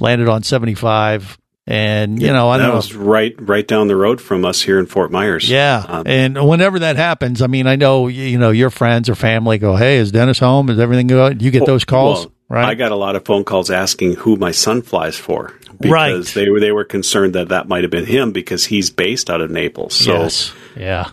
landed 0.00 0.28
on 0.28 0.42
75, 0.42 1.38
and 1.66 2.20
you 2.22 2.32
know 2.32 2.48
I 2.48 2.58
that 2.58 2.62
don't 2.64 2.72
know. 2.72 2.76
was 2.76 2.94
right 2.94 3.34
right 3.40 3.66
down 3.66 3.88
the 3.88 3.96
road 3.96 4.20
from 4.20 4.44
us 4.44 4.62
here 4.62 4.78
in 4.78 4.86
Fort 4.86 5.10
Myers. 5.10 5.48
Yeah, 5.50 5.84
Um, 5.88 6.02
and 6.06 6.48
whenever 6.48 6.78
that 6.80 6.96
happens, 6.96 7.42
I 7.42 7.46
mean, 7.48 7.66
I 7.66 7.76
know 7.76 8.08
you 8.08 8.38
know 8.38 8.50
your 8.50 8.70
friends 8.70 9.08
or 9.08 9.14
family 9.14 9.58
go, 9.58 9.76
"Hey, 9.76 9.96
is 9.98 10.12
Dennis 10.12 10.38
home? 10.38 10.70
Is 10.70 10.78
everything 10.78 11.06
good?" 11.08 11.42
You 11.42 11.50
get 11.50 11.66
those 11.66 11.84
calls, 11.84 12.26
Well, 12.26 12.32
right? 12.48 12.68
I 12.68 12.74
got 12.74 12.92
a 12.92 12.96
lot 12.96 13.16
of 13.16 13.24
phone 13.24 13.44
calls 13.44 13.70
asking 13.70 14.14
who 14.16 14.36
my 14.36 14.52
son 14.52 14.82
flies 14.82 15.16
for 15.16 15.52
because 15.80 15.90
Right. 15.90 16.24
they 16.34 16.48
were 16.50 16.60
they 16.60 16.72
were 16.72 16.84
concerned 16.84 17.34
that 17.34 17.48
that 17.48 17.68
might 17.68 17.82
have 17.82 17.90
been 17.90 18.06
him 18.06 18.30
because 18.32 18.66
he's 18.66 18.90
based 18.90 19.28
out 19.28 19.40
of 19.40 19.50
Naples. 19.50 19.94
So 19.94 20.12
yes, 20.12 20.52
yeah. 20.76 21.10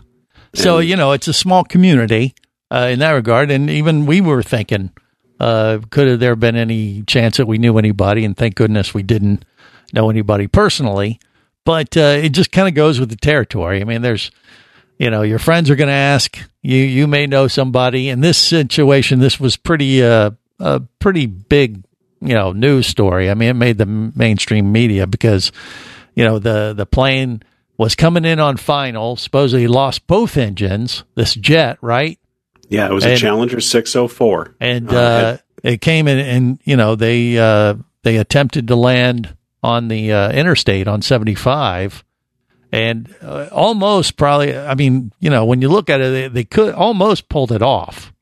So 0.53 0.77
you 0.79 0.95
know, 0.95 1.13
it's 1.13 1.27
a 1.27 1.33
small 1.33 1.63
community 1.63 2.35
uh, 2.69 2.89
in 2.91 2.99
that 2.99 3.11
regard, 3.11 3.49
and 3.49 3.69
even 3.71 4.05
we 4.05 4.21
were 4.21 4.43
thinking, 4.43 4.91
uh, 5.39 5.79
could 5.89 6.03
there 6.05 6.11
have 6.11 6.19
there 6.19 6.35
been 6.35 6.55
any 6.55 7.01
chance 7.07 7.37
that 7.37 7.47
we 7.47 7.57
knew 7.57 7.77
anybody? 7.79 8.23
And 8.23 8.37
thank 8.37 8.53
goodness 8.53 8.93
we 8.93 9.01
didn't 9.01 9.43
know 9.93 10.09
anybody 10.09 10.47
personally. 10.47 11.19
But 11.65 11.95
uh, 11.95 12.19
it 12.21 12.29
just 12.29 12.51
kind 12.51 12.67
of 12.67 12.73
goes 12.73 12.99
with 12.99 13.09
the 13.09 13.15
territory. 13.15 13.79
I 13.79 13.85
mean, 13.85 14.01
there's 14.01 14.31
you 14.97 15.09
know 15.09 15.21
your 15.21 15.39
friends 15.39 15.69
are 15.69 15.75
going 15.75 15.87
to 15.87 15.93
ask 15.93 16.37
you 16.61 16.77
you 16.77 17.07
may 17.07 17.25
know 17.25 17.47
somebody 17.47 18.09
in 18.09 18.21
this 18.21 18.37
situation 18.37 19.19
this 19.19 19.39
was 19.39 19.57
pretty 19.57 20.03
uh 20.03 20.29
a 20.59 20.81
pretty 20.99 21.25
big 21.25 21.83
you 22.21 22.35
know 22.35 22.51
news 22.51 22.85
story 22.85 23.27
i 23.29 23.33
mean 23.33 23.49
it 23.49 23.55
made 23.55 23.79
the 23.79 23.87
mainstream 23.87 24.71
media 24.71 25.07
because 25.07 25.51
you 26.13 26.23
know 26.23 26.37
the 26.37 26.73
the 26.73 26.85
plane 26.85 27.41
was 27.77 27.95
coming 27.95 28.25
in 28.25 28.39
on 28.39 28.57
final. 28.57 29.15
Supposedly 29.15 29.67
lost 29.67 30.07
both 30.07 30.37
engines. 30.37 31.03
This 31.15 31.33
jet, 31.35 31.77
right? 31.81 32.19
Yeah, 32.69 32.89
it 32.89 32.93
was 32.93 33.05
a 33.05 33.17
Challenger 33.17 33.59
604. 33.59 34.55
and 34.59 34.89
Uh, 34.89 34.95
uh, 34.95 35.37
it 35.63 35.81
came 35.81 36.07
in, 36.07 36.19
and 36.19 36.59
you 36.63 36.75
know 36.77 36.95
they 36.95 37.37
uh, 37.37 37.75
they 38.03 38.17
attempted 38.17 38.67
to 38.69 38.75
land 38.75 39.35
on 39.63 39.87
the 39.87 40.11
uh, 40.11 40.31
interstate 40.31 40.87
on 40.87 41.01
75, 41.01 42.03
and 42.71 43.13
uh, 43.21 43.47
almost 43.51 44.17
probably. 44.17 44.55
I 44.55 44.75
mean, 44.75 45.11
you 45.19 45.29
know, 45.29 45.45
when 45.45 45.61
you 45.61 45.69
look 45.69 45.89
at 45.89 46.01
it, 46.01 46.11
they, 46.11 46.27
they 46.27 46.43
could 46.43 46.73
almost 46.75 47.29
pulled 47.29 47.51
it 47.51 47.61
off. 47.61 48.13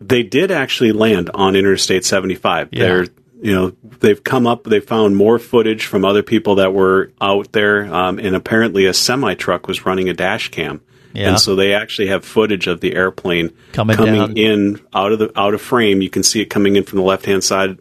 They 0.00 0.22
did 0.22 0.50
actually 0.50 0.92
land 0.92 1.30
on 1.34 1.56
Interstate 1.56 2.04
75. 2.04 2.68
Yeah. 2.70 2.82
They're, 2.84 3.06
you 3.42 3.52
know, 3.52 3.72
they've 4.00 4.22
come 4.22 4.46
up, 4.46 4.64
they 4.64 4.78
found 4.80 5.16
more 5.16 5.38
footage 5.38 5.86
from 5.86 6.04
other 6.04 6.22
people 6.22 6.56
that 6.56 6.72
were 6.72 7.12
out 7.20 7.52
there, 7.52 7.92
um, 7.92 8.18
and 8.18 8.36
apparently 8.36 8.86
a 8.86 8.94
semi 8.94 9.34
truck 9.34 9.66
was 9.66 9.86
running 9.86 10.08
a 10.08 10.14
dash 10.14 10.50
cam. 10.50 10.80
Yeah. 11.14 11.30
And 11.30 11.40
so 11.40 11.56
they 11.56 11.74
actually 11.74 12.08
have 12.08 12.24
footage 12.24 12.66
of 12.66 12.80
the 12.80 12.94
airplane 12.94 13.52
Coming 13.72 13.96
down. 13.96 14.36
in 14.36 14.80
out 14.92 15.10
of 15.10 15.18
the 15.18 15.32
out 15.40 15.54
of 15.54 15.60
frame. 15.60 16.02
You 16.02 16.10
can 16.10 16.22
see 16.22 16.40
it 16.40 16.46
coming 16.46 16.76
in 16.76 16.84
from 16.84 16.98
the 16.98 17.04
left 17.04 17.26
hand 17.26 17.42
side 17.42 17.78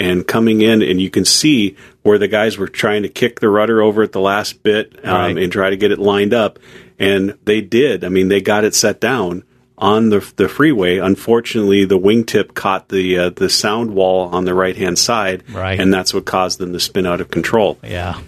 and 0.00 0.26
coming 0.26 0.62
in, 0.62 0.82
and 0.82 1.00
you 1.00 1.10
can 1.10 1.24
see 1.24 1.76
where 2.02 2.18
the 2.18 2.28
guys 2.28 2.56
were 2.58 2.68
trying 2.68 3.02
to 3.02 3.08
kick 3.08 3.40
the 3.40 3.48
rudder 3.48 3.82
over 3.82 4.02
at 4.02 4.12
the 4.12 4.20
last 4.20 4.62
bit 4.62 4.98
um, 5.04 5.14
Right. 5.14 5.38
and 5.38 5.52
try 5.52 5.70
to 5.70 5.76
get 5.76 5.92
it 5.92 5.98
lined 5.98 6.32
up, 6.34 6.58
and 6.98 7.36
they 7.44 7.60
did. 7.60 8.02
I 8.04 8.08
mean, 8.08 8.28
they 8.28 8.40
got 8.40 8.64
it 8.64 8.74
set 8.74 9.00
down 9.00 9.44
on 9.78 10.08
the 10.10 10.20
the 10.36 10.48
freeway. 10.48 10.98
Unfortunately, 10.98 11.84
the 11.84 11.98
wingtip 11.98 12.54
caught 12.54 12.88
the 12.88 13.18
uh, 13.18 13.30
the 13.30 13.48
sound 13.50 13.94
wall 13.94 14.28
on 14.28 14.44
the 14.44 14.54
right 14.54 14.76
hand 14.76 14.98
side, 14.98 15.42
Right. 15.52 15.78
and 15.78 15.92
that's 15.92 16.12
what 16.14 16.24
caused 16.24 16.58
them 16.58 16.72
to 16.72 16.80
spin 16.80 17.06
out 17.06 17.20
of 17.20 17.30
control. 17.30 17.78
Yeah, 17.84 18.20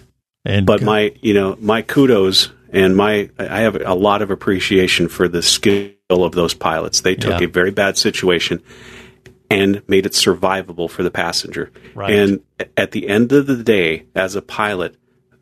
and 0.45 0.65
but 0.65 0.81
my 0.81 1.13
you 1.21 1.33
know 1.33 1.57
my 1.59 1.81
kudos 1.81 2.51
and 2.71 2.95
my 2.95 3.29
I 3.39 3.61
have 3.61 3.75
a 3.81 3.93
lot 3.95 4.21
of 4.23 4.31
appreciation 4.31 5.07
for 5.07 5.27
the 5.27 5.41
skill 5.43 5.91
of 6.09 6.33
those 6.33 6.53
pilots. 6.55 7.01
They 7.01 7.15
took 7.15 7.39
Yeah. 7.39 7.45
a 7.47 7.49
very 7.49 7.71
bad 7.71 7.97
situation 7.97 8.61
and 9.53 9.87
made 9.87 10.05
it 10.05 10.13
survivable 10.13 10.89
for 10.89 11.03
the 11.03 11.11
passenger. 11.11 11.71
Right. 11.93 12.13
And 12.13 12.41
at 12.75 12.91
the 12.91 13.07
end 13.07 13.31
of 13.31 13.47
the 13.47 13.63
day, 13.63 14.05
as 14.15 14.35
a 14.35 14.41
pilot, 14.41 14.95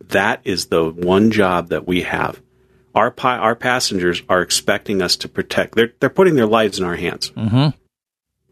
that 0.10 0.42
is 0.44 0.68
the 0.68 0.90
one 0.90 1.32
job 1.32 1.70
that 1.70 1.88
we 1.88 2.02
have. 2.04 2.42
Our 2.94 3.10
pi- 3.10 3.38
our 3.38 3.56
passengers 3.56 4.22
are 4.28 4.42
expecting 4.42 5.02
us 5.02 5.16
to 5.18 5.30
protect. 5.30 5.76
They're 5.76 5.94
they're 6.00 6.10
putting 6.10 6.36
their 6.36 6.46
lives 6.46 6.78
in 6.78 6.86
our 6.86 6.98
hands 6.98 7.30
hmm 7.30 7.70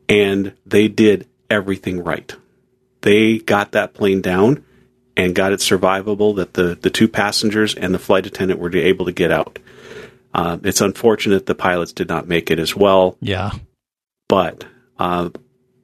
and 0.09 0.53
they 0.65 0.87
did 0.87 1.29
everything 1.49 2.03
right. 2.03 2.35
They 3.01 3.37
got 3.37 3.71
that 3.73 3.93
plane 3.93 4.21
down 4.21 4.65
and 5.15 5.35
got 5.35 5.53
it 5.53 5.59
survivable 5.59 6.35
that 6.37 6.55
the, 6.55 6.75
the 6.81 6.89
two 6.89 7.07
passengers 7.07 7.75
and 7.75 7.93
the 7.93 7.99
flight 7.99 8.25
attendant 8.25 8.59
were 8.59 8.75
able 8.75 9.05
to 9.05 9.11
get 9.11 9.31
out. 9.31 9.59
Uh, 10.33 10.57
it's 10.63 10.81
unfortunate 10.81 11.45
the 11.45 11.55
pilots 11.55 11.93
did 11.93 12.09
not 12.09 12.27
make 12.27 12.51
it 12.51 12.59
as 12.59 12.75
well, 12.75 13.17
yeah, 13.19 13.51
but 14.27 14.63
uh, 14.99 15.29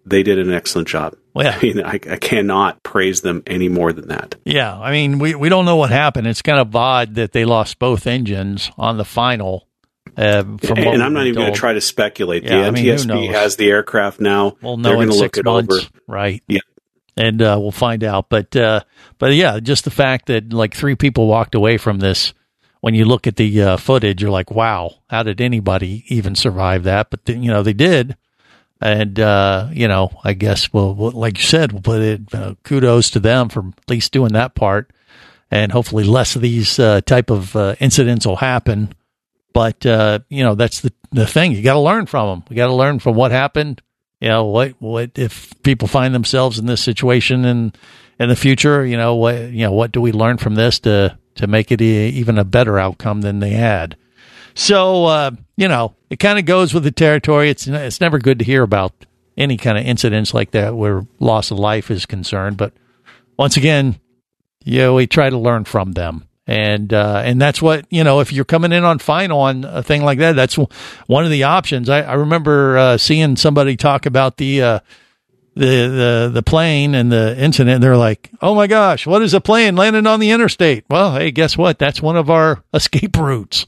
they 0.05 0.23
did 0.23 0.39
an 0.39 0.53
excellent 0.53 0.87
job. 0.87 1.15
Well, 1.33 1.53
I 1.53 1.61
mean, 1.61 1.81
I, 1.83 1.93
I 1.93 2.17
cannot 2.17 2.81
praise 2.83 3.21
them 3.21 3.43
any 3.45 3.67
more 3.67 3.91
than 3.91 4.07
that. 4.07 4.35
yeah. 4.45 4.77
I 4.79 4.91
mean, 4.91 5.19
we 5.19 5.35
we 5.35 5.49
don't 5.49 5.65
know 5.65 5.75
what 5.75 5.89
happened. 5.89 6.27
It's 6.27 6.41
kind 6.41 6.59
of 6.59 6.75
odd 6.75 7.15
that 7.15 7.31
they 7.33 7.43
lost 7.45 7.77
both 7.79 8.07
engines 8.07 8.71
on 8.77 8.97
the 8.97 9.05
final. 9.05 9.67
Uh, 10.17 10.43
from 10.43 10.77
what 10.85 10.93
and 10.93 11.03
I'm 11.03 11.11
not 11.13 11.25
even 11.27 11.41
going 11.41 11.53
to 11.53 11.59
try 11.59 11.73
to 11.73 11.81
speculate. 11.81 12.43
Yeah, 12.43 12.61
the 12.61 12.67
I 12.67 12.71
mean, 12.71 12.85
NTSB 12.85 13.31
has 13.33 13.57
the 13.57 13.69
aircraft 13.69 14.21
now. 14.21 14.55
We'll 14.61 14.77
They're 14.77 15.01
in 15.01 15.11
six 15.11 15.41
months, 15.43 15.75
over. 15.75 15.87
right? 16.07 16.41
Yeah. 16.47 16.59
and 17.17 17.41
uh, 17.41 17.57
we'll 17.59 17.71
find 17.71 18.01
out. 18.03 18.29
But 18.29 18.55
uh, 18.55 18.81
but 19.17 19.33
yeah, 19.33 19.59
just 19.59 19.83
the 19.83 19.91
fact 19.91 20.27
that 20.27 20.53
like 20.53 20.73
three 20.73 20.95
people 20.95 21.27
walked 21.27 21.53
away 21.55 21.77
from 21.77 21.99
this. 21.99 22.33
When 22.79 22.93
you 22.93 23.03
look 23.05 23.25
at 23.25 23.35
the 23.35 23.61
uh, 23.63 23.77
footage, 23.77 24.21
you're 24.21 24.29
like, 24.31 24.51
"Wow, 24.51 24.99
how 25.09 25.23
did 25.23 25.41
anybody 25.41 26.05
even 26.07 26.35
survive 26.35 26.83
that?" 26.83 27.09
But 27.09 27.25
then, 27.25 27.41
you 27.41 27.51
know, 27.51 27.63
they 27.63 27.73
did, 27.73 28.15
and 28.81 29.19
uh, 29.19 29.69
you 29.71 29.87
know, 29.87 30.11
I 30.23 30.33
guess 30.33 30.71
we'll, 30.73 30.95
like 30.95 31.37
you 31.37 31.43
said, 31.43 31.71
we'll 31.71 31.81
put 31.81 32.01
it. 32.01 32.33
Uh, 32.33 32.55
kudos 32.63 33.09
to 33.11 33.19
them 33.19 33.49
for 33.49 33.59
at 33.61 33.89
least 33.89 34.11
doing 34.11 34.33
that 34.33 34.55
part, 34.55 34.91
and 35.49 35.71
hopefully 35.71 36.03
less 36.03 36.35
of 36.35 36.41
these 36.41 36.77
uh, 36.79 37.01
type 37.01 37.29
of 37.29 37.55
uh, 37.55 37.75
incidents 37.79 38.25
will 38.25 38.35
happen. 38.35 38.93
But 39.53 39.85
uh, 39.85 40.19
you 40.29 40.43
know, 40.43 40.55
that's 40.55 40.81
the 40.81 40.91
the 41.11 41.25
thing. 41.25 41.53
You 41.53 41.63
got 41.63 41.73
to 41.73 41.79
learn 41.79 42.05
from 42.05 42.27
them. 42.27 42.43
You 42.49 42.57
got 42.57 42.67
to 42.67 42.73
learn 42.73 42.99
from 42.99 43.15
what 43.15 43.31
happened. 43.31 43.81
You 44.19 44.27
know, 44.27 44.45
what 44.45 44.73
what 44.79 45.11
if 45.15 45.53
people 45.63 45.87
find 45.87 46.13
themselves 46.13 46.59
in 46.59 46.65
this 46.65 46.81
situation 46.81 47.45
in 47.45 47.73
in 48.19 48.29
the 48.29 48.35
future? 48.35 48.85
You 48.85 48.97
know, 48.97 49.15
what 49.15 49.51
you 49.51 49.65
know, 49.65 49.71
what 49.71 49.91
do 49.91 50.01
we 50.01 50.11
learn 50.11 50.37
from 50.37 50.55
this 50.55 50.79
to 50.81 51.17
to 51.35 51.47
make 51.47 51.71
it 51.71 51.81
e- 51.81 52.09
even 52.09 52.37
a 52.37 52.43
better 52.43 52.77
outcome 52.77 53.21
than 53.21 53.39
they 53.39 53.51
had? 53.51 53.95
So 54.55 55.05
uh, 55.05 55.31
you 55.57 55.67
know, 55.67 55.95
it 56.09 56.17
kind 56.17 56.39
of 56.39 56.45
goes 56.45 56.73
with 56.73 56.83
the 56.83 56.91
territory. 56.91 57.49
It's 57.49 57.67
it's 57.67 58.01
never 58.01 58.17
good 58.19 58.39
to 58.39 58.45
hear 58.45 58.63
about 58.63 58.93
any 59.37 59.57
kind 59.57 59.77
of 59.77 59.85
incidents 59.85 60.33
like 60.33 60.51
that 60.51 60.75
where 60.75 61.05
loss 61.19 61.51
of 61.51 61.59
life 61.59 61.91
is 61.91 62.05
concerned. 62.05 62.57
But 62.57 62.73
once 63.37 63.57
again, 63.57 63.99
know, 64.79 64.95
we 64.95 65.07
try 65.07 65.29
to 65.29 65.37
learn 65.37 65.65
from 65.65 65.91
them. 65.93 66.27
And 66.47 66.93
uh, 66.93 67.23
and 67.25 67.41
that's 67.41 67.59
what 67.59 67.85
you 67.89 68.03
know. 68.03 68.19
If 68.19 68.31
you're 68.31 68.45
coming 68.45 68.71
in 68.71 68.83
on 68.83 68.99
final 68.99 69.39
on 69.39 69.63
a 69.63 69.81
thing 69.81 70.03
like 70.03 70.19
that, 70.19 70.35
that's 70.35 70.55
one 71.07 71.25
of 71.25 71.31
the 71.31 71.43
options. 71.43 71.89
I, 71.89 72.01
I 72.01 72.13
remember 72.13 72.77
uh, 72.77 72.97
seeing 72.97 73.35
somebody 73.35 73.75
talk 73.75 74.05
about 74.05 74.37
the 74.37 74.61
uh, 74.61 74.79
the 75.55 75.65
the 75.65 76.31
the 76.35 76.43
plane 76.43 76.93
and 76.93 77.11
the 77.11 77.35
incident. 77.35 77.81
They're 77.81 77.97
like, 77.97 78.29
"Oh 78.43 78.53
my 78.53 78.67
gosh, 78.67 79.07
what 79.07 79.23
is 79.23 79.33
a 79.33 79.41
plane 79.41 79.75
landing 79.75 80.05
on 80.05 80.19
the 80.19 80.29
interstate?" 80.29 80.85
Well, 80.87 81.15
hey, 81.15 81.31
guess 81.31 81.57
what? 81.57 81.79
That's 81.79 81.99
one 81.99 82.15
of 82.15 82.29
our 82.29 82.63
escape 82.75 83.17
routes. 83.17 83.65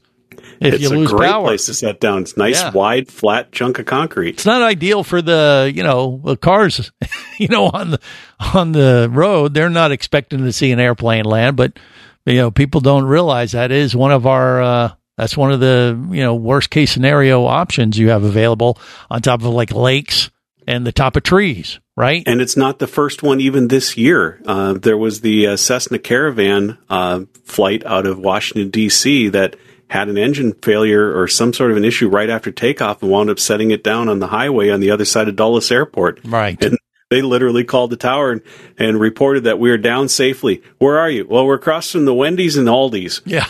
If 0.60 0.76
it's 0.76 0.84
you 0.84 1.02
a 1.04 1.06
great 1.06 1.30
power, 1.30 1.48
place 1.48 1.66
to 1.68 1.74
set 1.74 2.00
down. 2.00 2.24
It's 2.24 2.38
nice, 2.38 2.62
Yeah. 2.62 2.72
wide, 2.72 3.08
flat 3.10 3.52
chunk 3.52 3.80
of 3.80 3.86
concrete. 3.86 4.30
it's 4.36 4.46
not 4.46 4.62
ideal 4.62 5.04
for 5.04 5.22
the 5.22 5.72
you 5.74 5.84
know 5.84 6.22
the 6.24 6.38
cars 6.38 6.92
you 7.38 7.48
know 7.48 7.66
on 7.68 7.92
the 7.92 8.00
on 8.54 8.72
the 8.72 9.10
road 9.12 9.54
they're 9.54 9.70
not 9.70 9.92
expecting 9.92 10.40
to 10.40 10.52
see 10.52 10.72
an 10.72 10.80
airplane 10.80 11.26
land 11.26 11.56
but 11.58 11.78
you 12.26 12.36
know 12.36 12.52
people 12.52 12.82
don't 12.82 13.06
realize 13.06 13.52
that 13.54 13.72
is 13.72 13.96
one 13.96 14.12
of 14.12 14.26
our 14.28 14.62
uh 14.62 14.92
that's 15.18 15.36
one 15.38 15.52
of 15.52 15.60
the 15.60 15.98
you 16.12 16.22
know 16.22 16.36
worst 16.36 16.70
case 16.70 16.92
scenario 16.92 17.46
options 17.46 17.98
you 17.98 18.10
have 18.10 18.24
available 18.24 18.78
on 19.10 19.22
top 19.22 19.42
of 19.42 19.48
like 19.48 19.72
lakes 19.72 20.30
and 20.68 20.86
the 20.86 20.92
top 20.92 21.16
of 21.16 21.24
trees 21.24 21.80
right 21.96 22.24
And 22.28 22.42
it's 22.42 22.58
not 22.58 22.78
the 22.80 22.88
first 22.88 23.24
one 23.24 23.40
even 23.42 23.70
this 23.70 23.98
year. 23.98 24.40
Uh, 24.46 24.74
there 24.74 24.98
was 24.98 25.22
the 25.22 25.48
uh, 25.48 25.56
Cessna 25.58 25.98
Caravan 25.98 26.78
uh, 26.90 27.22
flight 27.46 27.84
out 27.86 28.06
of 28.06 28.20
Washington, 28.20 28.70
D.C. 28.70 29.30
that 29.30 29.56
had 29.90 30.10
an 30.10 30.18
engine 30.18 30.54
failure 30.54 31.18
or 31.18 31.28
some 31.28 31.54
sort 31.54 31.72
of 31.72 31.78
an 31.78 31.86
issue 31.86 32.10
right 32.10 32.30
after 32.30 32.52
takeoff 32.52 33.02
and 33.02 33.12
wound 33.12 33.30
up 33.30 33.40
setting 33.40 33.72
it 33.72 33.84
down 33.84 34.10
on 34.10 34.20
the 34.20 34.28
highway 34.28 34.70
on 34.70 34.80
the 34.80 34.92
other 34.92 35.06
side 35.06 35.28
of 35.28 35.36
Dulles 35.36 35.72
Airport. 35.72 36.20
Right. 36.26 36.62
And 36.64 36.78
they 37.10 37.22
literally 37.22 37.64
called 37.64 37.90
the 37.90 37.98
tower 37.98 38.32
and, 38.32 38.42
and 38.78 39.00
reported 39.00 39.46
that 39.46 39.60
we 39.60 39.72
are 39.72 39.78
down 39.78 40.10
safely. 40.10 40.62
Where 40.78 41.00
are 41.00 41.10
you? 41.10 41.26
Well, 41.28 41.46
we're 41.46 41.56
across 41.56 41.92
from 41.92 42.06
the 42.06 42.14
Wendy's 42.14 42.58
and 42.58 42.68
Aldi's. 42.68 43.22
yeah 43.26 43.48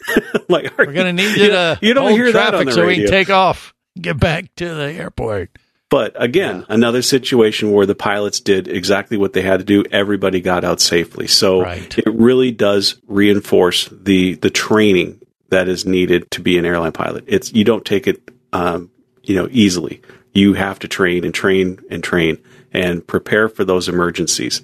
like, 0.48 0.76
we're 0.78 0.92
gonna 0.92 1.12
need 1.12 1.36
you 1.36 1.48
to 1.48 1.78
you 1.82 1.94
don't 1.94 2.12
hear 2.12 2.32
that 2.32 2.50
traffic 2.50 2.60
on 2.60 2.66
the 2.66 2.72
so 2.72 2.82
we 2.82 2.88
radio. 2.88 3.04
can 3.06 3.12
take 3.12 3.30
off 3.30 3.74
get 4.00 4.18
back 4.18 4.54
to 4.56 4.74
the 4.74 4.92
airport 4.92 5.50
But 5.88 6.12
again, 6.20 6.64
another 6.68 7.02
situation 7.02 7.72
where 7.72 7.86
the 7.86 7.96
pilots 7.96 8.38
did 8.40 8.68
exactly 8.68 9.16
what 9.16 9.32
they 9.32 9.42
had 9.42 9.58
to 9.58 9.64
do. 9.64 9.84
Everybody 9.90 10.40
got 10.40 10.62
out 10.64 10.80
safely. 10.80 11.26
So 11.26 11.62
it 11.62 12.06
really 12.06 12.52
does 12.52 13.00
reinforce 13.08 13.88
the 13.90 14.34
the 14.36 14.50
training 14.50 15.20
that 15.50 15.68
is 15.68 15.84
needed 15.84 16.30
to 16.32 16.40
be 16.40 16.58
an 16.58 16.64
airline 16.64 16.92
pilot. 16.92 17.24
It's 17.26 17.52
you 17.52 17.64
don't 17.64 17.84
take 17.84 18.06
it 18.06 18.30
um, 18.52 18.90
you 19.22 19.34
know 19.34 19.48
easily. 19.50 20.00
You 20.32 20.54
have 20.54 20.78
to 20.80 20.88
train 20.88 21.24
and 21.24 21.34
train 21.34 21.80
and 21.90 22.02
train 22.02 22.38
and 22.72 23.06
prepare 23.06 23.48
for 23.48 23.64
those 23.64 23.88
emergencies. 23.88 24.62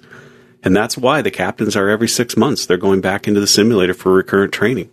And 0.63 0.75
that's 0.75 0.97
why 0.97 1.21
the 1.21 1.31
captains 1.31 1.75
are 1.75 1.89
every 1.89 2.07
six 2.07 2.35
months. 2.35 2.65
They're 2.65 2.77
going 2.77 3.01
back 3.01 3.27
into 3.27 3.39
the 3.39 3.47
simulator 3.47 3.93
for 3.93 4.13
recurrent 4.13 4.53
training. 4.53 4.89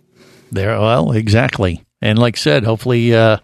There, 0.51 0.79
well, 0.79 1.11
exactly. 1.11 1.83
And 2.01 2.19
like 2.19 2.37
I 2.37 2.39
said, 2.39 2.63
hopefully, 2.63 3.15
uh, 3.15 3.37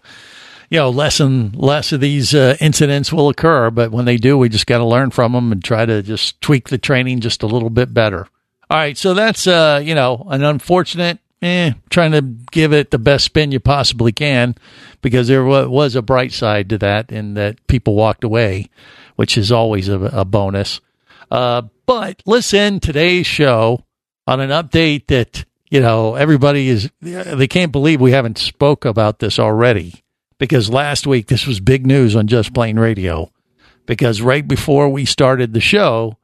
you 0.70 0.78
know, 0.78 0.90
less 0.90 1.20
and 1.20 1.54
less 1.56 1.92
of 1.92 2.00
these 2.00 2.34
uh, 2.34 2.56
incidents 2.60 3.12
will 3.12 3.28
occur. 3.28 3.70
But 3.70 3.90
when 3.90 4.04
they 4.04 4.16
do, 4.16 4.38
we 4.38 4.48
just 4.48 4.66
got 4.66 4.78
to 4.78 4.84
learn 4.84 5.10
from 5.10 5.32
them 5.32 5.52
and 5.52 5.62
try 5.62 5.84
to 5.84 6.02
just 6.02 6.40
tweak 6.40 6.68
the 6.68 6.78
training 6.78 7.20
just 7.20 7.42
a 7.42 7.46
little 7.46 7.70
bit 7.70 7.92
better. 7.92 8.28
All 8.70 8.78
right, 8.78 8.96
so 8.96 9.12
that's 9.12 9.46
uh, 9.46 9.82
you 9.84 9.94
know 9.94 10.26
an 10.30 10.42
unfortunate. 10.42 11.18
Eh, 11.42 11.72
trying 11.90 12.12
to 12.12 12.22
give 12.52 12.72
it 12.72 12.92
the 12.92 12.98
best 12.98 13.24
spin 13.24 13.50
you 13.50 13.58
possibly 13.58 14.12
can, 14.12 14.54
because 15.00 15.26
there 15.26 15.44
was 15.44 15.96
a 15.96 16.02
bright 16.02 16.32
side 16.32 16.68
to 16.70 16.78
that, 16.78 17.10
in 17.10 17.34
that 17.34 17.66
people 17.66 17.96
walked 17.96 18.22
away, 18.22 18.70
which 19.16 19.36
is 19.36 19.50
always 19.50 19.88
a, 19.88 20.00
a 20.00 20.24
bonus. 20.24 20.80
Uh, 21.32 21.62
but 21.84 22.22
listen, 22.26 22.78
today's 22.78 23.26
show 23.26 23.84
on 24.26 24.40
an 24.40 24.50
update 24.50 25.08
that 25.08 25.44
you 25.68 25.80
know 25.80 26.14
everybody 26.14 26.68
is 26.68 26.90
they 27.00 27.48
can't 27.48 27.72
believe 27.72 28.00
we 28.00 28.12
haven't 28.12 28.38
spoke 28.38 28.84
about 28.84 29.18
this 29.18 29.38
already 29.38 30.04
because 30.38 30.70
last 30.70 31.06
week 31.06 31.26
this 31.26 31.46
was 31.46 31.58
big 31.58 31.86
news 31.86 32.14
on 32.14 32.26
Just 32.26 32.54
Plane 32.54 32.78
Radio 32.78 33.32
because 33.86 34.22
right 34.22 34.46
before 34.46 34.88
we 34.88 35.04
started 35.04 35.52
the 35.52 35.60
show, 35.60 36.18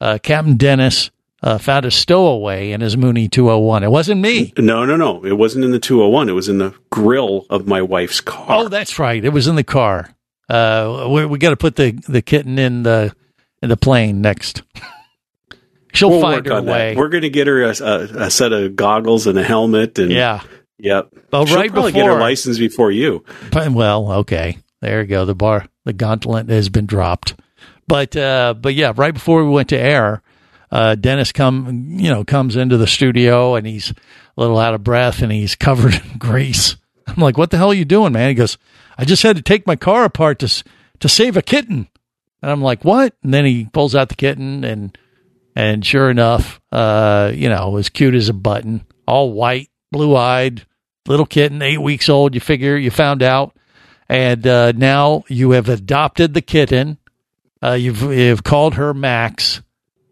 uh, 0.00 0.18
Captain 0.22 0.56
Dennis 0.56 1.10
uh, 1.42 1.58
found 1.58 1.84
a 1.84 1.90
stowaway 1.90 2.70
in 2.72 2.80
his 2.80 2.96
Mooney 2.96 3.28
201. 3.28 3.84
It 3.84 3.90
wasn't 3.90 4.20
me. 4.20 4.52
No, 4.58 4.84
no, 4.84 4.96
no. 4.96 5.24
It 5.24 5.32
wasn't 5.38 5.64
in 5.64 5.70
the 5.70 5.78
201. 5.78 6.28
It 6.28 6.32
was 6.32 6.48
in 6.48 6.58
the 6.58 6.74
grill 6.90 7.46
of 7.50 7.66
my 7.66 7.82
wife's 7.82 8.20
car. 8.20 8.46
Oh, 8.48 8.68
that's 8.68 8.98
right. 8.98 9.22
It 9.24 9.30
was 9.30 9.46
in 9.46 9.56
the 9.56 9.64
car. 9.64 10.14
Uh, 10.48 11.06
we, 11.10 11.26
we 11.26 11.38
got 11.38 11.50
to 11.50 11.56
put 11.56 11.76
the, 11.76 11.92
the 12.08 12.22
kitten 12.22 12.58
in 12.58 12.82
the 12.84 13.14
in 13.62 13.68
the 13.68 13.76
plane 13.76 14.20
next. 14.20 14.62
She'll 15.92 16.10
We'll 16.10 16.20
find 16.20 16.44
her 16.46 16.52
on 16.52 16.66
that. 16.66 16.72
way. 16.72 16.94
We're 16.96 17.08
going 17.08 17.22
to 17.22 17.30
get 17.30 17.46
her 17.46 17.62
a, 17.64 17.74
a, 17.80 18.00
a 18.26 18.30
set 18.30 18.52
of 18.52 18.76
goggles 18.76 19.26
and 19.26 19.38
a 19.38 19.42
helmet. 19.42 19.98
And 19.98 20.10
Yeah. 20.10 20.42
Yep. 20.78 21.08
Well, 21.32 21.46
She'll 21.46 21.56
right 21.56 21.70
probably 21.72 21.92
get 21.92 22.04
her 22.04 22.10
before- 22.12 22.20
license 22.20 22.58
before 22.58 22.90
you. 22.90 23.24
But- 23.50 23.72
Well, 23.72 24.12
okay. 24.12 24.58
There 24.82 25.00
you 25.00 25.06
go. 25.06 25.24
The 25.24 25.34
bar, 25.34 25.66
the 25.84 25.94
gauntlet 25.94 26.50
has 26.50 26.68
been 26.68 26.84
dropped. 26.86 27.34
But 27.88 28.14
uh, 28.14 28.54
but 28.60 28.74
yeah, 28.74 28.92
right 28.94 29.14
before 29.14 29.42
we 29.44 29.50
went 29.50 29.70
to 29.70 29.78
air, 29.78 30.20
uh, 30.70 30.94
Dennis 30.94 31.32
come 31.32 31.98
you 31.98 32.10
know 32.10 32.24
comes 32.24 32.56
into 32.56 32.76
the 32.76 32.86
studio 32.86 33.54
and 33.54 33.66
he's 33.66 33.90
a 33.90 34.40
little 34.40 34.58
out 34.58 34.74
of 34.74 34.84
breath 34.84 35.22
and 35.22 35.32
he's 35.32 35.54
covered 35.56 35.94
in 35.94 36.18
grease. 36.18 36.76
I'm 37.06 37.22
like, 37.22 37.38
what 37.38 37.50
the 37.50 37.56
hell 37.56 37.70
are 37.70 37.74
you 37.74 37.84
doing, 37.84 38.12
man? 38.12 38.28
He 38.28 38.34
goes, 38.34 38.58
I 38.98 39.04
just 39.04 39.22
had 39.22 39.36
to 39.36 39.42
take 39.42 39.66
my 39.66 39.76
car 39.76 40.04
apart 40.04 40.38
to 40.40 40.64
to 41.00 41.08
save 41.08 41.36
a 41.36 41.42
kitten. 41.42 41.88
And 42.42 42.50
I'm 42.50 42.62
like, 42.62 42.84
what? 42.84 43.14
And 43.22 43.32
then 43.32 43.44
he 43.44 43.66
pulls 43.66 43.94
out 43.94 44.08
the 44.08 44.14
kitten 44.14 44.64
and 44.64 44.96
and 45.54 45.84
sure 45.84 46.10
enough, 46.10 46.60
uh, 46.70 47.32
you 47.34 47.48
know, 47.48 47.78
as 47.78 47.88
cute 47.88 48.14
as 48.14 48.28
a 48.28 48.34
button, 48.34 48.84
all 49.06 49.32
white, 49.32 49.70
blue 49.90 50.14
eyed, 50.14 50.66
little 51.08 51.24
kitten, 51.24 51.62
eight 51.62 51.80
weeks 51.80 52.10
old. 52.10 52.34
You 52.34 52.40
figure 52.40 52.76
you 52.76 52.90
found 52.90 53.22
out, 53.22 53.56
and 54.08 54.46
uh, 54.46 54.72
now 54.72 55.24
you 55.28 55.52
have 55.52 55.70
adopted 55.70 56.34
the 56.34 56.42
kitten. 56.42 56.98
Uh, 57.62 57.72
you've 57.72 58.02
you've 58.02 58.44
called 58.44 58.74
her 58.74 58.92
Max, 58.92 59.62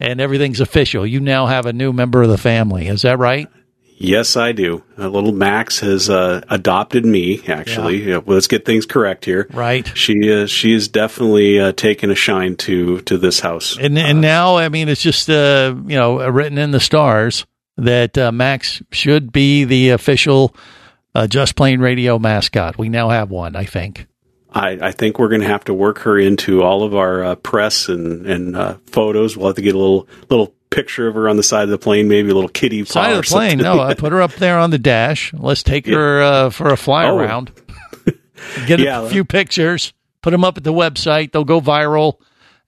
and 0.01 0.21
everything's 0.21 0.61
official. 0.61 1.07
You 1.07 1.21
now 1.21 1.47
have 1.47 1.67
a 1.67 1.73
new 1.73 1.93
member 1.93 2.23
of 2.23 2.29
the 2.29 2.39
family. 2.39 2.89
Is 2.89 3.03
that 3.03 3.19
right? 3.19 3.49
Yes, 3.97 4.37
I 4.37 4.53
do. 4.53 4.83
Uh, 4.99 5.09
little 5.09 5.33
Max 5.33 5.79
has 5.81 6.11
uh, 6.11 6.43
adopted 6.49 7.07
me. 7.07 7.41
Actually, 7.47 8.03
Yeah, 8.03 8.19
well, 8.19 8.35
let's 8.35 8.49
get 8.49 8.65
things 8.65 8.87
correct 8.87 9.25
here. 9.25 9.47
Right. 9.53 9.91
She 9.97 10.15
is. 10.15 10.51
She 10.51 10.73
is 10.73 10.89
definitely 10.89 11.61
uh, 11.61 11.73
taken 11.73 12.11
a 12.11 12.15
shine 12.15 12.57
to 12.57 13.01
to 13.03 13.17
this 13.19 13.41
house. 13.41 13.79
And 13.79 13.97
and 13.99 14.21
now, 14.21 14.57
I 14.57 14.69
mean, 14.69 14.89
it's 14.89 15.03
just 15.03 15.31
uh, 15.31 15.75
you 15.87 15.97
know 15.97 16.29
written 16.29 16.59
in 16.59 16.73
the 16.73 16.81
stars 16.81 17.47
that 17.77 18.19
uh, 18.19 18.33
Max 18.33 18.83
should 18.91 19.33
be 19.33 19.65
the 19.65 19.91
official 19.91 20.55
uh, 21.15 21.27
Just 21.27 21.55
Plane 21.55 21.81
Radio 21.81 22.19
mascot. 22.19 22.77
We 22.77 22.89
now 22.89 23.11
have 23.11 23.31
one, 23.31 23.57
I 23.57 23.65
think. 23.65 24.07
I, 24.55 24.79
I 24.81 24.93
think 24.93 25.19
we're 25.19 25.29
going 25.29 25.41
to 25.41 25.49
have 25.49 25.65
to 25.65 25.75
work 25.75 25.99
her 26.01 26.17
into 26.19 26.63
all 26.63 26.85
of 26.85 26.95
our 26.95 27.25
uh, 27.25 27.35
press 27.35 27.89
and 27.89 28.25
and 28.27 28.57
uh, 28.57 28.77
photos. 28.87 29.37
We'll 29.37 29.49
have 29.49 29.57
to 29.57 29.63
get 29.63 29.75
a 29.75 29.79
little 29.79 30.09
little 30.31 30.55
picture 30.71 31.09
of 31.09 31.15
her 31.17 31.29
on 31.29 31.37
the 31.37 31.43
side 31.43 31.65
of 31.65 31.71
the 31.71 31.79
plane, 31.79 32.09
maybe 32.09 32.31
a 32.31 32.35
little 32.35 32.49
kitty 32.49 32.85
Side 32.85 33.13
of 33.13 33.25
the 33.25 33.29
plane. 33.31 33.59
No, 33.59 33.81
I 33.81 33.95
put 33.95 34.13
her 34.13 34.23
up 34.23 34.33
there 34.35 34.59
on 34.59 34.71
the 34.71 34.79
dash. 34.79 35.33
Let's 35.35 35.63
take 35.63 35.87
her 35.87 36.23
uh, 36.23 36.51
for 36.51 36.69
a 36.69 36.77
fly 36.77 37.05
Oh. 37.07 37.17
around. 37.19 37.51
Get 38.67 38.79
Yeah. 38.81 39.03
a 39.03 39.09
few 39.09 39.25
pictures. 39.25 39.93
Put 40.23 40.31
them 40.31 40.45
up 40.45 40.57
at 40.57 40.65
the 40.65 40.73
website. 40.73 41.33
They'll 41.33 41.45
go 41.45 41.61
viral. 41.61 42.15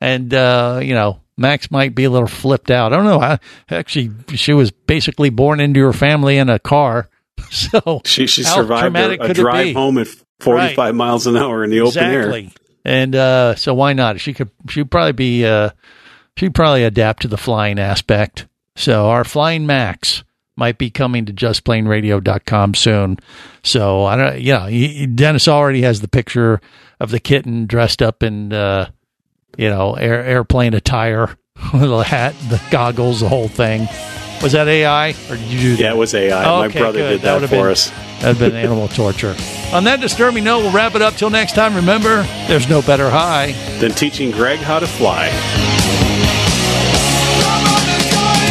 And 0.01 0.32
uh, 0.34 0.80
you 0.82 0.95
know, 0.95 1.20
Max 1.37 1.70
might 1.70 1.95
be 1.95 2.05
a 2.05 2.11
little 2.11 2.28
flipped 2.28 2.70
out. 2.70 2.93
I 2.93 2.97
don't 2.97 3.05
know. 3.07 3.20
I, 3.20 3.39
actually, 3.70 4.11
she 4.37 4.53
was 4.53 4.70
basically 4.70 5.30
born 5.30 5.61
into 5.61 5.80
her 5.80 5.93
family 5.93 6.37
in 6.39 6.49
a 6.49 6.59
car. 6.59 7.09
So 7.51 8.01
she 8.05 8.26
she 8.26 8.43
survived 8.43 8.97
a, 8.97 9.30
a 9.30 9.34
drive 9.34 9.74
home 9.76 9.99
at 9.99 10.09
forty 10.41 10.74
five 10.74 10.95
miles 10.95 11.26
an 11.26 11.37
hour 11.37 11.64
in 11.64 11.70
the 11.70 11.80
open 11.80 12.03
air. 12.05 12.43
And 12.84 13.16
uh, 13.16 13.57
so 13.57 13.74
why 13.74 13.93
not? 13.93 14.20
She 14.20 14.32
could. 14.32 14.51
She'd 14.68 14.91
probably 14.91 15.12
be. 15.12 15.45
Uh, 15.45 15.70
she'd 16.37 16.55
probably 16.55 16.84
adapt 16.84 17.22
to 17.22 17.28
the 17.28 17.37
flying 17.37 17.78
aspect. 17.78 18.47
So 18.76 19.09
our 19.09 19.24
flying 19.24 19.66
Max 19.66 20.22
might 20.57 20.78
be 20.78 20.91
coming 20.91 21.26
to 21.26 21.32
justplaneradio.com 21.32 22.74
soon. 22.74 23.18
So 23.62 24.05
I 24.05 24.16
don't. 24.16 24.41
Yeah, 24.41 24.68
he, 24.68 25.07
Dennis 25.07 25.49
already 25.49 25.82
has 25.82 26.01
the 26.01 26.09
picture 26.09 26.61
of 27.01 27.11
the 27.11 27.20
kitten 27.20 27.66
dressed 27.66 28.03
up 28.03 28.22
in, 28.22 28.53
uh, 28.53 28.91
you 29.59 29.68
know, 29.68 29.95
air, 29.95 30.24
airplane 30.24 30.74
attire, 30.74 31.37
the 31.72 32.03
hat, 32.03 32.34
the 32.49 32.62
goggles, 32.70 33.20
the 33.20 33.28
whole 33.28 33.49
thing. 33.49 33.89
Was 34.43 34.53
that 34.53 34.68
AI 34.68 35.11
or 35.30 35.37
did 35.37 35.41
you 35.47 35.59
do 35.61 35.70
that? 35.76 35.80
Yeah, 35.82 35.91
it 35.93 35.97
was 35.97 36.14
AI. 36.14 36.43
My 36.45 36.66
Okay, 36.66 36.78
brother 36.78 36.99
good. 36.99 37.09
did 37.11 37.22
that, 37.22 37.34
would've 37.34 37.51
for 37.51 37.57
been- 37.57 37.66
us. 37.72 37.91
That'd 38.20 38.39
been 38.39 38.55
animal 38.57 38.89
torture. 38.89 39.34
On 39.72 39.84
that 39.84 40.01
disturbing 40.01 40.45
note, 40.45 40.61
we'll 40.61 40.72
wrap 40.72 40.95
it 40.95 41.03
up 41.03 41.16
till 41.16 41.28
next 41.30 41.55
time. 41.55 41.74
Remember, 41.74 42.22
there's 42.49 42.68
no 42.68 42.80
better 42.82 43.11
high. 43.11 43.55
than 43.78 43.93
teaching 43.93 44.30
Greg 44.30 44.59
how 44.59 44.78
to 44.78 44.87
fly. 44.87 45.28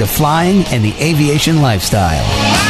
to 0.00 0.06
flying 0.06 0.64
and 0.68 0.82
the 0.82 0.94
aviation 0.98 1.60
lifestyle. 1.60 2.69